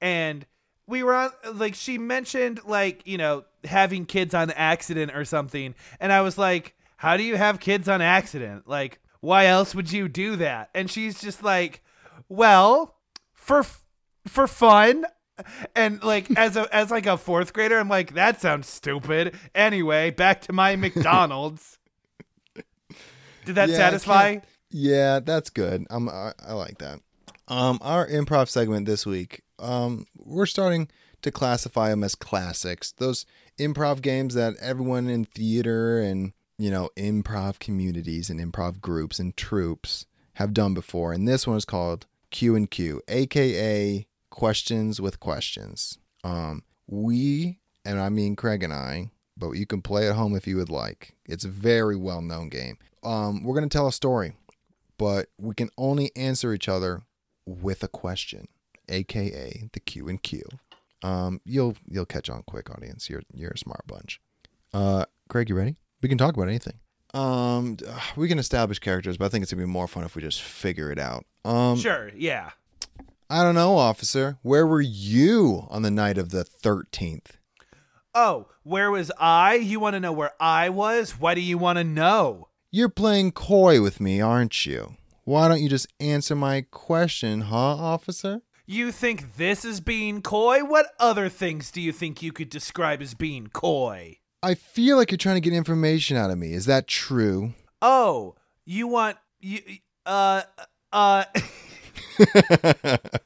And 0.00 0.44
we 0.86 1.02
were 1.02 1.14
on, 1.14 1.30
like, 1.54 1.74
she 1.74 1.96
mentioned, 1.96 2.60
like, 2.66 3.06
you 3.06 3.16
know, 3.16 3.44
having 3.64 4.04
kids 4.04 4.34
on 4.34 4.50
accident 4.50 5.14
or 5.14 5.24
something. 5.24 5.74
And 6.00 6.12
I 6.12 6.22
was 6.22 6.36
like, 6.36 6.74
how 6.96 7.16
do 7.16 7.22
you 7.22 7.36
have 7.36 7.60
kids 7.60 7.88
on 7.88 8.02
accident? 8.02 8.68
Like, 8.68 9.00
why 9.20 9.46
else 9.46 9.74
would 9.74 9.92
you 9.92 10.08
do 10.08 10.36
that? 10.36 10.70
And 10.74 10.90
she's 10.90 11.20
just 11.20 11.42
like, 11.42 11.82
well, 12.28 12.96
for 13.32 13.64
for 14.26 14.46
fun 14.46 15.06
and 15.74 16.02
like 16.02 16.30
as 16.36 16.56
a 16.56 16.74
as 16.74 16.90
like 16.90 17.06
a 17.06 17.16
fourth 17.16 17.52
grader 17.52 17.78
i'm 17.78 17.88
like 17.88 18.14
that 18.14 18.40
sounds 18.40 18.68
stupid 18.68 19.34
anyway 19.54 20.10
back 20.10 20.40
to 20.40 20.52
my 20.52 20.76
mcdonald's 20.76 21.78
did 23.44 23.54
that 23.54 23.68
Yeah, 23.68 23.76
satisfy 23.76 24.38
Yeah, 24.70 25.20
that's 25.20 25.50
good. 25.50 25.86
I'm, 25.90 26.08
I, 26.08 26.32
I 26.44 26.54
like 26.54 26.78
that. 26.78 27.00
Um, 27.48 27.78
our 27.82 28.08
improv 28.08 28.48
segment 28.48 28.86
this 28.86 29.04
week, 29.04 29.42
um, 29.58 30.06
we're 30.16 30.46
starting 30.46 30.88
to 31.20 31.30
classify 31.30 31.90
them 31.90 32.02
as 32.02 32.14
classics. 32.14 32.92
Those 32.92 33.26
improv 33.58 34.00
games 34.00 34.34
that 34.34 34.54
everyone 34.60 35.08
in 35.08 35.24
theater 35.24 36.00
and 36.00 36.32
you 36.58 36.70
know 36.70 36.90
improv 36.96 37.58
communities 37.58 38.30
and 38.30 38.40
improv 38.40 38.80
groups 38.80 39.18
and 39.18 39.36
troops 39.36 40.06
have 40.34 40.54
done 40.54 40.74
before. 40.74 41.12
And 41.12 41.28
this 41.28 41.46
one 41.46 41.56
is 41.56 41.64
called 41.64 42.06
Q 42.30 42.56
and 42.56 42.70
Q, 42.70 43.02
aka 43.08 44.06
questions 44.32 45.00
with 45.00 45.20
questions. 45.20 45.98
Um, 46.24 46.64
we 46.88 47.60
and 47.84 48.00
I 48.00 48.08
mean 48.08 48.34
Craig 48.34 48.62
and 48.64 48.72
I, 48.72 49.10
but 49.36 49.52
you 49.52 49.66
can 49.66 49.82
play 49.82 50.08
at 50.08 50.16
home 50.16 50.34
if 50.34 50.46
you 50.46 50.56
would 50.56 50.70
like. 50.70 51.14
It's 51.26 51.44
a 51.44 51.48
very 51.48 51.94
well 51.96 52.20
known 52.20 52.48
game. 52.48 52.78
Um, 53.04 53.44
we're 53.44 53.54
gonna 53.54 53.68
tell 53.68 53.86
a 53.86 53.92
story, 53.92 54.32
but 54.98 55.28
we 55.38 55.54
can 55.54 55.70
only 55.78 56.10
answer 56.16 56.52
each 56.52 56.68
other 56.68 57.02
with 57.46 57.82
a 57.82 57.88
question, 57.88 58.48
aka 58.88 59.68
the 59.72 59.80
Q 59.80 60.08
and 60.08 60.20
Q. 60.22 60.42
Um, 61.02 61.40
you'll 61.44 61.76
you'll 61.88 62.06
catch 62.06 62.30
on 62.30 62.42
quick, 62.44 62.70
audience. 62.70 63.08
You're 63.10 63.22
you're 63.32 63.50
a 63.50 63.58
smart 63.58 63.86
bunch. 63.86 64.20
Uh, 64.72 65.04
Craig, 65.28 65.48
you 65.48 65.56
ready? 65.56 65.76
We 66.02 66.08
can 66.08 66.18
talk 66.18 66.34
about 66.34 66.48
anything. 66.48 66.78
Um, 67.14 67.76
we 68.16 68.26
can 68.26 68.38
establish 68.38 68.78
characters, 68.78 69.18
but 69.18 69.26
I 69.26 69.28
think 69.28 69.42
it's 69.42 69.52
gonna 69.52 69.66
be 69.66 69.70
more 69.70 69.88
fun 69.88 70.04
if 70.04 70.16
we 70.16 70.22
just 70.22 70.40
figure 70.40 70.90
it 70.90 70.98
out. 70.98 71.26
Um, 71.44 71.76
sure 71.76 72.10
yeah 72.16 72.50
I 73.32 73.42
don't 73.42 73.54
know, 73.54 73.76
officer. 73.78 74.36
Where 74.42 74.66
were 74.66 74.82
you 74.82 75.66
on 75.70 75.80
the 75.80 75.90
night 75.90 76.18
of 76.18 76.30
the 76.30 76.44
thirteenth? 76.44 77.38
oh 78.14 78.46
where 78.62 78.90
was 78.90 79.10
i 79.18 79.54
you 79.54 79.80
want 79.80 79.94
to 79.94 80.00
know 80.00 80.12
where 80.12 80.32
i 80.38 80.68
was 80.68 81.12
why 81.18 81.34
do 81.34 81.40
you 81.40 81.56
want 81.56 81.78
to 81.78 81.84
know 81.84 82.46
You're 82.70 82.90
playing 82.90 83.32
coy 83.32 83.80
with 83.80 84.00
me, 84.02 84.20
aren't 84.20 84.66
you? 84.66 84.96
Why 85.24 85.48
don't 85.48 85.62
you 85.62 85.70
just 85.70 85.86
answer 85.98 86.36
my 86.36 86.66
question, 86.70 87.40
huh, 87.42 87.56
officer? 87.56 88.42
you 88.66 88.92
think 88.92 89.36
this 89.36 89.64
is 89.64 89.80
being 89.80 90.20
coy 90.20 90.62
what 90.62 90.88
other 91.00 91.30
things 91.30 91.70
do 91.70 91.80
you 91.80 91.90
think 91.90 92.20
you 92.22 92.32
could 92.32 92.50
describe 92.50 93.00
as 93.00 93.14
being 93.14 93.46
coy 93.46 94.18
I 94.42 94.56
feel 94.56 94.98
like 94.98 95.10
you're 95.10 95.16
trying 95.16 95.36
to 95.36 95.48
get 95.48 95.56
information 95.56 96.16
out 96.18 96.30
of 96.30 96.36
me. 96.36 96.52
Is 96.52 96.66
that 96.66 96.86
true? 96.86 97.54
oh 97.80 98.34
you 98.66 98.86
want 98.88 99.16
you 99.40 99.60
uh 100.04 100.42
uh 100.92 101.24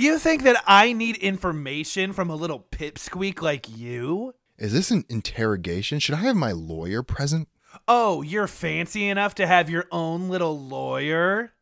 You 0.00 0.18
think 0.18 0.44
that 0.44 0.64
I 0.66 0.94
need 0.94 1.18
information 1.18 2.14
from 2.14 2.30
a 2.30 2.34
little 2.34 2.66
pipsqueak 2.72 3.42
like 3.42 3.68
you? 3.68 4.34
Is 4.56 4.72
this 4.72 4.90
an 4.90 5.04
interrogation? 5.10 5.98
Should 5.98 6.14
I 6.14 6.22
have 6.22 6.36
my 6.36 6.52
lawyer 6.52 7.02
present? 7.02 7.48
Oh, 7.86 8.22
you're 8.22 8.46
fancy 8.46 9.10
enough 9.10 9.34
to 9.34 9.46
have 9.46 9.68
your 9.68 9.84
own 9.92 10.30
little 10.30 10.58
lawyer? 10.58 11.52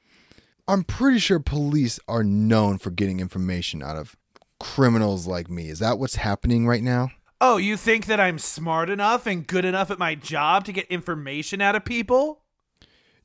I'm 0.69 0.85
pretty 0.85 1.19
sure 1.19 1.41
police 1.41 1.99
are 2.07 2.23
known 2.23 2.79
for 2.79 2.93
getting 2.93 3.19
information 3.19 3.83
out 3.83 3.97
of 3.97 4.14
criminals 4.61 5.27
like 5.27 5.51
me. 5.51 5.69
Is 5.69 5.81
that 5.81 5.99
what's 5.99 6.14
happening 6.14 6.64
right 6.64 6.85
now? 6.85 7.11
Oh, 7.41 7.57
you 7.57 7.77
think 7.77 8.07
that 8.07 8.21
I'm 8.21 8.39
smart 8.39 8.89
enough 8.89 9.27
and 9.27 9.49
good 9.49 9.64
enough 9.64 9.91
at 9.91 9.99
my 9.99 10.14
job 10.14 10.64
to 10.66 10.73
get 10.73 10.87
information 10.87 11.61
out 11.61 11.75
of 11.75 11.85
people? 11.85 12.43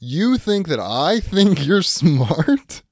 You 0.05 0.37
think 0.37 0.67
that 0.67 0.81
I 0.81 1.21
think 1.21 1.65
you're 1.65 1.81
smart? 1.81 2.83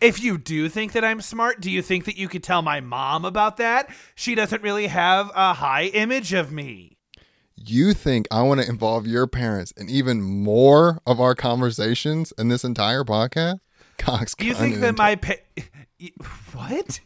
If 0.00 0.22
you 0.22 0.38
do 0.38 0.70
think 0.70 0.92
that 0.92 1.04
I'm 1.04 1.20
smart, 1.20 1.60
do 1.60 1.70
you 1.70 1.82
think 1.82 2.06
that 2.06 2.16
you 2.16 2.26
could 2.26 2.42
tell 2.42 2.62
my 2.62 2.80
mom 2.80 3.26
about 3.26 3.58
that? 3.58 3.90
She 4.14 4.34
doesn't 4.34 4.62
really 4.62 4.86
have 4.86 5.30
a 5.34 5.52
high 5.52 5.90
image 5.92 6.32
of 6.32 6.50
me. 6.50 6.96
You 7.54 7.92
think 7.92 8.26
I 8.30 8.40
want 8.40 8.62
to 8.62 8.66
involve 8.66 9.06
your 9.06 9.26
parents 9.26 9.72
in 9.72 9.90
even 9.90 10.22
more 10.22 11.02
of 11.06 11.20
our 11.20 11.34
conversations 11.34 12.32
in 12.38 12.48
this 12.48 12.64
entire 12.64 13.04
podcast? 13.04 13.60
Cox. 13.98 14.34
You 14.40 14.54
think 14.54 14.76
that 14.76 14.96
my 14.96 15.16
pa- 15.16 15.34
what? 16.54 17.00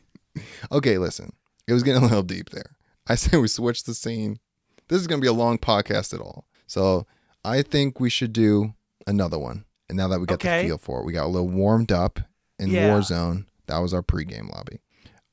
Okay, 0.71 0.99
listen. 0.99 1.33
It 1.67 1.73
was 1.73 1.83
getting 1.83 2.05
a 2.05 2.07
little 2.07 2.23
deep 2.23 2.51
there. 2.51 2.77
I 3.09 3.15
say 3.17 3.37
we 3.39 3.49
switch 3.49 3.83
the 3.83 3.95
scene. 3.95 4.39
This 4.87 5.01
is 5.01 5.09
going 5.09 5.21
to 5.21 5.25
be 5.25 5.29
a 5.29 5.33
long 5.33 5.59
podcast 5.59 6.15
at 6.15 6.21
all. 6.21 6.45
So 6.69 7.09
I 7.45 7.63
think 7.63 7.99
we 7.99 8.09
should 8.09 8.33
do 8.33 8.75
another 9.07 9.39
one. 9.39 9.65
And 9.89 9.97
now 9.99 10.09
that 10.09 10.21
we 10.21 10.27
got 10.27 10.35
Okay. 10.35 10.63
the 10.63 10.69
feel 10.69 10.79
for 10.79 11.01
it, 11.01 11.05
we 11.05 11.13
got 11.13 11.27
a 11.27 11.29
little 11.29 11.49
warmed 11.49 11.93
up 11.93 12.21
in 12.59 12.71
Yeah. 12.71 12.89
Warzone. 12.91 13.47
That 13.67 13.79
was 13.79 13.93
our 13.95 14.03
pregame 14.03 14.51
lobby. 14.53 14.81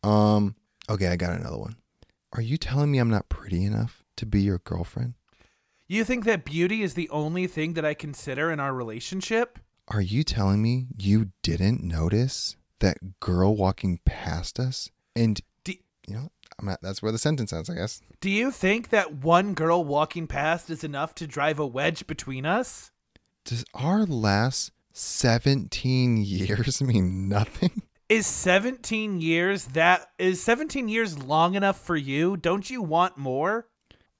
Um. 0.03 0.55
Okay, 0.89 1.07
I 1.07 1.15
got 1.17 1.33
another 1.39 1.57
one. 1.57 1.75
Are 2.33 2.41
you 2.41 2.57
telling 2.57 2.91
me 2.91 2.97
I'm 2.99 3.09
not 3.09 3.29
pretty 3.29 3.63
enough 3.63 4.03
to 4.17 4.25
be 4.25 4.41
your 4.41 4.59
girlfriend? 4.59 5.13
You 5.87 6.03
think 6.03 6.25
that 6.25 6.45
beauty 6.45 6.83
is 6.83 6.93
the 6.93 7.09
only 7.09 7.47
thing 7.47 7.73
that 7.73 7.85
I 7.85 7.93
consider 7.93 8.51
in 8.51 8.59
our 8.59 8.73
relationship? 8.73 9.59
Are 9.87 10.01
you 10.01 10.23
telling 10.23 10.61
me 10.61 10.87
you 10.97 11.31
didn't 11.41 11.81
notice 11.83 12.55
that 12.79 13.19
girl 13.19 13.55
walking 13.55 13.99
past 14.05 14.59
us? 14.59 14.89
And 15.15 15.41
D- 15.63 15.81
you 16.07 16.13
know, 16.15 16.31
I'm 16.59 16.65
not. 16.67 16.81
That's 16.81 17.01
where 17.01 17.11
the 17.11 17.17
sentence 17.17 17.51
ends, 17.53 17.69
I 17.69 17.75
guess. 17.75 18.01
Do 18.21 18.29
you 18.29 18.51
think 18.51 18.89
that 18.89 19.15
one 19.15 19.53
girl 19.53 19.83
walking 19.83 20.27
past 20.27 20.69
is 20.69 20.83
enough 20.83 21.15
to 21.15 21.27
drive 21.27 21.57
a 21.59 21.65
wedge 21.67 22.05
between 22.07 22.45
us? 22.45 22.91
Does 23.49 23.65
our 23.73 24.05
last 24.05 24.73
17 24.93 26.17
years 26.17 26.81
mean 26.83 27.27
nothing? 27.27 27.81
Is 28.07 28.27
17 28.27 29.21
years 29.21 29.65
that 29.69 30.11
is 30.19 30.43
17 30.43 30.87
years 30.87 31.17
long 31.17 31.55
enough 31.55 31.83
for 31.83 31.95
you? 31.95 32.37
Don't 32.37 32.69
you 32.69 32.83
want 32.83 33.17
more? 33.17 33.65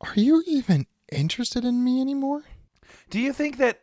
Are 0.02 0.16
you 0.16 0.44
even 0.48 0.88
interested 1.12 1.64
in 1.64 1.84
me 1.84 2.02
anymore? 2.02 2.42
Do 3.12 3.20
you 3.20 3.32
think 3.32 3.58
that 3.58 3.82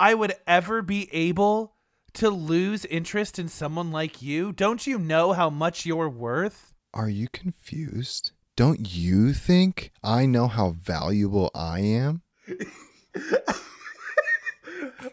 I 0.00 0.14
would 0.14 0.34
ever 0.48 0.82
be 0.82 1.08
able 1.14 1.76
to 2.14 2.28
lose 2.28 2.84
interest 2.84 3.38
in 3.38 3.46
someone 3.46 3.92
like 3.92 4.20
you? 4.20 4.50
Don't 4.50 4.84
you 4.84 4.98
know 4.98 5.32
how 5.32 5.48
much 5.48 5.86
you're 5.86 6.08
worth? 6.08 6.74
Are 6.92 7.08
you 7.08 7.28
confused? 7.28 8.32
Don't 8.56 8.92
you 8.92 9.32
think 9.32 9.92
I 10.02 10.26
know 10.26 10.48
how 10.48 10.70
valuable 10.70 11.52
I 11.54 11.82
am? 11.82 12.22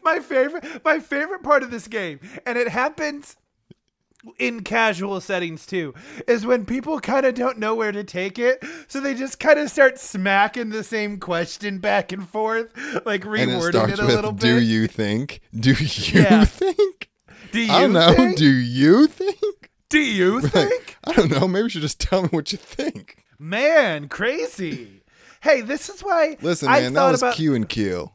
my 0.04 0.20
favorite 0.20 0.84
my 0.84 1.00
favorite 1.00 1.44
part 1.44 1.64
of 1.64 1.72
this 1.72 1.88
game 1.88 2.20
and 2.46 2.58
it 2.58 2.68
happens 2.70 3.36
in 4.40 4.62
casual 4.64 5.22
settings 5.22 5.68
too 5.68 5.94
is 6.28 6.48
when 6.48 6.66
people 6.66 7.00
kind 7.00 7.28
of 7.28 7.36
don't 7.36 7.60
know 7.60 7.76
where 7.76 7.92
to 7.92 8.04
take 8.04 8.40
it 8.40 8.64
so 8.88 9.00
they 9.00 9.14
just 9.14 9.40
kind 9.40 9.60
of 9.60 9.70
start 9.70 10.00
smacking 10.00 10.70
the 10.70 10.84
same 10.84 11.20
question 11.20 11.78
back 11.78 12.12
and 12.12 12.28
forth 12.28 12.72
like 13.06 13.24
And 13.24 13.36
it 13.36 13.48
rewording 13.54 13.90
it 13.90 14.00
a 14.00 14.06
with 14.06 14.16
little 14.16 14.32
bit 14.32 14.42
Do 14.42 14.60
you 14.60 14.88
think? 14.88 15.42
Do 15.54 15.74
you 15.74 16.22
Yeah. 16.24 16.44
think? 16.46 17.10
do 17.52 17.60
you 17.62 17.72
I 17.72 17.82
don't 17.82 17.94
know. 17.94 18.14
think? 18.14 18.38
Do 18.38 18.52
you 18.52 19.06
think? 19.08 19.70
do 19.90 20.00
you 20.00 20.40
Like, 20.42 20.52
think 20.52 20.98
I 21.04 21.14
don't 21.14 21.30
know. 21.30 21.48
Maybe 21.48 21.64
you 21.66 21.70
should 21.70 21.82
just 21.84 22.00
tell 22.02 22.24
me 22.24 22.30
what 22.30 22.52
you 22.52 22.58
think. 22.58 23.24
man 23.38 24.08
crazy 24.10 25.04
hey 25.42 25.62
this 25.62 25.88
is 25.90 26.02
why 26.02 26.36
Listen, 26.42 26.70
I 26.70 26.80
man, 26.82 26.94
that 26.94 27.12
was 27.12 27.22
about 27.22 27.36
Q 27.36 27.54
and 27.54 27.70
Q. 27.70 28.10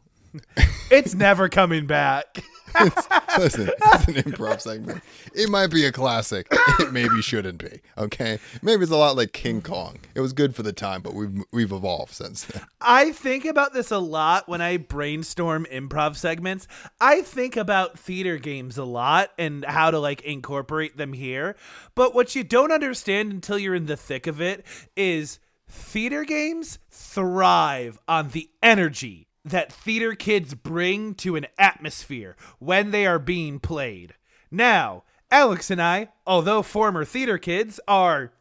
it's 0.91 1.15
never 1.15 1.49
coming 1.49 1.87
back 1.87 2.43
It's, 2.81 3.09
listen, 3.39 3.71
it's 3.83 4.09
an 4.09 4.15
improv 4.15 4.61
segment. 4.61 5.03
It 5.35 5.49
might 5.49 5.69
be 5.69 5.85
a 5.87 5.93
classic. 5.93 6.47
It 6.79 6.93
maybe 6.93 7.21
shouldn't 7.21 7.59
be. 7.59 7.81
Okay, 7.99 8.39
maybe 8.63 8.83
it's 8.83 8.93
a 8.93 8.97
lot 8.97 9.17
like 9.17 9.33
King 9.33 9.61
Kong. 9.61 9.99
It 10.15 10.21
was 10.21 10.33
good 10.33 10.55
for 10.55 10.63
the 10.63 10.73
time, 10.73 11.03
but 11.03 11.15
we've 11.15 11.45
we've 11.53 11.73
evolved 11.73 12.15
since 12.15 12.45
then. 12.45 12.63
I 12.81 13.13
think 13.13 13.45
about 13.45 13.73
this 13.73 13.91
a 13.91 13.99
lot 13.99 14.49
when 14.49 14.61
I 14.61 14.77
brainstorm 14.77 15.67
improv 15.71 16.17
segments. 16.17 16.69
I 17.01 17.23
think 17.23 17.57
about 17.57 17.99
theater 17.99 18.39
games 18.39 18.79
a 18.79 18.85
lot 18.85 19.31
and 19.37 19.65
how 19.65 19.91
to 19.91 19.99
like 19.99 20.23
incorporate 20.23 20.97
them 20.97 21.13
here. 21.13 21.57
But 21.95 22.15
what 22.15 22.37
you 22.37 22.45
don't 22.45 22.73
understand 22.73 23.33
until 23.33 23.59
you're 23.59 23.75
in 23.75 23.87
the 23.87 23.97
thick 23.97 24.27
of 24.27 24.41
it 24.41 24.65
is 24.97 25.41
theater 25.69 26.25
games 26.25 26.79
thrive 26.89 27.99
on 28.07 28.29
the 28.29 28.49
energy 28.63 29.30
that 29.45 29.73
theater 29.73 30.15
kids 30.15 30.55
bring 30.55 31.15
to 31.17 31.37
an 31.37 31.47
atmosphere 31.59 32.37
when 32.59 32.91
they 32.91 33.07
are 33.07 33.19
being 33.19 33.59
played. 33.59 34.15
Now, 34.51 35.05
Alex 35.31 35.71
and 35.71 35.81
I, 35.81 36.09
although 36.27 36.63
former 36.63 37.05
theater 37.05 37.39
kids, 37.39 37.81
are 37.87 38.33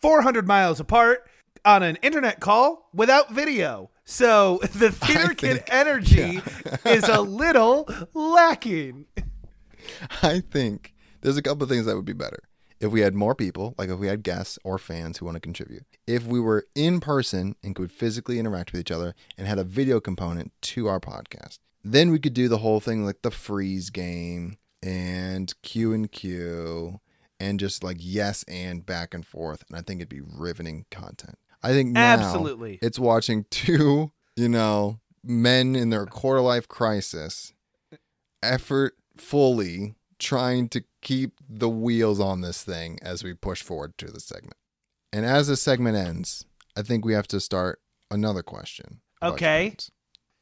400 0.00 0.46
miles 0.46 0.80
apart 0.80 1.26
on 1.64 1.82
an 1.82 1.96
internet 2.02 2.40
call 2.40 2.88
without 2.92 3.30
video. 3.30 3.90
So 4.04 4.58
the 4.74 4.90
theater 4.90 5.34
kid 5.34 5.64
think- 5.64 5.72
energy 5.72 6.42
is 6.84 7.08
a 7.08 7.20
little 7.20 7.88
lacking. 8.14 9.06
I 10.22 10.40
think 10.40 10.94
there's 11.20 11.36
a 11.36 11.42
couple 11.42 11.62
of 11.64 11.68
things 11.68 11.86
that 11.86 11.96
would 11.96 12.04
be 12.04 12.12
better 12.12 12.38
if 12.82 12.90
we 12.90 13.00
had 13.00 13.14
more 13.14 13.34
people, 13.34 13.74
like 13.78 13.88
if 13.88 13.98
we 13.98 14.08
had 14.08 14.24
guests 14.24 14.58
or 14.64 14.76
fans 14.76 15.18
who 15.18 15.24
want 15.24 15.36
to 15.36 15.40
contribute. 15.40 15.84
If 16.06 16.26
we 16.26 16.40
were 16.40 16.66
in 16.74 16.98
person 16.98 17.54
and 17.62 17.76
could 17.76 17.92
physically 17.92 18.40
interact 18.40 18.72
with 18.72 18.80
each 18.80 18.90
other 18.90 19.14
and 19.38 19.46
had 19.46 19.60
a 19.60 19.64
video 19.64 20.00
component 20.00 20.52
to 20.62 20.88
our 20.88 20.98
podcast, 20.98 21.60
then 21.84 22.10
we 22.10 22.18
could 22.18 22.34
do 22.34 22.48
the 22.48 22.58
whole 22.58 22.80
thing 22.80 23.04
like 23.04 23.22
the 23.22 23.30
freeze 23.30 23.90
game 23.90 24.58
and 24.82 25.54
Q 25.62 25.92
and 25.92 26.10
Q 26.10 27.00
and 27.38 27.60
just 27.60 27.84
like 27.84 27.98
yes 28.00 28.44
and 28.48 28.84
back 28.84 29.14
and 29.14 29.24
forth. 29.24 29.62
And 29.68 29.78
I 29.78 29.82
think 29.82 30.00
it'd 30.00 30.08
be 30.08 30.20
riveting 30.20 30.86
content. 30.90 31.38
I 31.62 31.70
think 31.70 31.90
now 31.90 32.14
Absolutely. 32.14 32.80
it's 32.82 32.98
watching 32.98 33.44
two, 33.50 34.10
you 34.34 34.48
know, 34.48 34.98
men 35.22 35.76
in 35.76 35.90
their 35.90 36.06
quarter 36.06 36.40
life 36.40 36.66
crisis 36.66 37.52
effortfully 38.42 39.94
trying 40.22 40.68
to 40.70 40.84
keep 41.02 41.32
the 41.48 41.68
wheels 41.68 42.20
on 42.20 42.40
this 42.40 42.62
thing 42.62 42.98
as 43.02 43.24
we 43.24 43.34
push 43.34 43.62
forward 43.62 43.98
to 43.98 44.06
the 44.06 44.20
segment. 44.20 44.56
And 45.12 45.26
as 45.26 45.48
the 45.48 45.56
segment 45.56 45.96
ends, 45.96 46.44
I 46.76 46.82
think 46.82 47.04
we 47.04 47.12
have 47.12 47.28
to 47.28 47.40
start 47.40 47.80
another 48.10 48.42
question. 48.42 49.00
Okay. 49.22 49.74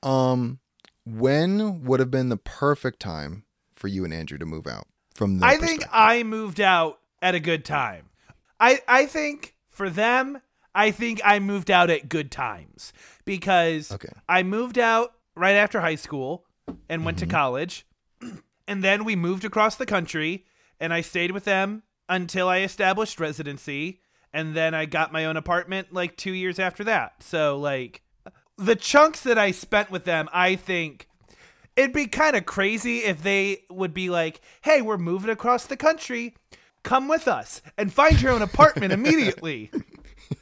Um, 0.02 0.60
when 1.04 1.82
would 1.84 1.98
have 2.00 2.10
been 2.10 2.28
the 2.28 2.36
perfect 2.36 3.00
time 3.00 3.44
for 3.74 3.88
you 3.88 4.04
and 4.04 4.12
Andrew 4.12 4.38
to 4.38 4.46
move 4.46 4.66
out 4.66 4.86
from 5.14 5.38
the 5.38 5.46
I 5.46 5.56
think 5.56 5.84
I 5.90 6.22
moved 6.22 6.60
out 6.60 7.00
at 7.22 7.34
a 7.34 7.40
good 7.40 7.64
time. 7.64 8.10
I 8.60 8.80
I 8.86 9.06
think 9.06 9.54
for 9.70 9.88
them, 9.90 10.40
I 10.74 10.90
think 10.90 11.20
I 11.24 11.38
moved 11.38 11.70
out 11.70 11.90
at 11.90 12.08
good 12.08 12.30
times 12.30 12.92
because 13.24 13.90
Okay. 13.92 14.12
I 14.28 14.42
moved 14.42 14.78
out 14.78 15.14
right 15.34 15.54
after 15.54 15.80
high 15.80 15.94
school 15.96 16.44
and 16.88 17.04
went 17.04 17.18
to 17.18 17.26
college. 17.26 17.86
And 18.70 18.84
then 18.84 19.04
we 19.04 19.16
moved 19.16 19.44
across 19.44 19.74
the 19.74 19.84
country 19.84 20.46
and 20.78 20.94
I 20.94 21.00
stayed 21.00 21.32
with 21.32 21.44
them 21.44 21.82
until 22.08 22.48
I 22.48 22.60
established 22.60 23.18
residency 23.18 24.00
and 24.32 24.54
then 24.54 24.74
I 24.74 24.84
got 24.86 25.12
my 25.12 25.24
own 25.24 25.36
apartment 25.36 25.92
like 25.92 26.16
2 26.16 26.32
years 26.32 26.60
after 26.60 26.84
that. 26.84 27.20
So 27.20 27.58
like 27.58 28.02
the 28.56 28.76
chunks 28.76 29.22
that 29.22 29.38
I 29.38 29.50
spent 29.50 29.90
with 29.90 30.04
them, 30.04 30.28
I 30.32 30.54
think 30.54 31.08
it'd 31.74 31.92
be 31.92 32.06
kind 32.06 32.36
of 32.36 32.46
crazy 32.46 32.98
if 32.98 33.24
they 33.24 33.64
would 33.70 33.92
be 33.92 34.08
like, 34.08 34.40
"Hey, 34.60 34.80
we're 34.82 34.98
moving 34.98 35.30
across 35.30 35.66
the 35.66 35.76
country. 35.76 36.36
Come 36.84 37.08
with 37.08 37.26
us 37.26 37.62
and 37.76 37.92
find 37.92 38.22
your 38.22 38.30
own 38.30 38.42
apartment 38.42 38.92
immediately." 38.92 39.72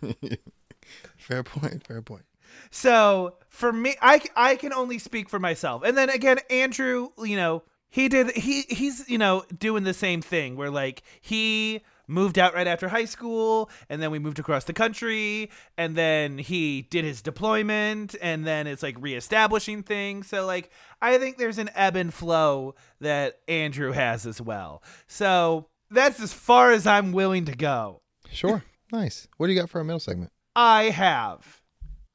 fair 1.16 1.42
point, 1.42 1.86
fair 1.86 2.02
point. 2.02 2.26
So 2.70 3.36
for 3.48 3.72
me, 3.72 3.96
I 4.02 4.20
I 4.36 4.56
can 4.56 4.74
only 4.74 4.98
speak 4.98 5.30
for 5.30 5.38
myself. 5.38 5.82
And 5.82 5.96
then 5.96 6.10
again, 6.10 6.40
Andrew, 6.50 7.08
you 7.18 7.36
know, 7.36 7.62
he 7.90 8.08
did 8.08 8.30
he 8.32 8.62
he's 8.62 9.08
you 9.08 9.18
know 9.18 9.44
doing 9.58 9.84
the 9.84 9.94
same 9.94 10.20
thing 10.22 10.56
where 10.56 10.70
like 10.70 11.02
he 11.20 11.80
moved 12.06 12.38
out 12.38 12.54
right 12.54 12.66
after 12.66 12.88
high 12.88 13.04
school 13.04 13.68
and 13.90 14.00
then 14.00 14.10
we 14.10 14.18
moved 14.18 14.38
across 14.38 14.64
the 14.64 14.72
country 14.72 15.50
and 15.76 15.94
then 15.94 16.38
he 16.38 16.82
did 16.90 17.04
his 17.04 17.20
deployment 17.20 18.14
and 18.22 18.46
then 18.46 18.66
it's 18.66 18.82
like 18.82 18.96
reestablishing 18.98 19.82
things 19.82 20.26
so 20.26 20.46
like 20.46 20.70
i 21.02 21.18
think 21.18 21.36
there's 21.36 21.58
an 21.58 21.68
ebb 21.74 21.96
and 21.96 22.14
flow 22.14 22.74
that 23.00 23.40
andrew 23.46 23.92
has 23.92 24.24
as 24.26 24.40
well 24.40 24.82
so 25.06 25.68
that's 25.90 26.18
as 26.18 26.32
far 26.32 26.72
as 26.72 26.86
i'm 26.86 27.12
willing 27.12 27.44
to 27.44 27.52
go 27.54 28.00
Sure. 28.30 28.62
nice. 28.92 29.28
What 29.36 29.46
do 29.46 29.52
you 29.52 29.60
got 29.60 29.70
for 29.70 29.78
our 29.78 29.84
middle 29.84 30.00
segment? 30.00 30.32
I 30.54 30.84
have 30.84 31.60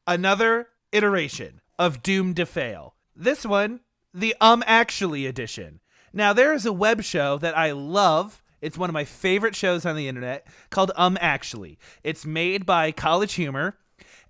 another 0.05 0.67
iteration 0.91 1.61
of 1.80 2.03
Doomed 2.03 2.36
to 2.38 2.45
Fail. 2.45 2.95
This 3.15 3.45
one, 3.45 3.80
the 4.14 4.36
Um 4.41 4.64
Actually 4.68 5.26
edition. 5.26 5.80
Now, 6.14 6.34
there 6.34 6.53
is 6.53 6.66
a 6.66 6.74
web 6.74 7.03
show 7.03 7.38
that 7.39 7.57
I 7.57 7.72
love. 7.72 8.41
It's 8.61 8.78
one 8.78 8.89
of 8.89 8.93
my 8.93 9.03
favorite 9.03 9.55
shows 9.55 9.86
on 9.86 9.95
the 9.95 10.07
internet 10.07 10.47
called 10.70 10.91
Um 10.95 11.18
Actually. 11.20 11.80
It's 12.03 12.26
made 12.26 12.66
by 12.66 12.91
College 12.91 13.34
Humor. 13.34 13.78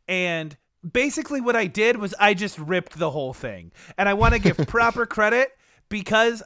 And 0.07 0.57
basically, 0.89 1.41
what 1.41 1.55
I 1.55 1.67
did 1.67 1.97
was 1.97 2.13
I 2.19 2.33
just 2.33 2.57
ripped 2.57 2.97
the 2.97 3.11
whole 3.11 3.33
thing. 3.33 3.71
And 3.97 4.07
I 4.07 4.13
want 4.13 4.33
to 4.33 4.39
give 4.39 4.57
proper 4.67 5.05
credit 5.05 5.49
because 5.89 6.41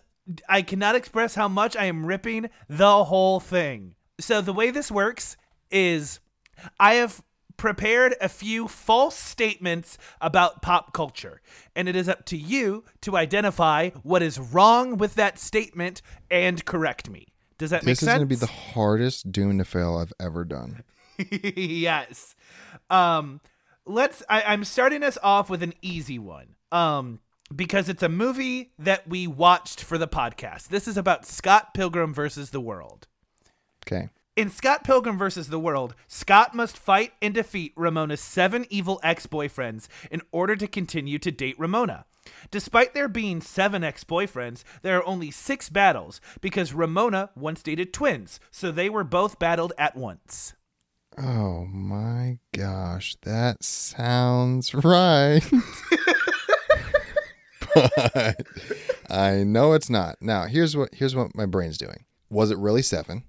I 0.49 0.61
cannot 0.61 0.95
express 0.95 1.35
how 1.35 1.47
much 1.47 1.75
I 1.75 1.85
am 1.85 2.05
ripping 2.05 2.49
the 2.67 3.05
whole 3.05 3.39
thing. 3.39 3.95
So, 4.19 4.41
the 4.41 4.53
way 4.53 4.71
this 4.71 4.91
works 4.91 5.37
is 5.69 6.19
I 6.79 6.95
have 6.95 7.21
prepared 7.57 8.15
a 8.21 8.29
few 8.29 8.67
false 8.67 9.15
statements 9.15 9.97
about 10.21 10.61
pop 10.61 10.93
culture, 10.93 11.41
and 11.75 11.89
it 11.89 11.95
is 11.95 12.07
up 12.07 12.25
to 12.25 12.37
you 12.37 12.83
to 13.01 13.17
identify 13.17 13.89
what 14.03 14.21
is 14.21 14.39
wrong 14.39 14.97
with 14.97 15.15
that 15.15 15.37
statement 15.39 16.01
and 16.31 16.63
correct 16.65 17.09
me. 17.09 17.27
Does 17.57 17.71
that 17.71 17.83
make 17.83 17.97
sense? 17.97 17.99
This 17.99 18.09
is 18.09 18.15
going 18.15 18.19
to 18.21 18.25
be 18.27 18.35
the 18.35 18.45
hardest 18.47 19.31
Doom 19.31 19.57
to 19.57 19.65
fail 19.65 19.97
I've 19.97 20.13
ever 20.19 20.45
done. 20.45 20.83
yes. 21.31 22.35
Um, 22.89 23.41
let's. 23.85 24.21
I, 24.29 24.43
I'm 24.43 24.63
starting 24.63 25.03
us 25.03 25.17
off 25.23 25.49
with 25.49 25.63
an 25.63 25.73
easy 25.81 26.19
one. 26.19 26.55
Um, 26.71 27.19
because 27.55 27.87
it's 27.89 28.03
a 28.03 28.09
movie 28.09 28.73
that 28.77 29.07
we 29.07 29.25
watched 29.25 29.81
for 29.83 29.97
the 29.97 30.07
podcast. 30.07 30.67
This 30.67 30.87
is 30.87 30.97
about 30.97 31.25
Scott 31.25 31.73
Pilgrim 31.73 32.13
versus 32.13 32.49
the 32.49 32.59
World. 32.59 33.07
Okay. 33.85 34.09
In 34.37 34.51
Scott 34.51 34.83
Pilgrim 34.83 35.17
vs. 35.17 35.47
the 35.47 35.57
World, 35.57 35.95
Scott 36.07 36.53
must 36.53 36.77
fight 36.77 37.11
and 37.23 37.33
defeat 37.33 37.73
Ramona's 37.75 38.21
seven 38.21 38.67
evil 38.69 38.99
ex 39.01 39.25
boyfriends 39.25 39.87
in 40.11 40.21
order 40.31 40.55
to 40.55 40.67
continue 40.67 41.17
to 41.17 41.31
date 41.31 41.55
Ramona. 41.57 42.05
Despite 42.51 42.93
there 42.93 43.07
being 43.07 43.41
seven 43.41 43.83
ex 43.83 44.03
boyfriends, 44.03 44.63
there 44.83 44.95
are 44.95 45.07
only 45.07 45.31
six 45.31 45.69
battles 45.69 46.21
because 46.39 46.71
Ramona 46.71 47.31
once 47.35 47.63
dated 47.63 47.93
twins, 47.93 48.39
so 48.51 48.71
they 48.71 48.91
were 48.91 49.03
both 49.03 49.39
battled 49.39 49.73
at 49.75 49.95
once. 49.95 50.53
Oh 51.17 51.65
my 51.65 52.37
gosh, 52.55 53.15
that 53.23 53.63
sounds 53.63 54.75
right. 54.75 55.41
but 57.73 58.45
I 59.09 59.43
know 59.43 59.73
it's 59.73 59.89
not. 59.89 60.17
Now, 60.21 60.45
here's 60.45 60.77
what 60.77 60.93
here's 60.93 61.15
what 61.15 61.33
my 61.33 61.47
brain's 61.47 61.79
doing. 61.79 62.05
Was 62.29 62.51
it 62.51 62.59
really 62.59 62.83
7? 62.83 63.23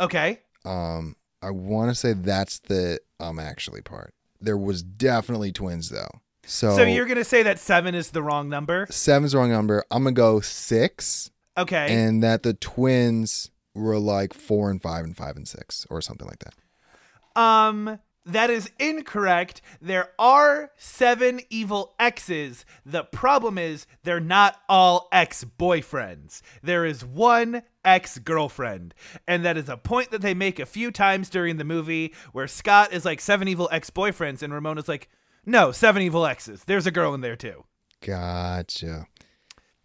Okay. 0.00 0.40
Um 0.64 1.16
I 1.42 1.50
want 1.50 1.90
to 1.90 1.94
say 1.94 2.12
that's 2.14 2.58
the 2.60 2.98
um 3.20 3.38
actually 3.38 3.82
part. 3.82 4.12
There 4.40 4.56
was 4.56 4.82
definitely 4.82 5.52
twins 5.52 5.88
though. 5.90 6.08
So, 6.44 6.74
So 6.76 6.82
you're 6.82 7.04
to 7.18 7.24
say 7.24 7.42
that 7.42 7.58
seven 7.58 7.94
is 7.94 8.10
the 8.10 8.22
wrong 8.22 8.48
number? 8.48 8.86
seven's 8.90 9.32
the 9.32 9.38
wrong 9.38 9.50
number. 9.50 9.84
I'm 9.90 10.04
gonna 10.04 10.14
go 10.14 10.40
six, 10.40 11.30
Okay. 11.58 11.92
and 11.94 12.22
that 12.22 12.42
the 12.42 12.54
twins 12.54 13.50
were 13.74 13.98
like 13.98 14.32
four 14.32 14.70
and 14.70 14.80
five 14.80 15.04
and 15.04 15.16
five 15.16 15.36
and 15.36 15.46
six 15.46 15.86
or 15.90 16.00
something 16.00 16.26
like 16.26 16.38
that. 16.40 17.40
Um, 17.40 17.98
that 18.28 18.50
is 18.50 18.70
incorrect. 18.78 19.62
There 19.80 20.10
are 20.18 20.70
seven 20.76 21.40
evil 21.50 21.94
exes. 21.98 22.64
The 22.84 23.04
problem 23.04 23.58
is 23.58 23.86
they're 24.04 24.20
not 24.20 24.56
all 24.68 25.08
ex 25.10 25.44
boyfriends. 25.44 26.42
There 26.62 26.84
is 26.84 27.04
one 27.04 27.62
ex 27.84 28.18
girlfriend. 28.18 28.94
And 29.26 29.44
that 29.44 29.56
is 29.56 29.68
a 29.68 29.76
point 29.76 30.10
that 30.10 30.20
they 30.20 30.34
make 30.34 30.58
a 30.58 30.66
few 30.66 30.90
times 30.90 31.30
during 31.30 31.56
the 31.56 31.64
movie 31.64 32.14
where 32.32 32.46
Scott 32.46 32.92
is 32.92 33.04
like 33.04 33.20
seven 33.20 33.48
evil 33.48 33.68
ex 33.72 33.90
boyfriends 33.90 34.42
and 34.42 34.52
Ramona's 34.52 34.88
like, 34.88 35.08
no, 35.46 35.72
seven 35.72 36.02
evil 36.02 36.26
exes. 36.26 36.64
There's 36.64 36.86
a 36.86 36.90
girl 36.90 37.14
in 37.14 37.22
there 37.22 37.36
too. 37.36 37.64
Gotcha. 38.02 39.06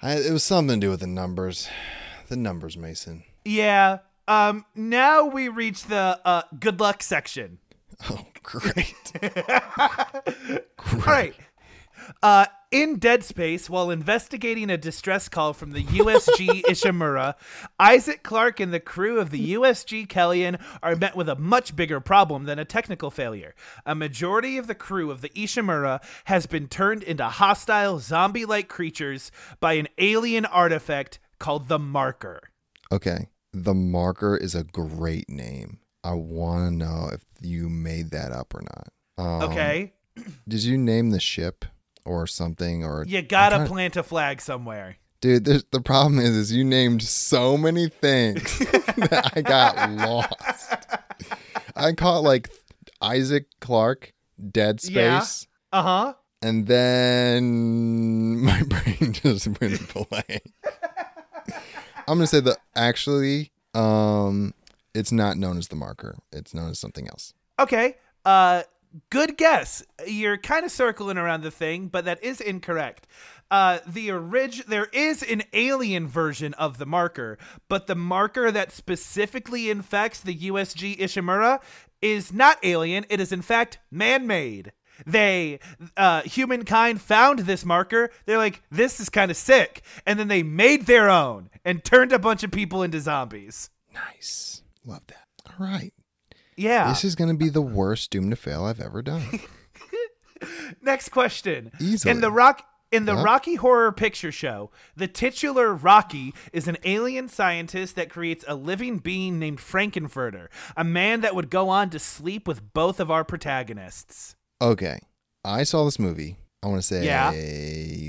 I, 0.02 0.16
it 0.16 0.34
was 0.34 0.44
something 0.44 0.82
to 0.82 0.86
do 0.86 0.90
with 0.92 1.00
the 1.00 1.08
numbers. 1.08 1.70
The 2.30 2.38
numbers, 2.38 2.78
Mason. 2.78 3.26
Yeah. 3.44 4.00
Um, 4.30 4.66
now 4.76 5.26
we 5.26 5.50
reach 5.50 5.84
the 5.84 6.20
uh, 6.24 6.44
good 6.58 6.80
luck 6.80 7.04
section. 7.04 7.60
Oh, 8.10 8.26
great. 8.44 8.96
All 9.78 11.00
right. 11.00 11.36
Uh, 12.22 12.46
in 12.72 12.98
Dead 12.98 13.24
Space, 13.24 13.70
while 13.70 13.92
investigating 13.92 14.70
a 14.70 14.78
distress 14.78 15.30
call 15.30 15.54
from 15.54 15.72
the 15.72 15.84
USG 15.84 16.64
Ishimura, 16.64 17.36
Isaac 17.80 18.24
Clarke 18.24 18.60
and 18.60 18.74
the 18.74 18.80
crew 18.80 19.20
of 19.20 19.30
the 19.30 19.54
USG 19.54 20.08
Kellion 20.08 20.60
are 20.82 20.96
met 20.96 21.16
with 21.16 21.30
a 21.30 21.36
much 21.36 21.76
bigger 21.76 22.00
problem 22.00 22.46
than 22.46 22.60
a 22.60 22.66
technical 22.66 23.12
failure. 23.12 23.54
A 23.86 23.94
majority 23.94 24.58
of 24.58 24.68
the 24.68 24.76
crew 24.76 25.12
of 25.12 25.22
the 25.22 25.30
Ishimura 25.30 26.04
has 26.26 26.46
been 26.48 26.68
turned 26.68 27.04
into 27.04 27.26
hostile 27.26 28.00
zombie 28.00 28.46
like 28.46 28.68
creatures 28.68 29.32
by 29.60 29.74
an 29.74 29.88
alien 30.00 30.46
artifact 30.46 31.20
called 31.40 31.68
the 31.68 31.80
Marker. 31.80 32.42
Okay. 32.92 33.30
The 33.54 33.76
marker 33.76 34.36
is 34.36 34.56
a 34.56 34.64
great 34.64 35.30
name. 35.30 35.78
I 36.04 36.14
want 36.14 36.66
to 36.70 36.72
know 36.76 37.10
if 37.14 37.22
you 37.42 37.70
made 37.70 38.12
that 38.12 38.32
up 38.32 38.54
or 38.54 38.62
not. 38.62 38.88
Um, 39.18 39.50
Okay? 39.52 39.94
Did 40.48 40.64
you 40.64 40.78
name 40.78 41.10
the 41.12 41.20
ship 41.20 41.66
or 42.06 42.28
something? 42.28 42.84
Or 42.84 43.04
You 43.08 43.22
gotta 43.22 43.56
trying- 43.58 43.68
plant 43.68 43.96
a 43.98 44.04
flag 44.04 44.42
somewhere. 44.42 44.98
dude. 45.22 45.46
The 45.46 45.82
problem 45.82 46.20
is, 46.20 46.36
is 46.36 46.52
you 46.52 46.64
named 46.66 47.02
so 47.02 47.58
many 47.58 47.88
things 47.90 48.60
that 48.60 49.32
I 49.36 49.42
got 49.42 49.90
lost. 49.92 50.74
I 51.76 51.94
caught 51.94 52.24
like 52.24 52.50
Isaac 53.02 53.46
Clarke, 53.62 54.14
Dead 54.52 54.82
Space, 54.82 54.94
Yeah. 55.74 55.80
Uh 55.80 55.84
huh. 55.84 56.14
and 56.42 56.68
then 56.68 58.40
my 58.44 58.62
brain 58.64 59.14
just 59.14 59.48
went 59.60 59.94
blank. 59.94 60.44
I'm 62.08 62.18
gonna 62.18 62.28
say 62.28 62.42
that 62.42 62.58
actually, 62.76 63.52
um, 63.74 64.54
it's 64.94 65.12
not 65.12 65.38
known 65.38 65.58
as 65.58 65.68
the 65.68 65.76
marker. 65.76 66.18
It's 66.32 66.54
known 66.54 66.70
as 66.72 66.80
something 66.80 67.08
else. 67.08 67.34
Okay. 67.60 67.96
Uh 68.26 68.64
good 69.10 69.38
guess. 69.38 69.84
You're 70.06 70.38
kind 70.38 70.66
of 70.66 70.72
circling 70.72 71.18
around 71.18 71.42
the 71.42 71.52
thing, 71.52 71.88
but 71.88 72.06
that 72.06 72.24
is 72.24 72.40
incorrect. 72.42 73.08
Uh 73.52 73.80
the 73.88 74.12
orig 74.12 74.66
there 74.68 74.88
is 74.94 75.24
an 75.24 75.44
alien 75.54 76.08
version 76.08 76.54
of 76.56 76.78
the 76.78 76.86
marker, 76.86 77.38
but 77.68 77.88
the 77.88 77.96
marker 77.96 78.52
that 78.52 78.72
specifically 78.72 79.70
infects 79.70 80.20
the 80.20 80.36
USG 80.38 80.98
Ishimura 81.00 81.60
is 82.02 82.34
not 82.34 82.60
alien, 82.64 83.06
it 83.10 83.20
is 83.20 83.32
in 83.32 83.42
fact 83.42 83.80
man-made. 83.92 84.72
They 85.08 85.60
uh 85.98 86.22
humankind 86.22 87.02
found 87.02 87.40
this 87.40 87.66
marker. 87.66 88.12
They're 88.26 88.38
like 88.38 88.62
this 88.70 89.00
is 89.00 89.10
kind 89.10 89.32
of 89.32 89.38
sick, 89.38 89.82
and 90.06 90.20
then 90.20 90.28
they 90.28 90.44
made 90.44 90.86
their 90.86 91.10
own 91.10 91.50
and 91.66 91.84
turned 91.84 92.12
a 92.14 92.20
bunch 92.20 92.44
of 92.44 92.52
people 92.52 92.84
into 92.84 93.00
zombies. 93.00 93.70
Nice, 93.94 94.63
love 94.86 95.02
that. 95.08 95.26
All 95.48 95.66
right, 95.66 95.94
Yeah. 96.58 96.88
this 96.90 97.04
is 97.04 97.16
gonna 97.16 97.34
be 97.36 97.50
the 97.50 97.62
worst 97.62 98.12
Doom 98.12 98.30
to 98.30 98.36
Fail 98.36 98.64
I've 98.66 98.80
ever 98.82 99.02
done. 99.02 99.24
Next 100.82 101.10
question. 101.10 101.72
Easily. 101.80 102.12
In 102.12 102.22
the 102.22 102.32
rock 102.32 102.64
in 102.92 103.06
the 103.06 103.16
Yeah. 103.16 103.24
Rocky 103.24 103.56
Horror 103.56 103.92
Picture 103.92 104.32
Show, 104.32 104.70
the 104.96 105.08
titular 105.08 105.74
Rocky 105.74 106.34
is 106.52 106.68
an 106.68 106.78
alien 106.84 107.28
scientist 107.28 107.96
that 107.96 108.10
creates 108.10 108.46
a 108.48 108.54
living 108.54 109.00
being 109.00 109.40
named 109.40 109.60
Frank-N-Furter, 109.60 110.48
a 110.78 110.84
man 110.84 111.22
that 111.22 111.34
would 111.34 111.50
go 111.50 111.70
on 111.70 111.90
to 111.90 111.98
sleep 111.98 112.48
with 112.48 112.74
both 112.74 113.00
of 113.00 113.10
our 113.10 113.24
protagonists. 113.24 114.36
Okay, 114.62 115.00
I 115.44 115.64
saw 115.64 115.86
this 115.86 115.98
movie. 115.98 116.38
I 116.62 116.68
want 116.68 116.82
to 116.82 116.88
say 116.88 117.04
Yeah. 117.06 117.32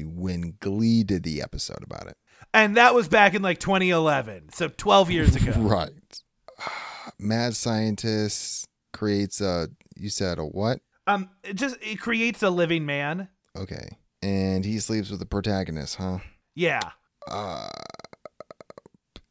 when 0.07 0.57
Glee 0.61 1.03
did 1.03 1.23
the 1.23 1.41
episode 1.41 1.83
about 1.83 2.07
it. 2.09 2.17
And 2.53 2.77
that 2.77 2.95
was 2.95 3.09
back 3.09 3.33
in 3.35 3.41
like 3.43 3.59
2011, 3.61 4.51
so 4.53 4.69
12 4.69 5.11
years 5.11 5.35
ago. 5.35 5.53
Right. 5.57 5.91
Mad 7.25 7.57
scientist 7.57 8.67
creates 8.93 9.41
a. 9.41 9.69
You 9.97 10.11
said 10.11 10.39
a 10.39 10.45
what? 10.45 10.81
Um 11.07 11.31
it 11.43 11.55
just 11.55 11.77
it 11.81 11.99
creates 12.01 12.43
a 12.43 12.51
living 12.51 12.85
man. 12.87 13.29
Okay. 13.57 13.89
And 14.23 14.65
he 14.65 14.79
sleeps 14.79 15.11
with 15.11 15.21
the 15.21 15.27
protagonist, 15.27 15.97
huh? 15.97 16.19
Yeah. 16.55 16.81
Uh, 17.29 17.69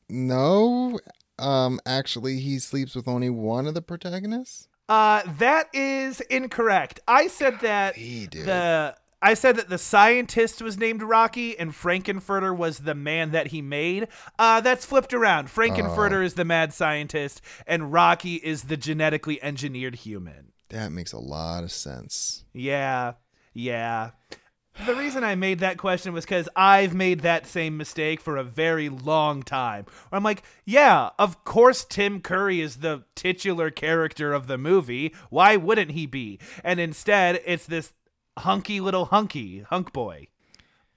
no. 0.09 0.99
Um, 1.39 1.79
actually, 1.85 2.39
he 2.39 2.59
sleeps 2.59 2.95
with 2.95 3.07
only 3.07 3.29
one 3.29 3.65
of 3.67 3.73
the 3.73 3.81
protagonists. 3.81 4.67
Uh 4.89 5.23
that 5.39 5.67
is 5.73 6.19
incorrect. 6.21 6.99
I 7.07 7.27
said 7.27 7.59
that 7.61 7.95
He 7.95 8.27
did. 8.27 8.45
the 8.45 8.95
I 9.23 9.33
said 9.35 9.55
that 9.55 9.69
the 9.69 9.77
scientist 9.77 10.61
was 10.61 10.77
named 10.77 11.01
Rocky 11.01 11.57
and 11.57 11.73
Frank-N-Furter 11.73 12.55
was 12.55 12.79
the 12.79 12.93
man 12.93 13.31
that 13.31 13.47
he 13.47 13.61
made. 13.61 14.07
Uh, 14.37 14.59
that's 14.61 14.85
flipped 14.85 15.13
around. 15.13 15.49
Frank-N-Furter 15.49 16.21
Oh. 16.21 16.25
is 16.25 16.33
the 16.35 16.45
mad 16.45 16.73
scientist, 16.73 17.41
and 17.65 17.91
Rocky 17.93 18.35
is 18.35 18.63
the 18.63 18.77
genetically 18.77 19.41
engineered 19.41 19.95
human. 19.95 20.51
that 20.69 20.91
makes 20.91 21.13
a 21.13 21.19
lot 21.19 21.63
of 21.63 21.71
sense. 21.71 22.45
Yeah, 22.51 23.13
yeah. 23.53 24.11
The 24.87 24.95
reason 24.95 25.23
I 25.23 25.35
made 25.35 25.59
that 25.59 25.77
question 25.77 26.13
was 26.13 26.25
because 26.25 26.49
I've 26.55 26.95
made 26.95 27.19
that 27.19 27.45
same 27.45 27.77
mistake 27.77 28.19
for 28.19 28.37
a 28.37 28.43
very 28.43 28.89
long 28.89 29.43
time. 29.43 29.85
I'm 30.11 30.23
like, 30.23 30.41
yeah, 30.65 31.11
of 31.19 31.43
course 31.43 31.85
Tim 31.87 32.21
Curry 32.21 32.59
is 32.59 32.77
the 32.77 33.03
titular 33.13 33.69
character 33.69 34.33
of 34.33 34.47
the 34.47 34.57
movie. 34.57 35.13
Why 35.29 35.57
wouldn't 35.57 35.91
he 35.91 36.07
be? 36.07 36.39
And 36.63 36.79
instead, 36.79 37.39
it's 37.45 37.67
this 37.67 37.93
hunky 38.37 38.79
little 38.79 39.05
hunky 39.05 39.61
hunk 39.61 39.93
boy. 39.93 40.27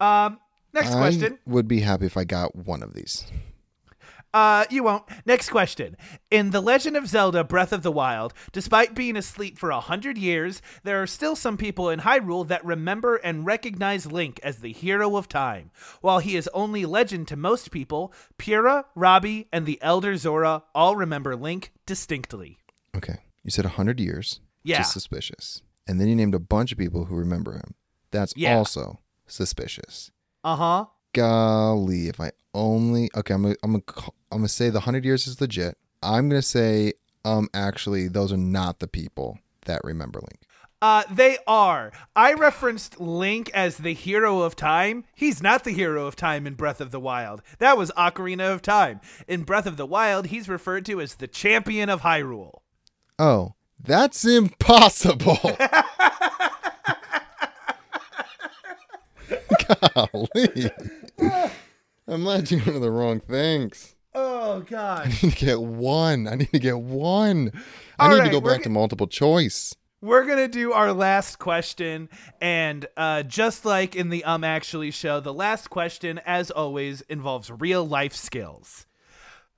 Um, 0.01 0.39
next 0.73 0.93
I 0.93 0.99
question. 0.99 1.39
would 1.47 1.69
be 1.69 1.81
happy 1.81 2.07
if 2.07 2.17
I 2.17 2.25
got 2.25 2.55
one 2.55 2.83
of 2.83 2.95
these. 2.95 3.27
Uh, 4.35 4.67
you 4.69 4.83
won't. 4.83 5.03
Next 5.25 5.49
question. 5.49 5.97
In 6.31 6.51
The 6.51 6.61
Legend 6.61 6.95
of 6.95 7.07
Zelda 7.07 7.43
Breath 7.43 7.73
of 7.73 7.83
the 7.83 7.91
Wild, 7.91 8.35
despite 8.53 8.95
being 8.95 9.17
asleep 9.17 9.57
for 9.57 9.71
a 9.71 9.81
hundred 9.81 10.19
years, 10.19 10.61
there 10.85 11.01
are 11.03 11.07
still 11.07 11.35
some 11.35 11.57
people 11.57 11.89
in 11.89 12.01
Hyrule 12.01 12.47
that 12.49 12.63
remember 12.63 13.17
and 13.17 13.47
recognize 13.47 14.05
Link 14.05 14.39
as 14.43 14.59
the 14.59 14.75
hero 14.75 15.17
of 15.17 15.27
time. 15.27 15.71
While 16.03 16.19
he 16.19 16.37
is 16.37 16.51
only 16.53 16.85
legend 16.85 17.29
to 17.29 17.37
most 17.37 17.71
people, 17.71 18.13
Purah, 18.39 18.85
Robbie, 18.95 19.49
and 19.51 19.65
the 19.65 19.79
Elder 19.81 20.19
Zora 20.19 20.65
all 20.75 20.97
remember 20.97 21.35
Link 21.35 21.73
distinctly. 21.87 22.59
Okay. 22.95 23.21
You 23.43 23.51
said 23.51 23.65
a 23.65 23.69
100 23.69 24.01
years. 24.01 24.41
Yeah. 24.63 24.79
Just 24.79 24.93
suspicious. 24.93 25.63
And 25.89 26.01
then 26.01 26.09
you 26.09 26.17
named 26.17 26.35
a 26.35 26.39
bunch 26.41 26.73
of 26.73 26.79
people 26.79 27.05
who 27.07 27.15
remember 27.15 27.53
him. 27.53 27.75
That's 28.11 28.33
Yeah. 28.37 28.57
also 28.57 28.99
suspicious. 29.27 30.11
Uh 30.45 30.57
huh. 30.57 30.85
Golly, 31.13 32.09
if 32.09 32.21
I 32.21 32.31
only 32.55 33.11
okay, 33.17 33.35
I'm 33.35 33.43
gonna 33.43 33.57
I'm 33.63 33.73
gonna 33.73 34.09
I'm 34.31 34.39
gonna 34.39 34.49
say 34.49 34.71
the 34.71 34.81
hundred 34.81 35.05
years 35.05 35.27
is 35.27 35.41
legit. 35.41 35.77
I'm 36.03 36.29
gonna 36.29 36.43
say 36.43 36.93
um 37.25 37.49
actually 37.55 38.09
those 38.09 38.33
are 38.33 38.37
not 38.37 38.79
the 38.81 38.87
people 38.89 39.39
that 39.67 39.81
remember 39.85 40.21
Link. 40.21 40.41
Uh, 40.83 41.03
they 41.11 41.39
are. 41.47 41.91
I 42.15 42.35
referenced 42.35 43.01
Link 43.01 43.51
as 43.55 43.79
the 43.79 43.95
hero 43.95 44.43
of 44.43 44.55
time. 44.57 45.05
He's 45.15 45.43
not 45.43 45.65
the 45.65 45.71
hero 45.73 46.07
of 46.07 46.17
time 46.17 46.47
in 46.47 46.53
Breath 46.53 46.83
of 46.83 46.91
the 46.91 47.01
Wild. 47.01 47.41
That 47.61 47.79
was 47.79 47.91
Ocarina 47.97 48.53
of 48.53 48.61
Time. 48.61 49.01
In 49.27 49.43
Breath 49.45 49.65
of 49.67 49.79
the 49.79 49.87
Wild, 49.87 50.27
he's 50.27 50.51
referred 50.51 50.85
to 50.87 51.01
as 51.01 51.15
the 51.15 51.27
champion 51.27 51.89
of 51.89 52.03
Hyrule. 52.03 52.61
Oh, 53.19 53.55
that's 53.83 54.25
impossible. 54.25 55.39
Golly. 59.95 60.71
I'm 62.09 62.25
latching 62.25 62.61
onto 62.61 62.79
the 62.79 62.91
wrong 62.91 63.21
things. 63.21 63.95
Oh, 64.15 64.61
God. 64.61 65.07
I 65.07 65.09
need 65.09 65.19
to 65.19 65.31
get 65.31 65.61
one. 65.61 66.27
I 66.27 66.37
need 66.37 66.53
to 66.53 66.59
get 66.59 66.79
one. 66.79 67.53
I 67.99 68.09
All 68.09 68.17
need 68.17 68.25
to 68.25 68.31
go 68.31 68.41
back 68.41 68.63
to 68.63 68.71
multiple 68.71 69.07
choice. 69.07 69.75
We're 70.01 70.25
going 70.25 70.39
to 70.39 70.49
do 70.49 70.73
our 70.73 70.93
last 70.93 71.39
question. 71.39 72.09
And 72.41 72.87
uh, 72.97 73.25
just 73.25 73.65
like 73.65 73.97
in 73.97 74.09
the 74.11 74.25
Um 74.25 74.45
Actually 74.45 74.91
show, 74.91 75.21
the 75.21 75.35
last 75.35 75.69
question, 75.69 76.21
as 76.25 76.51
always, 76.51 77.01
involves 77.03 77.51
real 77.51 77.87
life 77.87 78.15
skills. 78.15 78.87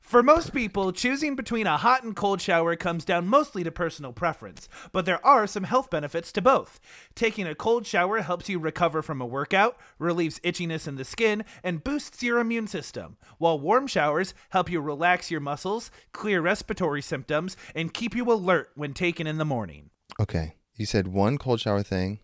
For 0.09 0.23
most 0.23 0.55
people, 0.55 0.91
choosing 0.91 1.37
between 1.37 1.67
a 1.67 1.77
hot 1.77 2.03
and 2.03 2.17
cold 2.17 2.41
shower 2.41 2.77
comes 2.77 3.05
down 3.05 3.29
mostly 3.29 3.63
to 3.63 3.71
personal 3.71 4.15
preference, 4.15 4.67
but 4.91 5.05
there 5.05 5.25
are 5.25 5.47
some 5.47 5.65
health 5.65 5.91
benefits 5.91 6.33
to 6.33 6.41
both. 6.41 6.81
Taking 7.15 7.47
a 7.47 7.55
cold 7.55 7.87
shower 7.87 8.23
helps 8.23 8.49
you 8.49 8.59
recover 8.59 9.03
from 9.03 9.21
a 9.21 9.27
workout, 9.27 9.77
relieves 9.99 10.39
itchiness 10.39 10.89
in 10.89 10.97
the 10.97 11.05
skin, 11.05 11.45
and 11.63 11.85
boosts 11.85 12.23
your 12.23 12.39
immune 12.39 12.69
system, 12.69 13.19
while 13.37 13.61
warm 13.61 13.87
showers 13.87 14.33
help 14.49 14.71
you 14.71 14.81
relax 14.81 15.31
your 15.31 15.41
muscles, 15.41 15.91
clear 16.13 16.41
respiratory 16.41 17.03
symptoms, 17.03 17.55
and 17.75 17.93
keep 17.93 18.17
you 18.17 18.33
alert 18.33 18.71
when 18.77 18.95
taken 18.95 19.27
in 19.27 19.37
the 19.37 19.45
morning. 19.45 19.91
Okay. 20.19 20.55
You 20.75 20.87
said 20.87 21.09
one 21.09 21.37
cold 21.37 21.61
shower 21.61 21.83
thing 21.83 22.21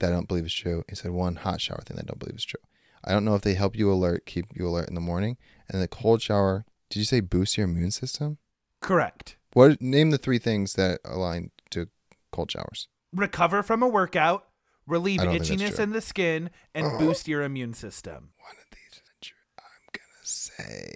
that 0.00 0.10
I 0.10 0.12
don't 0.12 0.28
believe 0.28 0.44
is 0.44 0.52
true. 0.52 0.84
You 0.90 0.96
said 0.96 1.12
one 1.12 1.36
hot 1.36 1.62
shower 1.62 1.80
thing 1.80 1.96
that 1.96 2.04
I 2.04 2.08
don't 2.08 2.20
believe 2.20 2.36
is 2.36 2.44
true. 2.44 2.60
I 3.02 3.12
don't 3.12 3.24
know 3.24 3.36
if 3.36 3.42
they 3.42 3.54
help 3.54 3.74
you 3.74 3.90
alert, 3.90 4.26
keep 4.26 4.48
you 4.54 4.68
alert 4.68 4.90
in 4.90 4.94
the 4.94 5.00
morning. 5.00 5.38
And 5.70 5.80
the 5.80 5.88
cold 5.88 6.20
shower, 6.20 6.66
did 6.92 6.98
you 6.98 7.06
say 7.06 7.20
boost 7.20 7.56
your 7.56 7.66
immune 7.66 7.90
system? 7.90 8.36
Correct. 8.82 9.36
What 9.54 9.80
name 9.80 10.10
the 10.10 10.18
three 10.18 10.38
things 10.38 10.74
that 10.74 11.00
align 11.06 11.50
to 11.70 11.88
cold 12.32 12.50
showers? 12.50 12.86
Recover 13.14 13.62
from 13.62 13.82
a 13.82 13.88
workout, 13.88 14.44
relieve 14.86 15.20
I 15.20 15.24
don't 15.24 15.32
think 15.38 15.58
that's 15.58 15.76
itchiness 15.76 15.82
in 15.82 15.92
the 15.92 16.02
skin, 16.02 16.50
and 16.74 16.98
boost 16.98 17.26
your 17.26 17.44
immune 17.44 17.72
system. 17.72 18.32
One 18.36 18.56
of 18.58 18.70
these 18.70 18.92
isn't 18.92 19.22
true. 19.22 19.38
I'm 19.58 19.64
gonna 19.94 20.24
say 20.24 20.92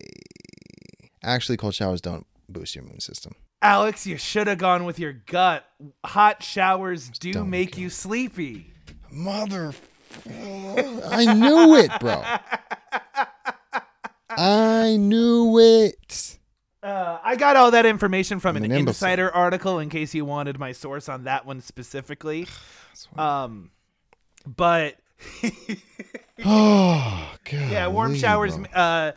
actually 1.22 1.56
cold 1.56 1.74
showers 1.74 2.02
don't 2.02 2.26
boost 2.46 2.74
your 2.74 2.84
immune 2.84 3.00
system. 3.00 3.32
Alex, 3.62 4.06
you 4.06 4.18
should 4.18 4.48
have 4.48 4.58
gone 4.58 4.84
with 4.84 4.98
your 4.98 5.14
gut. 5.14 5.64
Hot 6.04 6.42
showers 6.42 7.08
do 7.08 7.32
don't 7.32 7.48
make 7.48 7.76
go. 7.76 7.80
you 7.80 7.88
sleepy. 7.88 8.70
Mother 9.10 9.72
I 10.28 11.34
knew 11.34 11.76
it, 11.76 11.90
bro. 12.00 12.22
I 14.30 14.96
knew 14.96 15.58
it. 15.58 16.38
Uh, 16.82 17.18
I 17.22 17.36
got 17.36 17.56
all 17.56 17.72
that 17.72 17.86
information 17.86 18.38
from 18.38 18.56
I'm 18.56 18.64
an, 18.64 18.72
an 18.72 18.88
insider 18.88 19.32
article 19.34 19.78
in 19.80 19.88
case 19.88 20.14
you 20.14 20.24
wanted 20.24 20.58
my 20.58 20.72
source 20.72 21.08
on 21.08 21.24
that 21.24 21.46
one 21.46 21.60
specifically. 21.60 22.46
Um, 23.18 23.70
but 24.46 24.96
Oh 26.44 27.34
god. 27.44 27.70
yeah, 27.70 27.86
warm 27.88 28.14
showers. 28.14 28.54
Uh, 28.56 29.12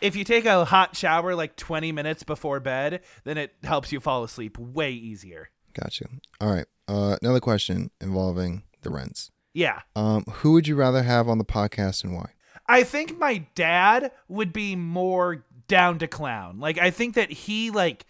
if 0.00 0.16
you 0.16 0.24
take 0.24 0.44
a 0.44 0.64
hot 0.64 0.96
shower 0.96 1.34
like 1.34 1.56
20 1.56 1.92
minutes 1.92 2.22
before 2.22 2.60
bed, 2.60 3.00
then 3.24 3.38
it 3.38 3.54
helps 3.62 3.92
you 3.92 4.00
fall 4.00 4.24
asleep 4.24 4.58
way 4.58 4.92
easier. 4.92 5.50
Got 5.74 6.00
you. 6.00 6.08
All 6.40 6.52
right. 6.52 6.66
Uh, 6.88 7.16
another 7.22 7.40
question 7.40 7.90
involving 8.00 8.64
the 8.82 8.90
rents. 8.90 9.30
Yeah. 9.54 9.80
Um, 9.94 10.24
who 10.24 10.52
would 10.52 10.66
you 10.66 10.74
rather 10.76 11.02
have 11.02 11.28
on 11.28 11.38
the 11.38 11.44
podcast 11.44 12.04
and 12.04 12.14
why? 12.14 12.30
I 12.68 12.82
think 12.82 13.18
my 13.18 13.38
dad 13.54 14.12
would 14.28 14.52
be 14.52 14.76
more 14.76 15.44
down 15.68 15.98
to 16.00 16.06
clown. 16.06 16.60
Like 16.60 16.78
I 16.78 16.90
think 16.90 17.14
that 17.14 17.30
he 17.30 17.70
like 17.70 18.04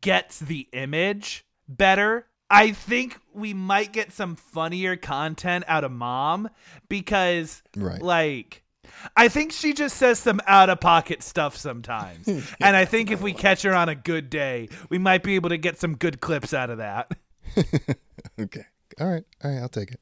gets 0.00 0.38
the 0.38 0.68
image 0.72 1.44
better. 1.68 2.26
I 2.50 2.72
think 2.72 3.18
we 3.32 3.54
might 3.54 3.92
get 3.92 4.12
some 4.12 4.36
funnier 4.36 4.96
content 4.96 5.64
out 5.66 5.84
of 5.84 5.90
mom 5.92 6.50
because 6.88 7.62
Right. 7.76 8.02
like 8.02 8.62
I 9.16 9.28
think 9.28 9.52
she 9.52 9.72
just 9.72 9.96
says 9.96 10.18
some 10.18 10.40
out 10.46 10.68
of 10.68 10.78
pocket 10.80 11.22
stuff 11.22 11.56
sometimes. 11.56 12.26
and 12.60 12.76
I 12.76 12.84
think 12.84 13.10
if 13.10 13.22
we 13.22 13.32
catch 13.32 13.62
her 13.62 13.74
on 13.74 13.88
a 13.88 13.94
good 13.94 14.28
day, 14.28 14.68
we 14.90 14.98
might 14.98 15.22
be 15.22 15.34
able 15.36 15.48
to 15.48 15.56
get 15.56 15.80
some 15.80 15.96
good 15.96 16.20
clips 16.20 16.52
out 16.52 16.68
of 16.70 16.78
that. 16.78 17.10
Okay. 18.40 18.64
All 18.98 19.08
right. 19.10 19.24
All 19.44 19.50
right. 19.50 19.60
I'll 19.60 19.68
take 19.68 19.90
it. 19.92 20.00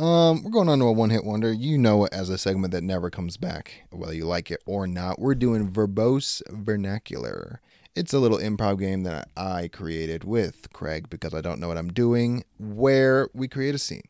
Um, 0.00 0.42
we're 0.42 0.50
going 0.50 0.70
on 0.70 0.78
to 0.78 0.86
a 0.86 0.92
one 0.92 1.10
hit 1.10 1.26
wonder. 1.26 1.52
You 1.52 1.76
know 1.76 2.06
it 2.06 2.14
as 2.14 2.30
a 2.30 2.38
segment 2.38 2.72
that 2.72 2.82
never 2.82 3.10
comes 3.10 3.36
back, 3.36 3.82
whether 3.90 4.14
you 4.14 4.24
like 4.24 4.50
it 4.50 4.62
or 4.64 4.86
not. 4.86 5.18
We're 5.18 5.34
doing 5.34 5.70
verbose 5.70 6.40
vernacular. 6.48 7.60
It's 7.94 8.14
a 8.14 8.18
little 8.18 8.38
improv 8.38 8.78
game 8.78 9.02
that 9.02 9.28
I 9.36 9.68
created 9.68 10.24
with 10.24 10.72
Craig 10.72 11.10
because 11.10 11.34
I 11.34 11.42
don't 11.42 11.60
know 11.60 11.68
what 11.68 11.76
I'm 11.76 11.92
doing, 11.92 12.44
where 12.58 13.28
we 13.34 13.46
create 13.46 13.74
a 13.74 13.78
scene. 13.78 14.08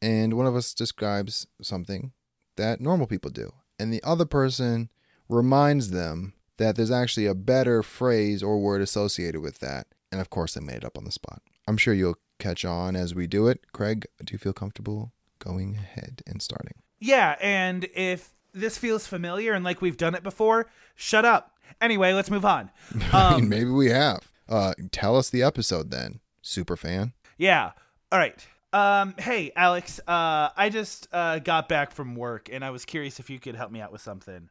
And 0.00 0.34
one 0.34 0.46
of 0.46 0.54
us 0.54 0.72
describes 0.72 1.48
something 1.60 2.12
that 2.54 2.80
normal 2.80 3.08
people 3.08 3.32
do. 3.32 3.52
And 3.80 3.92
the 3.92 4.04
other 4.04 4.26
person 4.26 4.90
reminds 5.28 5.90
them 5.90 6.34
that 6.58 6.76
there's 6.76 6.92
actually 6.92 7.26
a 7.26 7.34
better 7.34 7.82
phrase 7.82 8.44
or 8.44 8.60
word 8.60 8.80
associated 8.80 9.40
with 9.40 9.58
that. 9.58 9.88
And 10.12 10.20
of 10.20 10.30
course, 10.30 10.54
they 10.54 10.60
made 10.60 10.76
it 10.76 10.84
up 10.84 10.96
on 10.96 11.04
the 11.04 11.10
spot. 11.10 11.42
I'm 11.66 11.78
sure 11.78 11.94
you'll 11.94 12.18
catch 12.38 12.64
on 12.64 12.94
as 12.94 13.12
we 13.12 13.26
do 13.26 13.48
it. 13.48 13.72
Craig, 13.72 14.06
do 14.22 14.32
you 14.32 14.38
feel 14.38 14.52
comfortable 14.52 15.10
going 15.38 15.76
ahead 15.76 16.22
and 16.26 16.40
starting? 16.42 16.74
Yeah, 17.00 17.36
and 17.40 17.84
if 17.94 18.30
this 18.52 18.78
feels 18.78 19.06
familiar 19.06 19.52
and 19.52 19.64
like 19.64 19.80
we've 19.82 19.96
done 19.96 20.14
it 20.14 20.22
before, 20.22 20.66
shut 20.94 21.24
up. 21.24 21.52
Anyway, 21.80 22.12
let's 22.12 22.30
move 22.30 22.44
on. 22.44 22.70
I 23.12 23.34
mean, 23.34 23.44
Um, 23.44 23.48
maybe 23.48 23.70
we 23.70 23.90
have. 23.90 24.30
Uh, 24.48 24.72
tell 24.92 25.16
us 25.16 25.28
the 25.30 25.42
episode 25.42 25.90
then, 25.90 26.20
super 26.42 26.76
fan. 26.76 27.12
Yeah. 27.36 27.72
All 28.12 28.18
right. 28.18 28.46
Um, 28.72 29.14
hey, 29.18 29.52
Alex. 29.56 30.00
Uh, 30.06 30.48
I 30.56 30.70
just 30.70 31.08
uh, 31.12 31.38
got 31.40 31.68
back 31.68 31.90
from 31.90 32.14
work, 32.16 32.48
and 32.52 32.64
I 32.64 32.70
was 32.70 32.84
curious 32.84 33.18
if 33.20 33.28
you 33.30 33.38
could 33.38 33.54
help 33.56 33.70
me 33.70 33.80
out 33.80 33.92
with 33.92 34.00
something. 34.00 34.48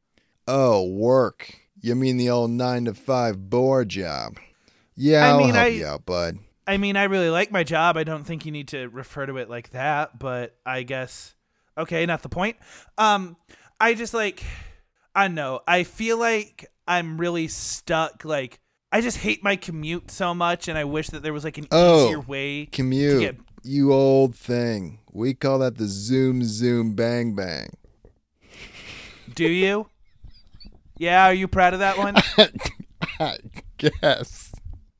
Oh, 0.47 0.83
work. 0.87 1.55
You 1.81 1.95
mean 1.95 2.17
the 2.17 2.29
old 2.29 2.51
nine 2.51 2.85
to 2.85 2.93
five 2.93 3.49
bore 3.49 3.85
job? 3.85 4.37
Yeah, 4.95 5.25
I 5.25 5.29
I'll 5.29 5.37
mean, 5.39 5.49
help 5.55 5.65
I- 5.65 5.67
you 5.67 5.85
out, 5.85 6.05
bud. 6.05 6.37
I 6.67 6.77
mean, 6.77 6.97
I 6.97 7.03
really 7.03 7.29
like 7.29 7.51
my 7.51 7.63
job. 7.63 7.95
I 7.97 8.03
don't 8.03 8.23
think 8.23 8.45
you 8.45 8.51
need 8.51 8.69
to 8.69 8.87
refer 8.89 9.25
to 9.25 9.37
it 9.37 9.49
like 9.49 9.69
that, 9.71 10.17
but 10.19 10.55
I 10.65 10.83
guess 10.83 11.35
okay, 11.77 12.05
not 12.05 12.21
the 12.23 12.29
point. 12.29 12.57
Um, 12.97 13.37
I 13.79 13.93
just 13.93 14.13
like 14.13 14.43
I 15.13 15.27
don't 15.27 15.35
know. 15.35 15.61
I 15.67 15.83
feel 15.83 16.17
like 16.17 16.65
I'm 16.87 17.17
really 17.17 17.47
stuck. 17.47 18.25
Like 18.25 18.59
I 18.91 19.01
just 19.01 19.17
hate 19.17 19.43
my 19.43 19.55
commute 19.57 20.09
so 20.09 20.33
much, 20.33 20.67
and 20.67 20.77
I 20.77 20.83
wish 20.85 21.09
that 21.09 21.21
there 21.23 21.33
was 21.33 21.43
like 21.43 21.57
an 21.57 21.67
Oh. 21.71 22.05
easier 22.05 22.19
way. 22.21 22.65
Commute. 22.67 23.19
get- 23.19 23.37
You 23.63 23.91
old 23.93 24.35
thing. 24.35 24.99
We 25.11 25.33
call 25.33 25.59
that 25.59 25.77
the 25.77 25.87
zoom 25.87 26.43
zoom 26.43 26.93
bang 26.95 27.35
bang. 27.35 27.75
Do 29.33 29.45
you? 29.47 29.89
Yeah, 30.97 31.25
are 31.25 31.33
you 31.33 31.47
proud 31.47 31.73
of 31.73 31.79
that 31.79 31.97
one? 31.97 32.15
I 33.19 33.37
guess. 33.77 34.44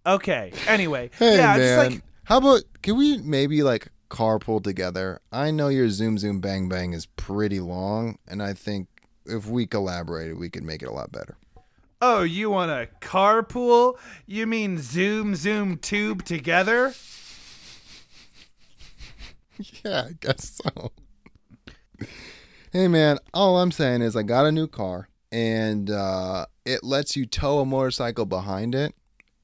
Okay. 0.06 0.52
Anyway, 0.68 1.10
Hey 1.18 1.38
yeah, 1.38 1.58
man, 1.58 1.92
like 1.92 2.02
how 2.26 2.38
about 2.38 2.62
can 2.82 2.98
we 2.98 3.18
maybe 3.20 3.64
like 3.64 3.88
carpool 4.10 4.64
together? 4.64 5.20
I 5.32 5.52
know 5.52 5.68
your 5.70 5.90
zoom 5.90 6.18
zoom 6.18 6.40
bang 6.42 6.70
bang 6.70 6.94
is 6.94 7.06
pretty 7.06 7.60
long, 7.60 8.18
and 8.28 8.42
I 8.44 8.54
think 8.54 8.88
if 9.26 9.48
we 9.48 9.66
collaborated, 9.66 10.38
we 10.38 10.50
could 10.50 10.64
make 10.64 10.84
it 10.84 10.88
a 10.88 10.92
lot 10.94 11.12
better. 11.12 11.38
Oh, 12.02 12.22
you 12.24 12.50
want 12.52 12.70
a 12.72 12.88
carpool? 13.02 13.96
You 14.28 14.46
mean 14.46 14.78
zoom 14.80 15.36
zoom 15.36 15.78
tube 15.78 16.24
together? 16.26 16.94
Yeah, 19.86 20.08
I 20.10 20.12
guess 20.20 20.60
so. 20.62 20.92
hey 22.74 22.90
man, 22.90 23.20
all 23.34 23.58
I'm 23.58 23.72
saying 23.72 24.02
is 24.02 24.16
I 24.18 24.24
got 24.24 24.46
a 24.46 24.52
new 24.52 24.68
car 24.68 25.08
and 25.32 25.90
uh 25.90 26.46
it 26.66 26.84
lets 26.84 27.16
you 27.16 27.26
tow 27.26 27.60
a 27.60 27.66
motorcycle 27.66 28.26
behind 28.26 28.76
it 28.76 28.94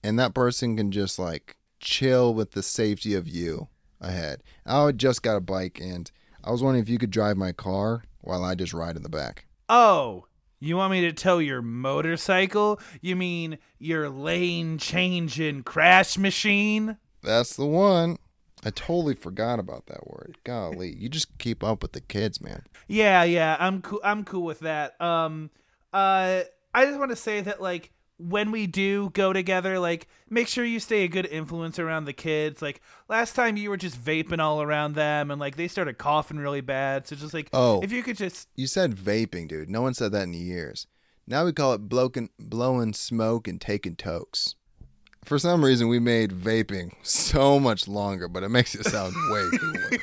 and 0.04 0.20
that 0.20 0.34
person 0.34 0.78
can 0.78 0.92
just 0.92 1.20
like 1.20 1.58
chill 1.80 2.34
with 2.34 2.52
the 2.52 2.64
safety 2.64 3.14
of 3.16 3.28
you 3.28 3.68
ahead. 4.00 4.44
I 4.66 4.92
just 4.92 5.24
got 5.24 5.38
a 5.38 5.42
bike 5.42 5.80
and 5.82 6.12
I 6.44 6.52
was 6.52 6.64
wondering 6.64 6.84
if 6.84 6.90
you 6.90 6.98
could 6.98 7.12
drive 7.12 7.38
my 7.38 7.52
car 7.52 8.04
while 8.22 8.44
I 8.44 8.56
just 8.56 8.74
ride 8.74 8.96
in 8.96 9.04
the 9.04 9.10
back. 9.10 9.46
Oh, 9.70 10.26
you 10.60 10.78
want 10.78 10.92
me 10.92 11.02
to 11.02 11.14
tow 11.14 11.40
your 11.40 11.62
motorcycle? 11.62 12.80
You 13.02 13.16
mean 13.16 13.58
your 13.80 14.10
lane 14.10 14.78
changing 14.78 15.64
crash 15.64 16.18
machine? 16.18 16.98
That's 17.24 17.56
the 17.56 17.66
one. 17.66 18.18
I 18.64 18.70
totally 18.70 19.16
forgot 19.16 19.60
about 19.60 19.88
that 19.88 20.06
word. 20.08 20.38
Golly, 20.44 20.96
you 20.96 21.10
just 21.10 21.36
keep 21.40 21.64
up 21.64 21.82
with 21.82 21.94
the 21.94 22.02
kids, 22.02 22.42
man. 22.42 22.64
Yeah, 22.88 23.24
yeah, 23.24 23.58
I'm 23.60 23.82
cool. 23.82 24.02
I'm 24.04 24.24
cool 24.24 24.44
with 24.44 24.60
that. 24.60 25.02
Um, 25.02 25.50
uh, 25.94 26.42
I 26.74 26.86
just 26.86 27.00
want 27.00 27.10
to 27.10 27.16
say 27.16 27.42
that 27.42 27.60
like 27.60 27.92
when 28.22 28.52
we 28.52 28.68
do 28.68 29.10
go 29.12 29.34
together, 29.34 29.80
like 29.80 30.08
make 30.30 30.48
sure 30.48 30.64
you 30.64 30.80
stay 30.80 31.04
a 31.04 31.08
good 31.08 31.26
influence 31.26 31.80
around 31.80 32.06
the 32.06 32.14
kids. 32.14 32.62
Like 32.62 32.82
last 33.10 33.36
time 33.36 33.58
you 33.58 33.70
were 33.70 33.78
just 33.78 34.00
vaping 34.02 34.40
all 34.40 34.62
around 34.62 34.96
them, 34.96 35.32
and 35.32 35.40
like 35.40 35.56
they 35.56 35.68
started 35.68 35.98
coughing 35.98 36.38
really 36.38 36.62
bad. 36.62 37.08
So 37.08 37.16
just 37.16 37.34
like, 37.34 37.50
Oh. 37.54 37.82
if 37.82 37.92
you 37.92 38.04
could 38.04 38.18
just 38.18 38.48
You 38.56 38.68
said 38.68 38.96
vaping, 38.96 39.48
dude. 39.48 39.70
No 39.70 39.82
one 39.82 39.94
said 39.94 40.12
that 40.14 40.24
in 40.24 40.34
years. 40.34 40.88
Now 41.28 41.46
we 41.46 41.54
call 41.54 41.74
it 41.74 41.88
bloking, 41.90 42.30
blowing 42.40 42.94
smoke 42.94 43.48
and 43.48 43.60
taking 43.62 43.96
tokes. 43.96 44.56
For 45.24 45.38
some 45.38 45.64
reason, 45.64 45.88
we 45.88 46.00
made 46.00 46.32
vaping 46.32 46.94
so 47.04 47.60
much 47.60 47.88
longer, 47.88 48.28
but 48.28 48.42
it 48.44 48.50
makes 48.50 48.74
it 48.74 48.86
sound 48.86 49.14
way 49.32 49.50
cooler. 49.58 50.00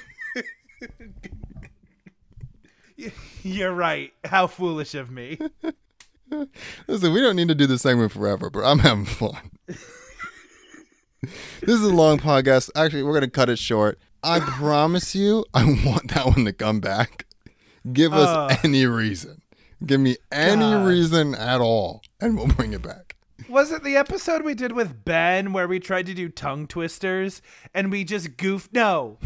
You're 3.42 3.72
right. 3.72 4.12
How 4.24 4.46
foolish 4.46 4.94
of 4.94 5.10
me. 5.10 5.38
Listen, 6.88 7.12
we 7.12 7.20
don't 7.20 7.36
need 7.36 7.48
to 7.48 7.54
do 7.54 7.66
this 7.66 7.82
segment 7.82 8.12
forever, 8.12 8.50
but 8.50 8.64
I'm 8.64 8.78
having 8.80 9.04
fun. 9.06 9.50
this 9.66 9.78
is 11.62 11.82
a 11.82 11.94
long 11.94 12.18
podcast. 12.18 12.70
Actually, 12.76 13.02
we're 13.02 13.12
going 13.12 13.22
to 13.22 13.30
cut 13.30 13.48
it 13.48 13.58
short. 13.58 13.98
I 14.22 14.40
promise 14.40 15.14
you, 15.14 15.44
I 15.54 15.64
want 15.64 16.12
that 16.14 16.26
one 16.26 16.44
to 16.44 16.52
come 16.52 16.80
back. 16.80 17.26
Give 17.92 18.12
us 18.12 18.28
Uh. 18.28 18.56
any 18.64 18.86
reason. 18.86 19.42
Give 19.84 20.00
me 20.00 20.16
any 20.32 20.60
God. 20.62 20.86
reason 20.86 21.34
at 21.34 21.60
all, 21.60 22.02
and 22.20 22.36
we'll 22.36 22.48
bring 22.48 22.72
it 22.72 22.82
back. 22.82 23.14
Was 23.48 23.70
it 23.70 23.84
the 23.84 23.96
episode 23.96 24.42
we 24.42 24.54
did 24.54 24.72
with 24.72 25.04
Ben 25.04 25.52
where 25.52 25.68
we 25.68 25.78
tried 25.80 26.06
to 26.06 26.14
do 26.14 26.28
tongue 26.28 26.66
twisters 26.66 27.40
and 27.72 27.90
we 27.90 28.04
just 28.04 28.36
goofed? 28.36 28.72
No. 28.72 29.18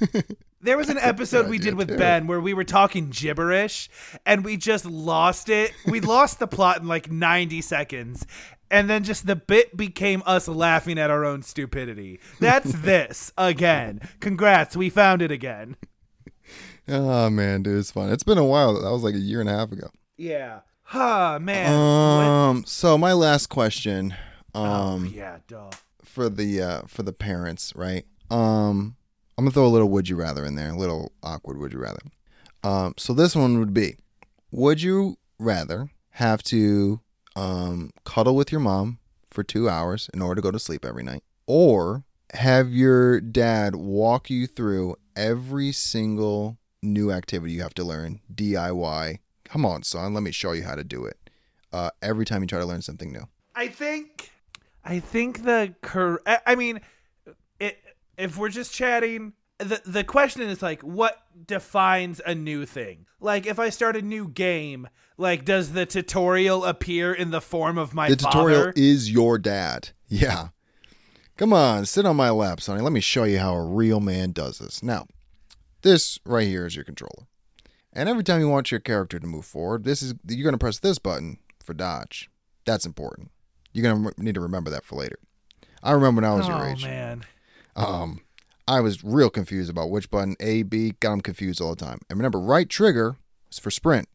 There 0.62 0.76
was 0.76 0.90
an 0.90 0.98
episode 0.98 1.48
we 1.48 1.58
did 1.58 1.74
with 1.74 1.88
too. 1.88 1.96
Ben 1.96 2.26
where 2.26 2.40
we 2.40 2.52
were 2.52 2.64
talking 2.64 3.08
gibberish 3.10 3.88
and 4.26 4.44
we 4.44 4.56
just 4.58 4.84
lost 4.84 5.48
it. 5.48 5.72
We 5.86 6.00
lost 6.02 6.38
the 6.38 6.46
plot 6.46 6.80
in 6.82 6.86
like 6.88 7.10
90 7.10 7.60
seconds. 7.62 8.26
And 8.70 8.88
then 8.88 9.02
just 9.02 9.26
the 9.26 9.34
bit 9.36 9.76
became 9.76 10.22
us 10.26 10.46
laughing 10.46 10.98
at 10.98 11.10
our 11.10 11.24
own 11.24 11.42
stupidity. 11.42 12.20
That's 12.40 12.70
this 12.82 13.32
again. 13.38 14.00
Congrats, 14.20 14.76
we 14.76 14.90
found 14.90 15.22
it 15.22 15.30
again. 15.32 15.76
Oh 16.88 17.30
man, 17.30 17.62
dude, 17.62 17.78
it's 17.78 17.90
fun. 17.90 18.10
It's 18.10 18.22
been 18.22 18.38
a 18.38 18.44
while. 18.44 18.74
That 18.80 18.90
was 18.90 19.02
like 19.02 19.14
a 19.14 19.18
year 19.18 19.40
and 19.40 19.48
a 19.48 19.52
half 19.52 19.72
ago. 19.72 19.88
Yeah. 20.16 20.60
Huh, 20.82 21.38
man. 21.40 21.72
Um, 21.72 22.64
so 22.66 22.98
my 22.98 23.12
last 23.12 23.46
question, 23.48 24.14
What- 24.52 24.60
um, 24.66 25.06
yeah, 25.14 25.38
duh. 25.46 25.70
for 26.04 26.28
the 26.28 26.60
uh 26.60 26.82
for 26.86 27.02
the 27.04 27.12
parents, 27.12 27.72
right? 27.76 28.04
Um, 28.30 28.96
I'm 29.40 29.46
gonna 29.46 29.54
throw 29.54 29.64
a 29.64 29.68
little 29.68 29.88
would 29.88 30.06
you 30.06 30.16
rather 30.16 30.44
in 30.44 30.54
there, 30.54 30.68
a 30.68 30.76
little 30.76 31.12
awkward 31.22 31.56
would 31.56 31.72
you 31.72 31.78
rather. 31.78 32.02
Um, 32.62 32.92
so 32.98 33.14
this 33.14 33.34
one 33.34 33.58
would 33.58 33.72
be, 33.72 33.96
would 34.50 34.82
you 34.82 35.16
rather 35.38 35.88
have 36.10 36.42
to 36.42 37.00
um 37.36 37.90
cuddle 38.04 38.36
with 38.36 38.52
your 38.52 38.60
mom 38.60 38.98
for 39.30 39.42
two 39.42 39.66
hours 39.66 40.10
in 40.12 40.20
order 40.20 40.42
to 40.42 40.42
go 40.42 40.50
to 40.50 40.58
sleep 40.58 40.84
every 40.84 41.02
night, 41.02 41.22
or 41.46 42.04
have 42.34 42.68
your 42.68 43.18
dad 43.18 43.76
walk 43.76 44.28
you 44.28 44.46
through 44.46 44.96
every 45.16 45.72
single 45.72 46.58
new 46.82 47.10
activity 47.10 47.54
you 47.54 47.62
have 47.62 47.72
to 47.72 47.84
learn 47.84 48.20
DIY? 48.34 49.20
Come 49.44 49.64
on, 49.64 49.84
son, 49.84 50.12
let 50.12 50.22
me 50.22 50.32
show 50.32 50.52
you 50.52 50.64
how 50.64 50.74
to 50.74 50.84
do 50.84 51.06
it. 51.06 51.16
Uh, 51.72 51.88
every 52.02 52.26
time 52.26 52.42
you 52.42 52.46
try 52.46 52.58
to 52.58 52.66
learn 52.66 52.82
something 52.82 53.10
new. 53.10 53.26
I 53.54 53.68
think 53.68 54.32
I 54.84 55.00
think 55.00 55.44
the 55.44 55.74
cor- 55.80 56.20
I 56.26 56.40
I 56.48 56.54
mean 56.56 56.82
if 58.20 58.36
we're 58.36 58.48
just 58.48 58.72
chatting 58.72 59.32
the 59.60 59.80
the 59.84 60.04
question 60.04 60.42
is 60.42 60.62
like 60.62 60.82
what 60.82 61.22
defines 61.46 62.20
a 62.24 62.34
new 62.34 62.66
thing? 62.66 63.06
Like 63.20 63.46
if 63.46 63.58
I 63.58 63.68
start 63.70 63.96
a 63.96 64.02
new 64.02 64.28
game, 64.28 64.88
like 65.16 65.44
does 65.44 65.72
the 65.72 65.86
tutorial 65.86 66.64
appear 66.64 67.12
in 67.12 67.30
the 67.30 67.40
form 67.40 67.78
of 67.78 67.94
my 67.94 68.08
The 68.08 68.16
tutorial 68.16 68.72
is 68.76 69.10
your 69.10 69.38
dad. 69.38 69.90
Yeah. 70.12 70.48
Come 71.36 71.52
on, 71.52 71.86
sit 71.86 72.04
on 72.04 72.16
my 72.16 72.30
lap, 72.30 72.60
Sonny. 72.60 72.80
Let 72.80 72.92
me 72.92 72.98
show 73.00 73.22
you 73.22 73.38
how 73.38 73.54
a 73.54 73.64
real 73.64 74.00
man 74.00 74.32
does 74.32 74.58
this. 74.58 74.82
Now, 74.82 75.06
this 75.82 76.18
right 76.26 76.48
here 76.48 76.66
is 76.66 76.74
your 76.74 76.84
controller. 76.84 77.28
And 77.92 78.08
every 78.08 78.24
time 78.24 78.40
you 78.40 78.48
want 78.48 78.72
your 78.72 78.80
character 78.80 79.20
to 79.20 79.26
move 79.26 79.44
forward, 79.44 79.84
this 79.84 80.02
is 80.02 80.14
you're 80.26 80.42
going 80.42 80.52
to 80.52 80.58
press 80.58 80.80
this 80.80 80.98
button 80.98 81.38
for 81.64 81.74
dodge. 81.74 82.28
That's 82.66 82.84
important. 82.84 83.30
You're 83.72 83.84
going 83.84 84.12
to 84.12 84.22
need 84.22 84.34
to 84.34 84.40
remember 84.40 84.68
that 84.70 84.84
for 84.84 84.96
later. 84.96 85.20
I 85.80 85.92
remember 85.92 86.20
when 86.20 86.30
I 86.30 86.34
was 86.34 86.46
oh 86.46 86.56
your 86.58 86.66
age. 86.66 86.84
Oh 86.84 86.88
man. 86.88 87.24
Um, 87.76 88.20
I 88.68 88.80
was 88.80 89.02
real 89.02 89.30
confused 89.30 89.70
about 89.70 89.90
which 89.90 90.10
button 90.10 90.36
A, 90.40 90.62
B, 90.62 90.94
got 91.00 91.10
them 91.10 91.20
confused 91.20 91.60
all 91.60 91.74
the 91.74 91.84
time. 91.84 91.98
And 92.08 92.18
remember, 92.18 92.40
right 92.40 92.68
trigger 92.68 93.16
is 93.50 93.58
for 93.58 93.70
sprint. 93.70 94.08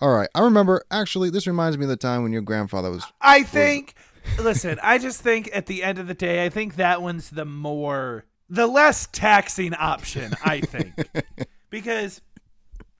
All 0.00 0.14
right, 0.14 0.28
I 0.34 0.40
remember. 0.40 0.82
Actually, 0.90 1.30
this 1.30 1.46
reminds 1.46 1.78
me 1.78 1.84
of 1.84 1.88
the 1.88 1.96
time 1.96 2.22
when 2.22 2.32
your 2.32 2.42
grandfather 2.42 2.90
was 2.90 3.04
I 3.20 3.42
think 3.44 3.94
listen, 4.38 4.78
I 4.82 4.98
just 4.98 5.20
think 5.20 5.48
at 5.52 5.66
the 5.66 5.82
end 5.82 5.98
of 5.98 6.06
the 6.06 6.14
day, 6.14 6.44
I 6.44 6.48
think 6.48 6.76
that 6.76 7.00
one's 7.00 7.30
the 7.30 7.44
more 7.44 8.24
the 8.48 8.66
less 8.66 9.08
taxing 9.10 9.74
option, 9.74 10.34
I 10.44 10.60
think. 10.60 10.94
because 11.70 12.20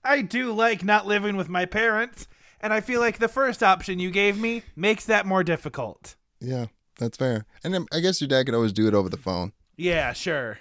I 0.03 0.21
do 0.21 0.53
like 0.53 0.83
not 0.83 1.05
living 1.05 1.35
with 1.37 1.49
my 1.49 1.65
parents, 1.65 2.27
and 2.61 2.73
I 2.73 2.81
feel 2.81 2.99
like 2.99 3.19
the 3.19 3.27
first 3.27 3.61
option 3.61 3.99
you 3.99 4.11
gave 4.11 4.39
me 4.39 4.63
makes 4.75 5.05
that 5.05 5.25
more 5.25 5.43
difficult. 5.43 6.15
Yeah, 6.39 6.67
that's 6.99 7.17
fair. 7.17 7.45
And 7.63 7.87
I 7.91 7.99
guess 7.99 8.21
your 8.21 8.27
dad 8.27 8.45
could 8.45 8.55
always 8.55 8.73
do 8.73 8.87
it 8.87 8.93
over 8.93 9.09
the 9.09 9.17
phone. 9.17 9.53
Yeah, 9.77 10.13
sure. 10.13 10.59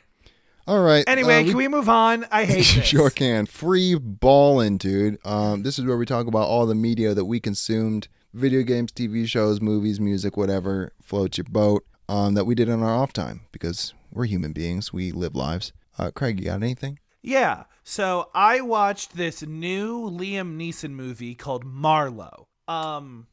All 0.67 0.83
right. 0.83 1.05
Anyway, 1.07 1.43
uh, 1.43 1.45
can 1.45 1.57
we 1.57 1.69
move 1.69 1.89
on? 1.89 2.27
I 2.31 2.45
hate 2.47 2.57
this. 2.65 2.85
sure 2.85 3.11
can. 3.11 3.47
Free 3.47 3.95
balling, 3.95 4.79
dude. 4.79 5.19
Um, 5.25 5.63
this 5.63 5.79
is 5.79 5.85
where 5.85 5.97
we 5.97 6.07
talk 6.07 6.27
about 6.27 6.49
all 6.49 6.65
the 6.67 6.75
media 6.75 7.15
that 7.15 7.27
we 7.27 7.39
consumed: 7.39 8.09
video 8.33 8.63
games, 8.63 8.91
TV 8.93 9.27
shows, 9.27 9.61
movies, 9.61 10.01
music, 10.01 10.37
whatever 10.37 10.93
floats 11.03 11.39
your 11.39 11.45
boat. 11.45 11.85
Um, 12.09 12.35
that 12.35 12.45
we 12.45 12.55
did 12.55 12.69
in 12.69 12.83
our 12.83 12.95
off 12.95 13.15
time 13.15 13.43
because 13.51 13.95
we're 14.13 14.27
human 14.27 14.53
beings. 14.53 14.93
We 14.93 15.11
live 15.11 15.35
lives. 15.35 15.73
Uh, 15.99 16.11
Craig, 16.11 16.39
you 16.39 16.47
got 16.47 16.63
anything? 16.63 16.99
Yeah. 17.23 17.65
So 17.83 18.29
I 18.35 18.61
watched 18.61 19.17
this 19.17 19.43
new 19.43 20.11
Liam 20.11 20.59
Neeson 20.59 20.91
movie 20.91 21.35
called 21.35 21.65
Marlowe. 21.65 22.47
Um 22.69 23.27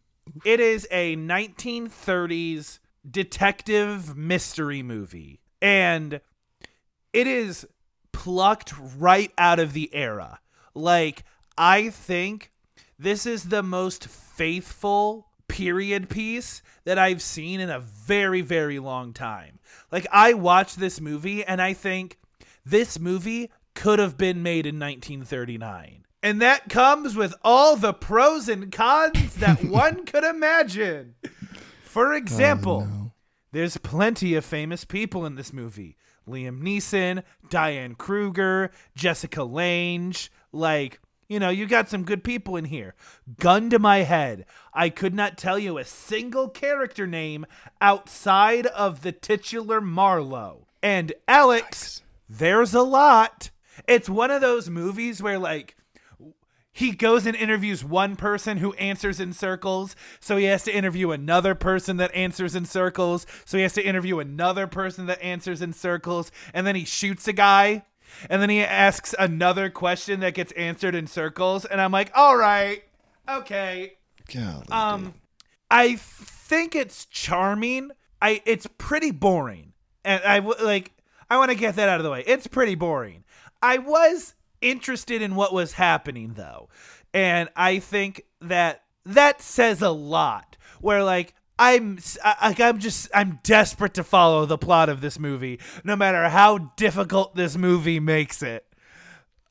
it 0.45 0.59
is 0.61 0.87
a 0.91 1.15
1930s 1.17 2.79
detective 3.09 4.15
mystery 4.15 4.83
movie 4.83 5.41
and 5.61 6.21
it 7.13 7.27
is 7.27 7.67
plucked 8.11 8.73
right 8.97 9.31
out 9.37 9.59
of 9.59 9.73
the 9.73 9.93
era. 9.93 10.39
Like 10.73 11.23
I 11.57 11.89
think 11.89 12.51
this 12.97 13.25
is 13.25 13.45
the 13.45 13.63
most 13.63 14.07
faithful 14.07 15.27
period 15.47 16.09
piece 16.09 16.61
that 16.85 16.97
I've 16.97 17.21
seen 17.21 17.59
in 17.59 17.69
a 17.69 17.79
very 17.79 18.41
very 18.41 18.79
long 18.79 19.13
time. 19.13 19.59
Like 19.91 20.07
I 20.11 20.33
watched 20.33 20.79
this 20.79 21.01
movie 21.01 21.43
and 21.43 21.61
I 21.61 21.73
think 21.73 22.17
this 22.65 22.99
movie 22.99 23.49
could 23.73 23.99
have 23.99 24.17
been 24.17 24.43
made 24.43 24.65
in 24.65 24.79
1939. 24.79 26.05
And 26.23 26.41
that 26.41 26.69
comes 26.69 27.15
with 27.15 27.33
all 27.43 27.75
the 27.75 27.93
pros 27.93 28.47
and 28.47 28.71
cons 28.71 29.35
that 29.35 29.63
one 29.63 30.05
could 30.05 30.23
imagine. 30.23 31.15
For 31.83 32.13
example, 32.13 32.87
oh, 32.87 33.00
there's 33.51 33.77
plenty 33.77 34.35
of 34.35 34.45
famous 34.45 34.85
people 34.85 35.25
in 35.25 35.35
this 35.35 35.51
movie. 35.51 35.97
Liam 36.27 36.61
Neeson, 36.61 37.23
Diane 37.49 37.95
Kruger, 37.95 38.71
Jessica 38.95 39.43
Lange, 39.43 40.29
like, 40.51 40.99
you 41.27 41.39
know, 41.39 41.49
you 41.49 41.65
got 41.65 41.89
some 41.89 42.03
good 42.03 42.23
people 42.23 42.55
in 42.57 42.65
here. 42.65 42.93
Gun 43.39 43.69
to 43.69 43.79
my 43.79 43.99
head, 43.99 44.45
I 44.73 44.89
could 44.89 45.13
not 45.13 45.37
tell 45.37 45.57
you 45.57 45.77
a 45.77 45.85
single 45.85 46.49
character 46.49 47.07
name 47.07 47.45
outside 47.79 48.67
of 48.67 49.01
the 49.01 49.11
titular 49.11 49.81
Marlowe. 49.81 50.67
And 50.83 51.13
Alex, 51.27 52.01
there's 52.29 52.73
a 52.73 52.81
lot. 52.81 53.49
It's 53.87 54.09
one 54.09 54.31
of 54.31 54.41
those 54.41 54.69
movies 54.69 55.21
where 55.21 55.39
like 55.39 55.75
he 56.73 56.91
goes 56.91 57.25
and 57.25 57.35
interviews 57.35 57.83
one 57.83 58.15
person 58.15 58.57
who 58.57 58.73
answers 58.73 59.19
in 59.19 59.33
circles, 59.33 59.95
so 60.19 60.37
he 60.37 60.45
has 60.45 60.63
to 60.63 60.73
interview 60.73 61.11
another 61.11 61.53
person 61.55 61.97
that 61.97 62.13
answers 62.15 62.55
in 62.55 62.65
circles, 62.65 63.25
so 63.45 63.57
he 63.57 63.63
has 63.63 63.73
to 63.73 63.83
interview 63.83 64.19
another 64.19 64.67
person 64.67 65.05
that 65.07 65.21
answers 65.21 65.61
in 65.61 65.73
circles, 65.73 66.31
and 66.53 66.65
then 66.65 66.75
he 66.75 66.85
shoots 66.85 67.27
a 67.27 67.33
guy, 67.33 67.83
and 68.29 68.41
then 68.41 68.49
he 68.49 68.61
asks 68.61 69.13
another 69.19 69.69
question 69.69 70.21
that 70.21 70.33
gets 70.33 70.51
answered 70.53 70.95
in 70.95 71.07
circles, 71.07 71.65
and 71.65 71.81
I'm 71.81 71.91
like, 71.91 72.11
all 72.15 72.37
right, 72.37 72.83
okay. 73.29 73.93
Golly, 74.33 74.65
Um, 74.69 75.13
I 75.69 75.95
think 75.95 76.75
it's 76.75 77.05
charming. 77.05 77.91
I 78.21 78.41
it's 78.45 78.67
pretty 78.77 79.11
boring, 79.11 79.73
and 80.05 80.21
I 80.23 80.39
like. 80.39 80.91
I 81.29 81.37
want 81.37 81.49
to 81.49 81.57
get 81.57 81.75
that 81.77 81.87
out 81.89 81.99
of 81.99 82.03
the 82.03 82.11
way. 82.11 82.23
It's 82.27 82.47
pretty 82.47 82.75
boring. 82.75 83.23
I 83.61 83.77
was 83.77 84.35
interested 84.61 85.21
in 85.21 85.35
what 85.35 85.53
was 85.53 85.73
happening 85.73 86.33
though, 86.35 86.69
and 87.13 87.49
I 87.55 87.79
think 87.79 88.23
that 88.41 88.83
that 89.05 89.41
says 89.41 89.81
a 89.81 89.91
lot. 89.91 90.57
Where 90.79 91.03
like 91.03 91.35
I'm 91.59 91.99
like 92.41 92.59
I'm 92.59 92.79
just 92.79 93.09
I'm 93.13 93.39
desperate 93.43 93.93
to 93.95 94.03
follow 94.03 94.45
the 94.45 94.57
plot 94.57 94.89
of 94.89 95.01
this 95.01 95.19
movie, 95.19 95.59
no 95.83 95.95
matter 95.95 96.27
how 96.29 96.57
difficult 96.75 97.35
this 97.35 97.55
movie 97.55 97.99
makes 97.99 98.41
it. 98.41 98.65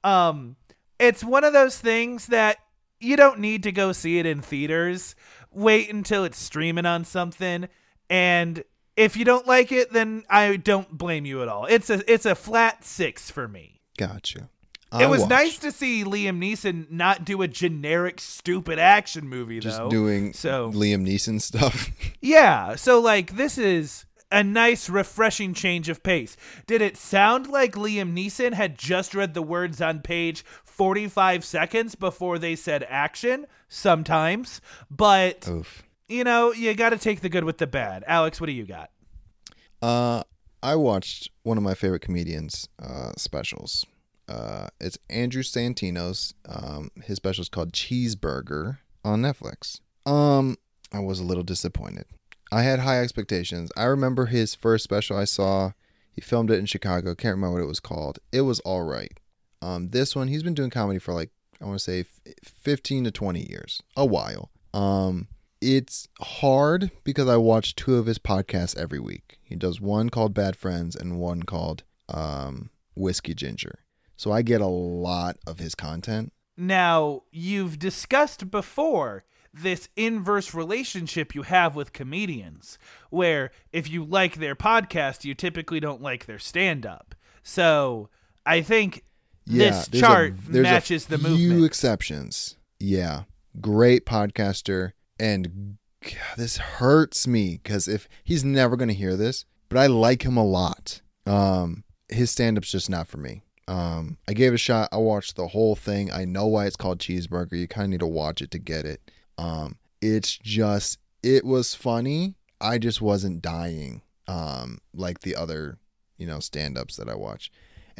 Um, 0.02 0.56
it's 0.98 1.22
one 1.22 1.44
of 1.44 1.52
those 1.52 1.78
things 1.78 2.26
that 2.26 2.58
you 2.98 3.16
don't 3.16 3.38
need 3.38 3.62
to 3.62 3.72
go 3.72 3.92
see 3.92 4.18
it 4.18 4.26
in 4.26 4.40
theaters. 4.40 5.14
Wait 5.52 5.92
until 5.92 6.24
it's 6.24 6.40
streaming 6.40 6.86
on 6.86 7.04
something, 7.04 7.68
and 8.08 8.64
if 8.96 9.16
you 9.16 9.24
don't 9.24 9.46
like 9.46 9.72
it, 9.72 9.92
then 9.92 10.24
I 10.28 10.56
don't 10.56 10.96
blame 10.96 11.24
you 11.24 11.42
at 11.42 11.48
all. 11.48 11.66
It's 11.66 11.90
a 11.90 12.12
it's 12.12 12.26
a 12.26 12.34
flat 12.34 12.84
six 12.84 13.30
for 13.30 13.48
me. 13.48 13.80
Gotcha. 13.96 14.50
It 14.98 15.08
was 15.08 15.20
watched. 15.20 15.30
nice 15.30 15.58
to 15.58 15.70
see 15.70 16.02
Liam 16.02 16.42
Neeson 16.42 16.90
not 16.90 17.24
do 17.24 17.42
a 17.42 17.48
generic 17.48 18.20
stupid 18.20 18.78
action 18.80 19.28
movie 19.28 19.60
just 19.60 19.78
though. 19.78 19.88
doing 19.88 20.32
so 20.32 20.72
Liam 20.72 21.06
Neeson 21.06 21.40
stuff. 21.40 21.90
yeah, 22.20 22.74
so 22.74 23.00
like 23.00 23.36
this 23.36 23.56
is 23.56 24.04
a 24.32 24.42
nice 24.42 24.88
refreshing 24.88 25.54
change 25.54 25.88
of 25.88 26.02
pace. 26.02 26.36
Did 26.66 26.82
it 26.82 26.96
sound 26.96 27.48
like 27.48 27.74
Liam 27.74 28.12
Neeson 28.14 28.52
had 28.52 28.78
just 28.78 29.14
read 29.14 29.34
the 29.34 29.42
words 29.42 29.80
on 29.80 30.00
page 30.00 30.44
45 30.64 31.44
seconds 31.44 31.94
before 31.94 32.38
they 32.38 32.56
said 32.56 32.84
action? 32.88 33.46
Sometimes, 33.68 34.60
but 34.90 35.46
Oof. 35.48 35.84
you 36.08 36.24
know, 36.24 36.52
you 36.52 36.74
got 36.74 36.90
to 36.90 36.98
take 36.98 37.20
the 37.20 37.28
good 37.28 37.44
with 37.44 37.58
the 37.58 37.68
bad. 37.68 38.02
Alex, 38.08 38.40
what 38.40 38.48
do 38.48 38.52
you 38.52 38.66
got? 38.66 38.90
Uh, 39.80 40.24
I 40.62 40.74
watched 40.74 41.30
one 41.44 41.56
of 41.56 41.62
my 41.62 41.74
favorite 41.74 42.02
comedians' 42.02 42.68
uh, 42.82 43.12
specials. 43.16 43.86
Uh, 44.30 44.68
it's 44.80 44.96
Andrew 45.08 45.42
Santino's. 45.42 46.34
Um, 46.48 46.90
his 47.02 47.16
special 47.16 47.42
is 47.42 47.48
called 47.48 47.72
Cheeseburger 47.72 48.78
on 49.04 49.22
Netflix. 49.22 49.80
Um, 50.06 50.56
I 50.92 51.00
was 51.00 51.18
a 51.18 51.24
little 51.24 51.42
disappointed. 51.42 52.06
I 52.52 52.62
had 52.62 52.80
high 52.80 53.00
expectations. 53.00 53.72
I 53.76 53.84
remember 53.84 54.26
his 54.26 54.54
first 54.54 54.84
special 54.84 55.16
I 55.16 55.24
saw. 55.24 55.72
He 56.12 56.20
filmed 56.20 56.50
it 56.50 56.58
in 56.58 56.66
Chicago. 56.66 57.14
Can't 57.14 57.34
remember 57.34 57.54
what 57.54 57.64
it 57.64 57.68
was 57.68 57.80
called. 57.80 58.20
It 58.32 58.42
was 58.42 58.60
all 58.60 58.82
right. 58.84 59.12
Um, 59.62 59.90
this 59.90 60.14
one 60.14 60.28
he's 60.28 60.42
been 60.42 60.54
doing 60.54 60.70
comedy 60.70 60.98
for 60.98 61.12
like 61.12 61.30
I 61.60 61.66
want 61.66 61.78
to 61.78 61.84
say 61.84 62.00
f- 62.00 62.34
15 62.44 63.04
to 63.04 63.10
20 63.10 63.48
years, 63.50 63.82
a 63.96 64.06
while. 64.06 64.50
Um, 64.72 65.28
it's 65.60 66.08
hard 66.20 66.90
because 67.04 67.28
I 67.28 67.36
watch 67.36 67.74
two 67.74 67.96
of 67.96 68.06
his 68.06 68.18
podcasts 68.18 68.78
every 68.78 68.98
week. 69.00 69.38
He 69.42 69.56
does 69.56 69.80
one 69.80 70.08
called 70.08 70.32
Bad 70.32 70.56
Friends 70.56 70.96
and 70.96 71.18
one 71.18 71.42
called 71.42 71.82
um, 72.08 72.70
Whiskey 72.94 73.34
Ginger. 73.34 73.80
So 74.20 74.30
I 74.32 74.42
get 74.42 74.60
a 74.60 74.66
lot 74.66 75.38
of 75.46 75.60
his 75.60 75.74
content. 75.74 76.34
Now, 76.54 77.22
you've 77.32 77.78
discussed 77.78 78.50
before 78.50 79.24
this 79.50 79.88
inverse 79.96 80.52
relationship 80.52 81.34
you 81.34 81.40
have 81.40 81.74
with 81.74 81.94
comedians, 81.94 82.78
where 83.08 83.50
if 83.72 83.88
you 83.88 84.04
like 84.04 84.34
their 84.34 84.54
podcast, 84.54 85.24
you 85.24 85.34
typically 85.34 85.80
don't 85.80 86.02
like 86.02 86.26
their 86.26 86.38
stand 86.38 86.84
up. 86.84 87.14
So 87.42 88.10
I 88.44 88.60
think 88.60 89.04
Yeah, 89.46 89.70
this 89.70 89.88
chart 89.88 90.34
a 90.52 90.58
matches 90.58 91.06
the 91.06 91.16
few 91.16 91.64
exceptions. 91.64 92.58
Yeah, 92.78 93.22
great 93.58 94.04
podcaster, 94.04 94.92
and 95.18 95.78
God, 96.04 96.36
this 96.36 96.58
hurts 96.58 97.26
me 97.26 97.58
because 97.62 97.88
if 97.88 98.06
he's 98.22 98.44
never 98.44 98.76
gonna 98.76 98.92
hear 98.92 99.16
this, 99.16 99.46
but 99.70 99.78
I 99.78 99.86
like 99.86 100.26
him 100.26 100.36
a 100.36 100.44
lot. 100.44 101.00
Um, 101.24 101.84
his 102.10 102.30
stand 102.30 102.58
up's 102.58 102.70
just 102.70 102.90
not 102.90 103.08
for 103.08 103.16
me. 103.16 103.44
Um, 103.70 104.18
I 104.28 104.32
gave 104.32 104.52
it 104.52 104.56
a 104.56 104.58
shot. 104.58 104.88
I 104.92 104.96
watched 104.96 105.36
the 105.36 105.48
whole 105.48 105.76
thing. 105.76 106.10
I 106.10 106.24
know 106.24 106.46
why 106.46 106.66
it's 106.66 106.76
called 106.76 106.98
cheeseburger. 106.98 107.52
You 107.52 107.68
kind 107.68 107.84
of 107.84 107.90
need 107.90 108.00
to 108.00 108.06
watch 108.06 108.42
it 108.42 108.50
to 108.52 108.58
get 108.58 108.84
it. 108.84 109.00
Um, 109.38 109.76
it's 110.02 110.36
just 110.36 110.98
it 111.22 111.44
was 111.44 111.74
funny. 111.74 112.34
I 112.60 112.78
just 112.78 113.00
wasn't 113.00 113.42
dying. 113.42 114.02
Um, 114.26 114.78
like 114.94 115.20
the 115.20 115.36
other, 115.36 115.78
you 116.18 116.26
know, 116.26 116.40
stand 116.40 116.76
ups 116.76 116.96
that 116.96 117.08
I 117.08 117.14
watch 117.14 117.50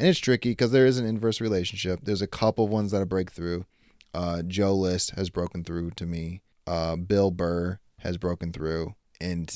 and 0.01 0.09
it's 0.09 0.19
tricky 0.19 0.49
because 0.49 0.71
there 0.71 0.87
is 0.87 0.97
an 0.97 1.05
inverse 1.05 1.39
relationship. 1.39 1.99
There's 2.01 2.23
a 2.23 2.27
couple 2.27 2.65
of 2.65 2.71
ones 2.71 2.89
that 2.91 3.01
I 3.01 3.05
break 3.05 3.29
through. 3.29 3.65
Uh, 4.15 4.41
Joe 4.41 4.75
List 4.75 5.11
has 5.11 5.29
broken 5.29 5.63
through 5.63 5.91
to 5.91 6.07
me. 6.07 6.41
Uh, 6.65 6.95
Bill 6.95 7.29
Burr 7.29 7.77
has 7.99 8.17
broken 8.17 8.51
through, 8.51 8.95
and 9.19 9.53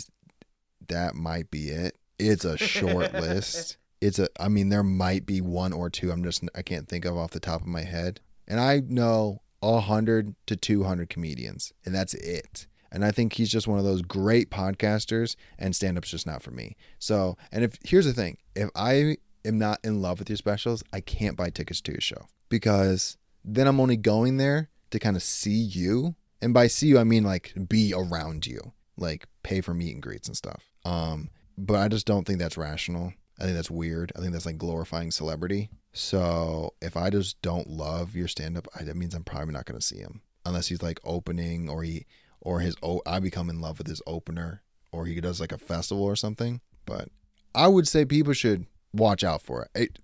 that 0.87 1.15
might 1.15 1.49
be 1.49 1.69
it. 1.69 1.97
It's 2.19 2.45
a 2.45 2.57
short 2.57 3.11
list. 3.15 3.77
It's 4.05 4.19
a. 4.19 4.29
I 4.39 4.49
mean, 4.49 4.69
there 4.69 4.83
might 4.83 5.25
be 5.25 5.41
one 5.41 5.73
or 5.73 5.89
two. 5.89 6.11
I'm 6.11 6.23
just. 6.23 6.43
I 6.53 6.61
can't 6.61 6.87
think 6.87 7.05
of 7.05 7.17
off 7.17 7.31
the 7.31 7.39
top 7.39 7.61
of 7.61 7.67
my 7.67 7.81
head. 7.81 8.21
And 8.47 8.59
I 8.59 8.81
know 8.87 9.41
a 9.63 9.79
hundred 9.79 10.35
to 10.45 10.55
two 10.55 10.83
hundred 10.83 11.09
comedians, 11.09 11.73
and 11.85 11.93
that's 11.93 12.13
it. 12.13 12.67
And 12.91 13.03
I 13.03 13.11
think 13.11 13.33
he's 13.33 13.49
just 13.49 13.67
one 13.67 13.79
of 13.79 13.83
those 13.83 14.03
great 14.03 14.51
podcasters, 14.51 15.35
and 15.57 15.75
stand 15.75 15.97
up's 15.97 16.11
just 16.11 16.27
not 16.27 16.43
for 16.43 16.51
me. 16.51 16.77
So, 16.99 17.35
and 17.51 17.63
if 17.63 17.77
here's 17.83 18.05
the 18.05 18.13
thing, 18.13 18.37
if 18.55 18.69
I 18.75 19.17
am 19.43 19.57
not 19.57 19.79
in 19.83 20.01
love 20.01 20.19
with 20.19 20.29
your 20.29 20.37
specials, 20.37 20.83
I 20.93 21.01
can't 21.01 21.35
buy 21.35 21.49
tickets 21.49 21.81
to 21.81 21.91
your 21.91 22.01
show 22.01 22.27
because 22.47 23.17
then 23.43 23.67
I'm 23.67 23.79
only 23.79 23.97
going 23.97 24.37
there 24.37 24.69
to 24.91 24.99
kind 24.99 25.15
of 25.15 25.23
see 25.23 25.59
you. 25.59 26.15
And 26.41 26.53
by 26.53 26.67
see 26.67 26.87
you, 26.87 26.99
I 26.99 27.03
mean 27.03 27.23
like 27.23 27.53
be 27.67 27.91
around 27.91 28.45
you, 28.45 28.73
like 28.97 29.25
pay 29.41 29.61
for 29.61 29.73
meet 29.73 29.93
and 29.93 30.03
greets 30.03 30.27
and 30.27 30.37
stuff. 30.37 30.71
Um, 30.85 31.29
but 31.57 31.77
I 31.77 31.87
just 31.87 32.05
don't 32.05 32.25
think 32.25 32.37
that's 32.37 32.57
rational. 32.57 33.13
I 33.39 33.43
think 33.43 33.55
that's 33.55 33.71
weird. 33.71 34.11
I 34.15 34.19
think 34.19 34.31
that's 34.31 34.45
like 34.45 34.57
glorifying 34.57 35.11
celebrity. 35.11 35.69
So 35.93 36.73
if 36.81 36.95
I 36.95 37.09
just 37.09 37.41
don't 37.41 37.69
love 37.69 38.15
your 38.15 38.27
stand 38.27 38.57
up, 38.57 38.67
that 38.79 38.95
means 38.95 39.13
I'm 39.13 39.23
probably 39.23 39.53
not 39.53 39.65
going 39.65 39.79
to 39.79 39.85
see 39.85 39.97
him 39.97 40.21
unless 40.45 40.67
he's 40.67 40.81
like 40.81 40.99
opening 41.03 41.69
or 41.69 41.83
he 41.83 42.05
or 42.41 42.59
his 42.59 42.75
oh 42.83 43.01
I 43.05 43.19
become 43.19 43.49
in 43.49 43.59
love 43.59 43.77
with 43.77 43.87
his 43.87 44.01
opener 44.05 44.61
or 44.91 45.05
he 45.05 45.19
does 45.19 45.39
like 45.39 45.51
a 45.51 45.57
festival 45.57 46.03
or 46.03 46.15
something. 46.15 46.61
But 46.85 47.09
I 47.53 47.67
would 47.67 47.87
say 47.87 48.05
people 48.05 48.33
should 48.33 48.65
watch 48.93 49.23
out 49.23 49.41
for 49.41 49.63
it. 49.63 49.81
it. 49.81 49.99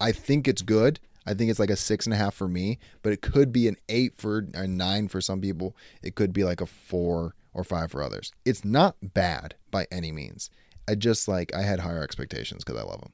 I 0.00 0.12
think 0.12 0.46
it's 0.46 0.62
good. 0.62 1.00
I 1.26 1.34
think 1.34 1.50
it's 1.50 1.58
like 1.58 1.70
a 1.70 1.76
six 1.76 2.06
and 2.06 2.14
a 2.14 2.16
half 2.16 2.34
for 2.34 2.46
me, 2.46 2.78
but 3.02 3.12
it 3.12 3.20
could 3.20 3.52
be 3.52 3.66
an 3.66 3.76
eight 3.88 4.16
for 4.16 4.46
a 4.54 4.66
nine 4.66 5.08
for 5.08 5.20
some 5.20 5.40
people. 5.40 5.76
It 6.02 6.14
could 6.14 6.32
be 6.32 6.44
like 6.44 6.60
a 6.60 6.66
four 6.66 7.34
or 7.52 7.64
five 7.64 7.90
for 7.90 8.02
others. 8.02 8.32
It's 8.44 8.64
not 8.64 8.96
bad 9.02 9.56
by 9.70 9.86
any 9.90 10.12
means. 10.12 10.50
I 10.88 10.94
just 10.94 11.28
like 11.28 11.54
I 11.54 11.62
had 11.62 11.80
higher 11.80 12.02
expectations 12.02 12.64
because 12.64 12.80
I 12.80 12.84
love 12.84 13.00
him. 13.02 13.12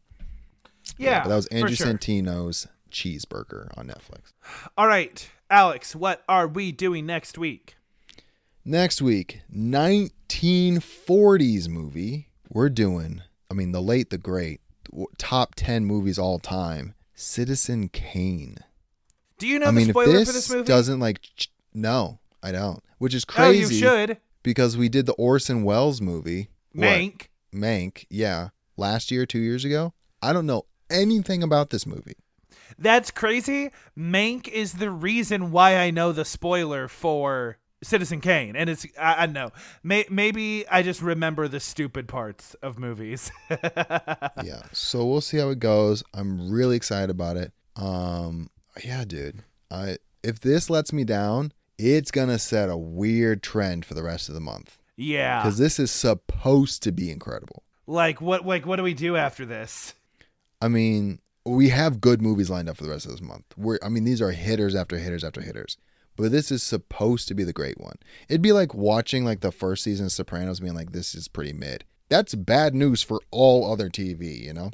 yeah, 0.99 1.23
but 1.23 1.31
that 1.31 1.37
was 1.37 1.47
Andrew 1.47 1.75
sure. 1.75 1.87
Santino's 1.87 2.69
cheeseburger 2.91 3.69
on 3.77 3.87
Netflix. 3.89 4.33
All 4.77 4.87
right, 4.87 5.29
Alex, 5.51 5.97
what 5.97 6.23
are 6.29 6.47
we 6.47 6.71
doing 6.73 7.07
next 7.07 7.39
week? 7.39 7.77
Next 8.65 9.03
week, 9.03 9.41
1940s 9.55 11.69
movie. 11.69 12.29
We're 12.49 12.69
doing, 12.69 13.23
I 13.51 13.55
mean, 13.55 13.73
the 13.73 13.83
late, 13.83 14.11
the 14.11 14.19
great, 14.19 14.61
top 15.19 15.55
10 15.57 15.85
movies 15.85 16.17
all 16.19 16.39
time. 16.39 16.95
Citizen 17.15 17.89
Kane. 17.89 18.59
Do 19.39 19.49
you 19.49 19.59
know 19.59 19.67
I 19.67 19.71
mean, 19.73 19.91
the 19.91 19.99
if 19.99 20.07
this, 20.07 20.29
for 20.29 20.33
this 20.33 20.51
movie? 20.51 20.65
doesn't 20.67 21.01
like, 21.01 21.21
no, 21.75 22.21
I 22.43 22.53
don't. 22.53 22.83
Which 22.99 23.15
is 23.15 23.25
crazy. 23.25 23.65
oh, 23.65 23.69
you 23.69 23.75
should. 23.75 24.19
because 24.43 24.77
we 24.77 24.89
did 24.89 25.07
the 25.07 25.13
Orson 25.15 25.65
Welles 25.65 26.01
movie. 26.01 26.49
What? 26.73 26.87
Mank. 27.55 28.07
Yeah, 28.11 28.49
last 28.77 29.11
year, 29.11 29.27
two 29.27 29.39
years 29.39 29.65
ago. 29.65 29.95
I 30.21 30.33
don't 30.33 30.47
know 30.47 30.67
anything 30.91 31.43
about 31.43 31.71
this 31.71 31.87
movie. 31.87 32.17
That's 32.79 33.11
crazy. 33.11 33.71
Mank 33.99 34.49
is 34.49 34.75
the 34.75 34.91
reason 34.91 35.51
why 35.51 35.77
I 35.77 35.91
know 35.91 36.13
the 36.13 36.25
spoiler 36.25 36.89
for 36.89 37.59
Citizen 37.83 38.21
Kane, 38.21 38.55
and 38.57 38.71
it's 38.71 38.87
I, 38.99 39.25
I 39.25 39.27
know 39.27 39.51
May, 39.83 40.05
maybe 40.09 40.67
I 40.69 40.83
just 40.83 41.03
remember 41.03 41.49
the 41.49 41.61
stupid 41.61 42.09
parts 42.09 42.55
of 42.63 42.79
movies. 42.79 43.31
yeah, 43.51 44.63
so 44.73 45.05
we'll 45.05 45.21
see 45.21 45.39
how 45.39 45.51
it 45.51 45.59
goes. 45.59 46.03
I'm 46.15 46.51
really 46.51 46.77
excited 46.77 47.11
about 47.11 47.37
it. 47.37 47.53
Um, 47.77 48.51
yeah, 48.85 49.05
dude. 49.05 49.43
I 49.71 49.99
if 50.23 50.41
this 50.41 50.71
lets 50.71 50.93
me 50.93 51.05
down, 51.05 51.53
it's 51.79 52.11
gonna 52.11 52.39
set 52.39 52.71
a 52.71 52.77
weird 52.77 53.43
trend 53.43 53.85
for 53.85 53.95
the 53.95 54.03
rest 54.03 54.29
of 54.29 54.35
the 54.35 54.41
month 54.41 54.79
yeah, 55.03 55.43
because 55.43 55.59
this 55.59 55.79
is 55.79 55.91
supposed 55.91 56.83
to 56.85 56.93
be 56.93 57.11
incredible. 57.11 57.63
like 57.87 58.21
what 58.21 58.47
like 58.47 58.67
what 58.67 58.77
do 58.77 58.83
we 58.83 58.95
do 58.95 59.17
after 59.17 59.45
this? 59.45 59.95
I 60.61 60.69
mean, 60.69 61.19
we 61.45 61.71
have 61.71 62.01
good 62.01 62.23
movies 62.23 62.49
lined 62.51 62.69
up 62.69 62.77
for 62.77 62.85
the 62.85 62.91
rest 62.91 63.07
of 63.07 63.13
this 63.13 63.21
month. 63.21 63.45
We're, 63.57 63.79
I 63.83 63.89
mean, 63.89 64.05
these 64.05 64.23
are 64.23 64.31
hitters 64.31 64.75
after 64.75 64.97
hitters 64.99 65.25
after 65.25 65.41
hitters. 65.41 65.77
But 66.17 66.31
this 66.31 66.53
is 66.53 66.63
supposed 66.63 67.27
to 67.29 67.35
be 67.35 67.43
the 67.43 67.55
great 67.55 67.81
one. 67.81 67.97
It'd 68.29 68.43
be 68.43 68.53
like 68.53 68.75
watching 68.75 69.25
like 69.25 69.41
the 69.41 69.51
first 69.51 69.83
season 69.83 70.07
of 70.07 70.13
Sopranos, 70.13 70.61
being 70.61 70.75
like, 70.75 70.93
"This 70.93 71.15
is 71.15 71.27
pretty 71.27 71.53
mid." 71.55 71.85
That's 72.11 72.35
bad 72.35 72.75
news 72.75 73.03
for 73.03 73.21
all 73.31 73.73
other 73.73 73.89
TV. 73.89 74.39
You 74.45 74.53
know, 74.53 74.71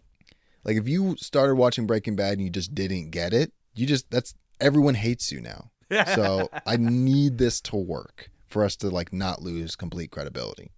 like 0.64 0.76
if 0.76 0.88
you 0.88 1.14
started 1.16 1.54
watching 1.54 1.86
Breaking 1.86 2.16
Bad 2.16 2.34
and 2.34 2.42
you 2.42 2.50
just 2.50 2.74
didn't 2.74 3.10
get 3.10 3.32
it, 3.32 3.52
you 3.74 3.86
just 3.86 4.10
that's 4.10 4.34
everyone 4.60 4.94
hates 4.94 5.30
you 5.32 5.40
now. 5.40 5.70
So 6.14 6.50
I 6.66 6.76
need 6.76 7.38
this 7.38 7.60
to 7.62 7.76
work 7.76 8.30
for 8.48 8.64
us 8.64 8.76
to 8.76 8.90
like 8.90 9.12
not 9.12 9.42
lose 9.42 9.76
complete 9.76 10.10
credibility. 10.10 10.70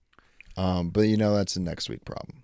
Um, 0.57 0.91
but 0.91 1.03
you 1.03 1.17
know 1.17 1.35
that's 1.35 1.55
the 1.55 1.61
next 1.61 1.89
week 1.89 2.05
problem. 2.05 2.43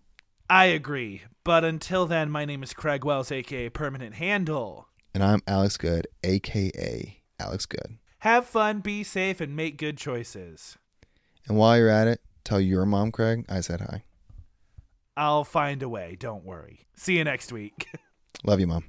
I 0.48 0.66
agree, 0.66 1.22
but 1.44 1.64
until 1.64 2.06
then, 2.06 2.30
my 2.30 2.44
name 2.44 2.62
is 2.62 2.72
Craig 2.72 3.04
Wells, 3.04 3.32
aka 3.32 3.68
Permanent 3.68 4.14
Handle. 4.14 4.88
And 5.12 5.22
I'm 5.22 5.42
Alex 5.46 5.76
Good, 5.76 6.06
aka 6.22 7.20
Alex 7.40 7.66
Good. 7.66 7.98
Have 8.20 8.46
fun, 8.46 8.80
be 8.80 9.02
safe, 9.02 9.40
and 9.40 9.56
make 9.56 9.76
good 9.76 9.98
choices. 9.98 10.78
And 11.48 11.56
while 11.56 11.76
you're 11.76 11.90
at 11.90 12.08
it, 12.08 12.20
tell 12.44 12.60
your 12.60 12.86
mom, 12.86 13.12
Craig, 13.12 13.44
I 13.48 13.60
said 13.60 13.80
hi. 13.80 14.04
I'll 15.16 15.44
find 15.44 15.82
a 15.82 15.88
way. 15.88 16.16
Don't 16.18 16.44
worry. 16.44 16.86
See 16.96 17.16
you 17.16 17.24
next 17.24 17.50
week. 17.50 17.86
Love 18.44 18.60
you, 18.60 18.66
mom. 18.66 18.84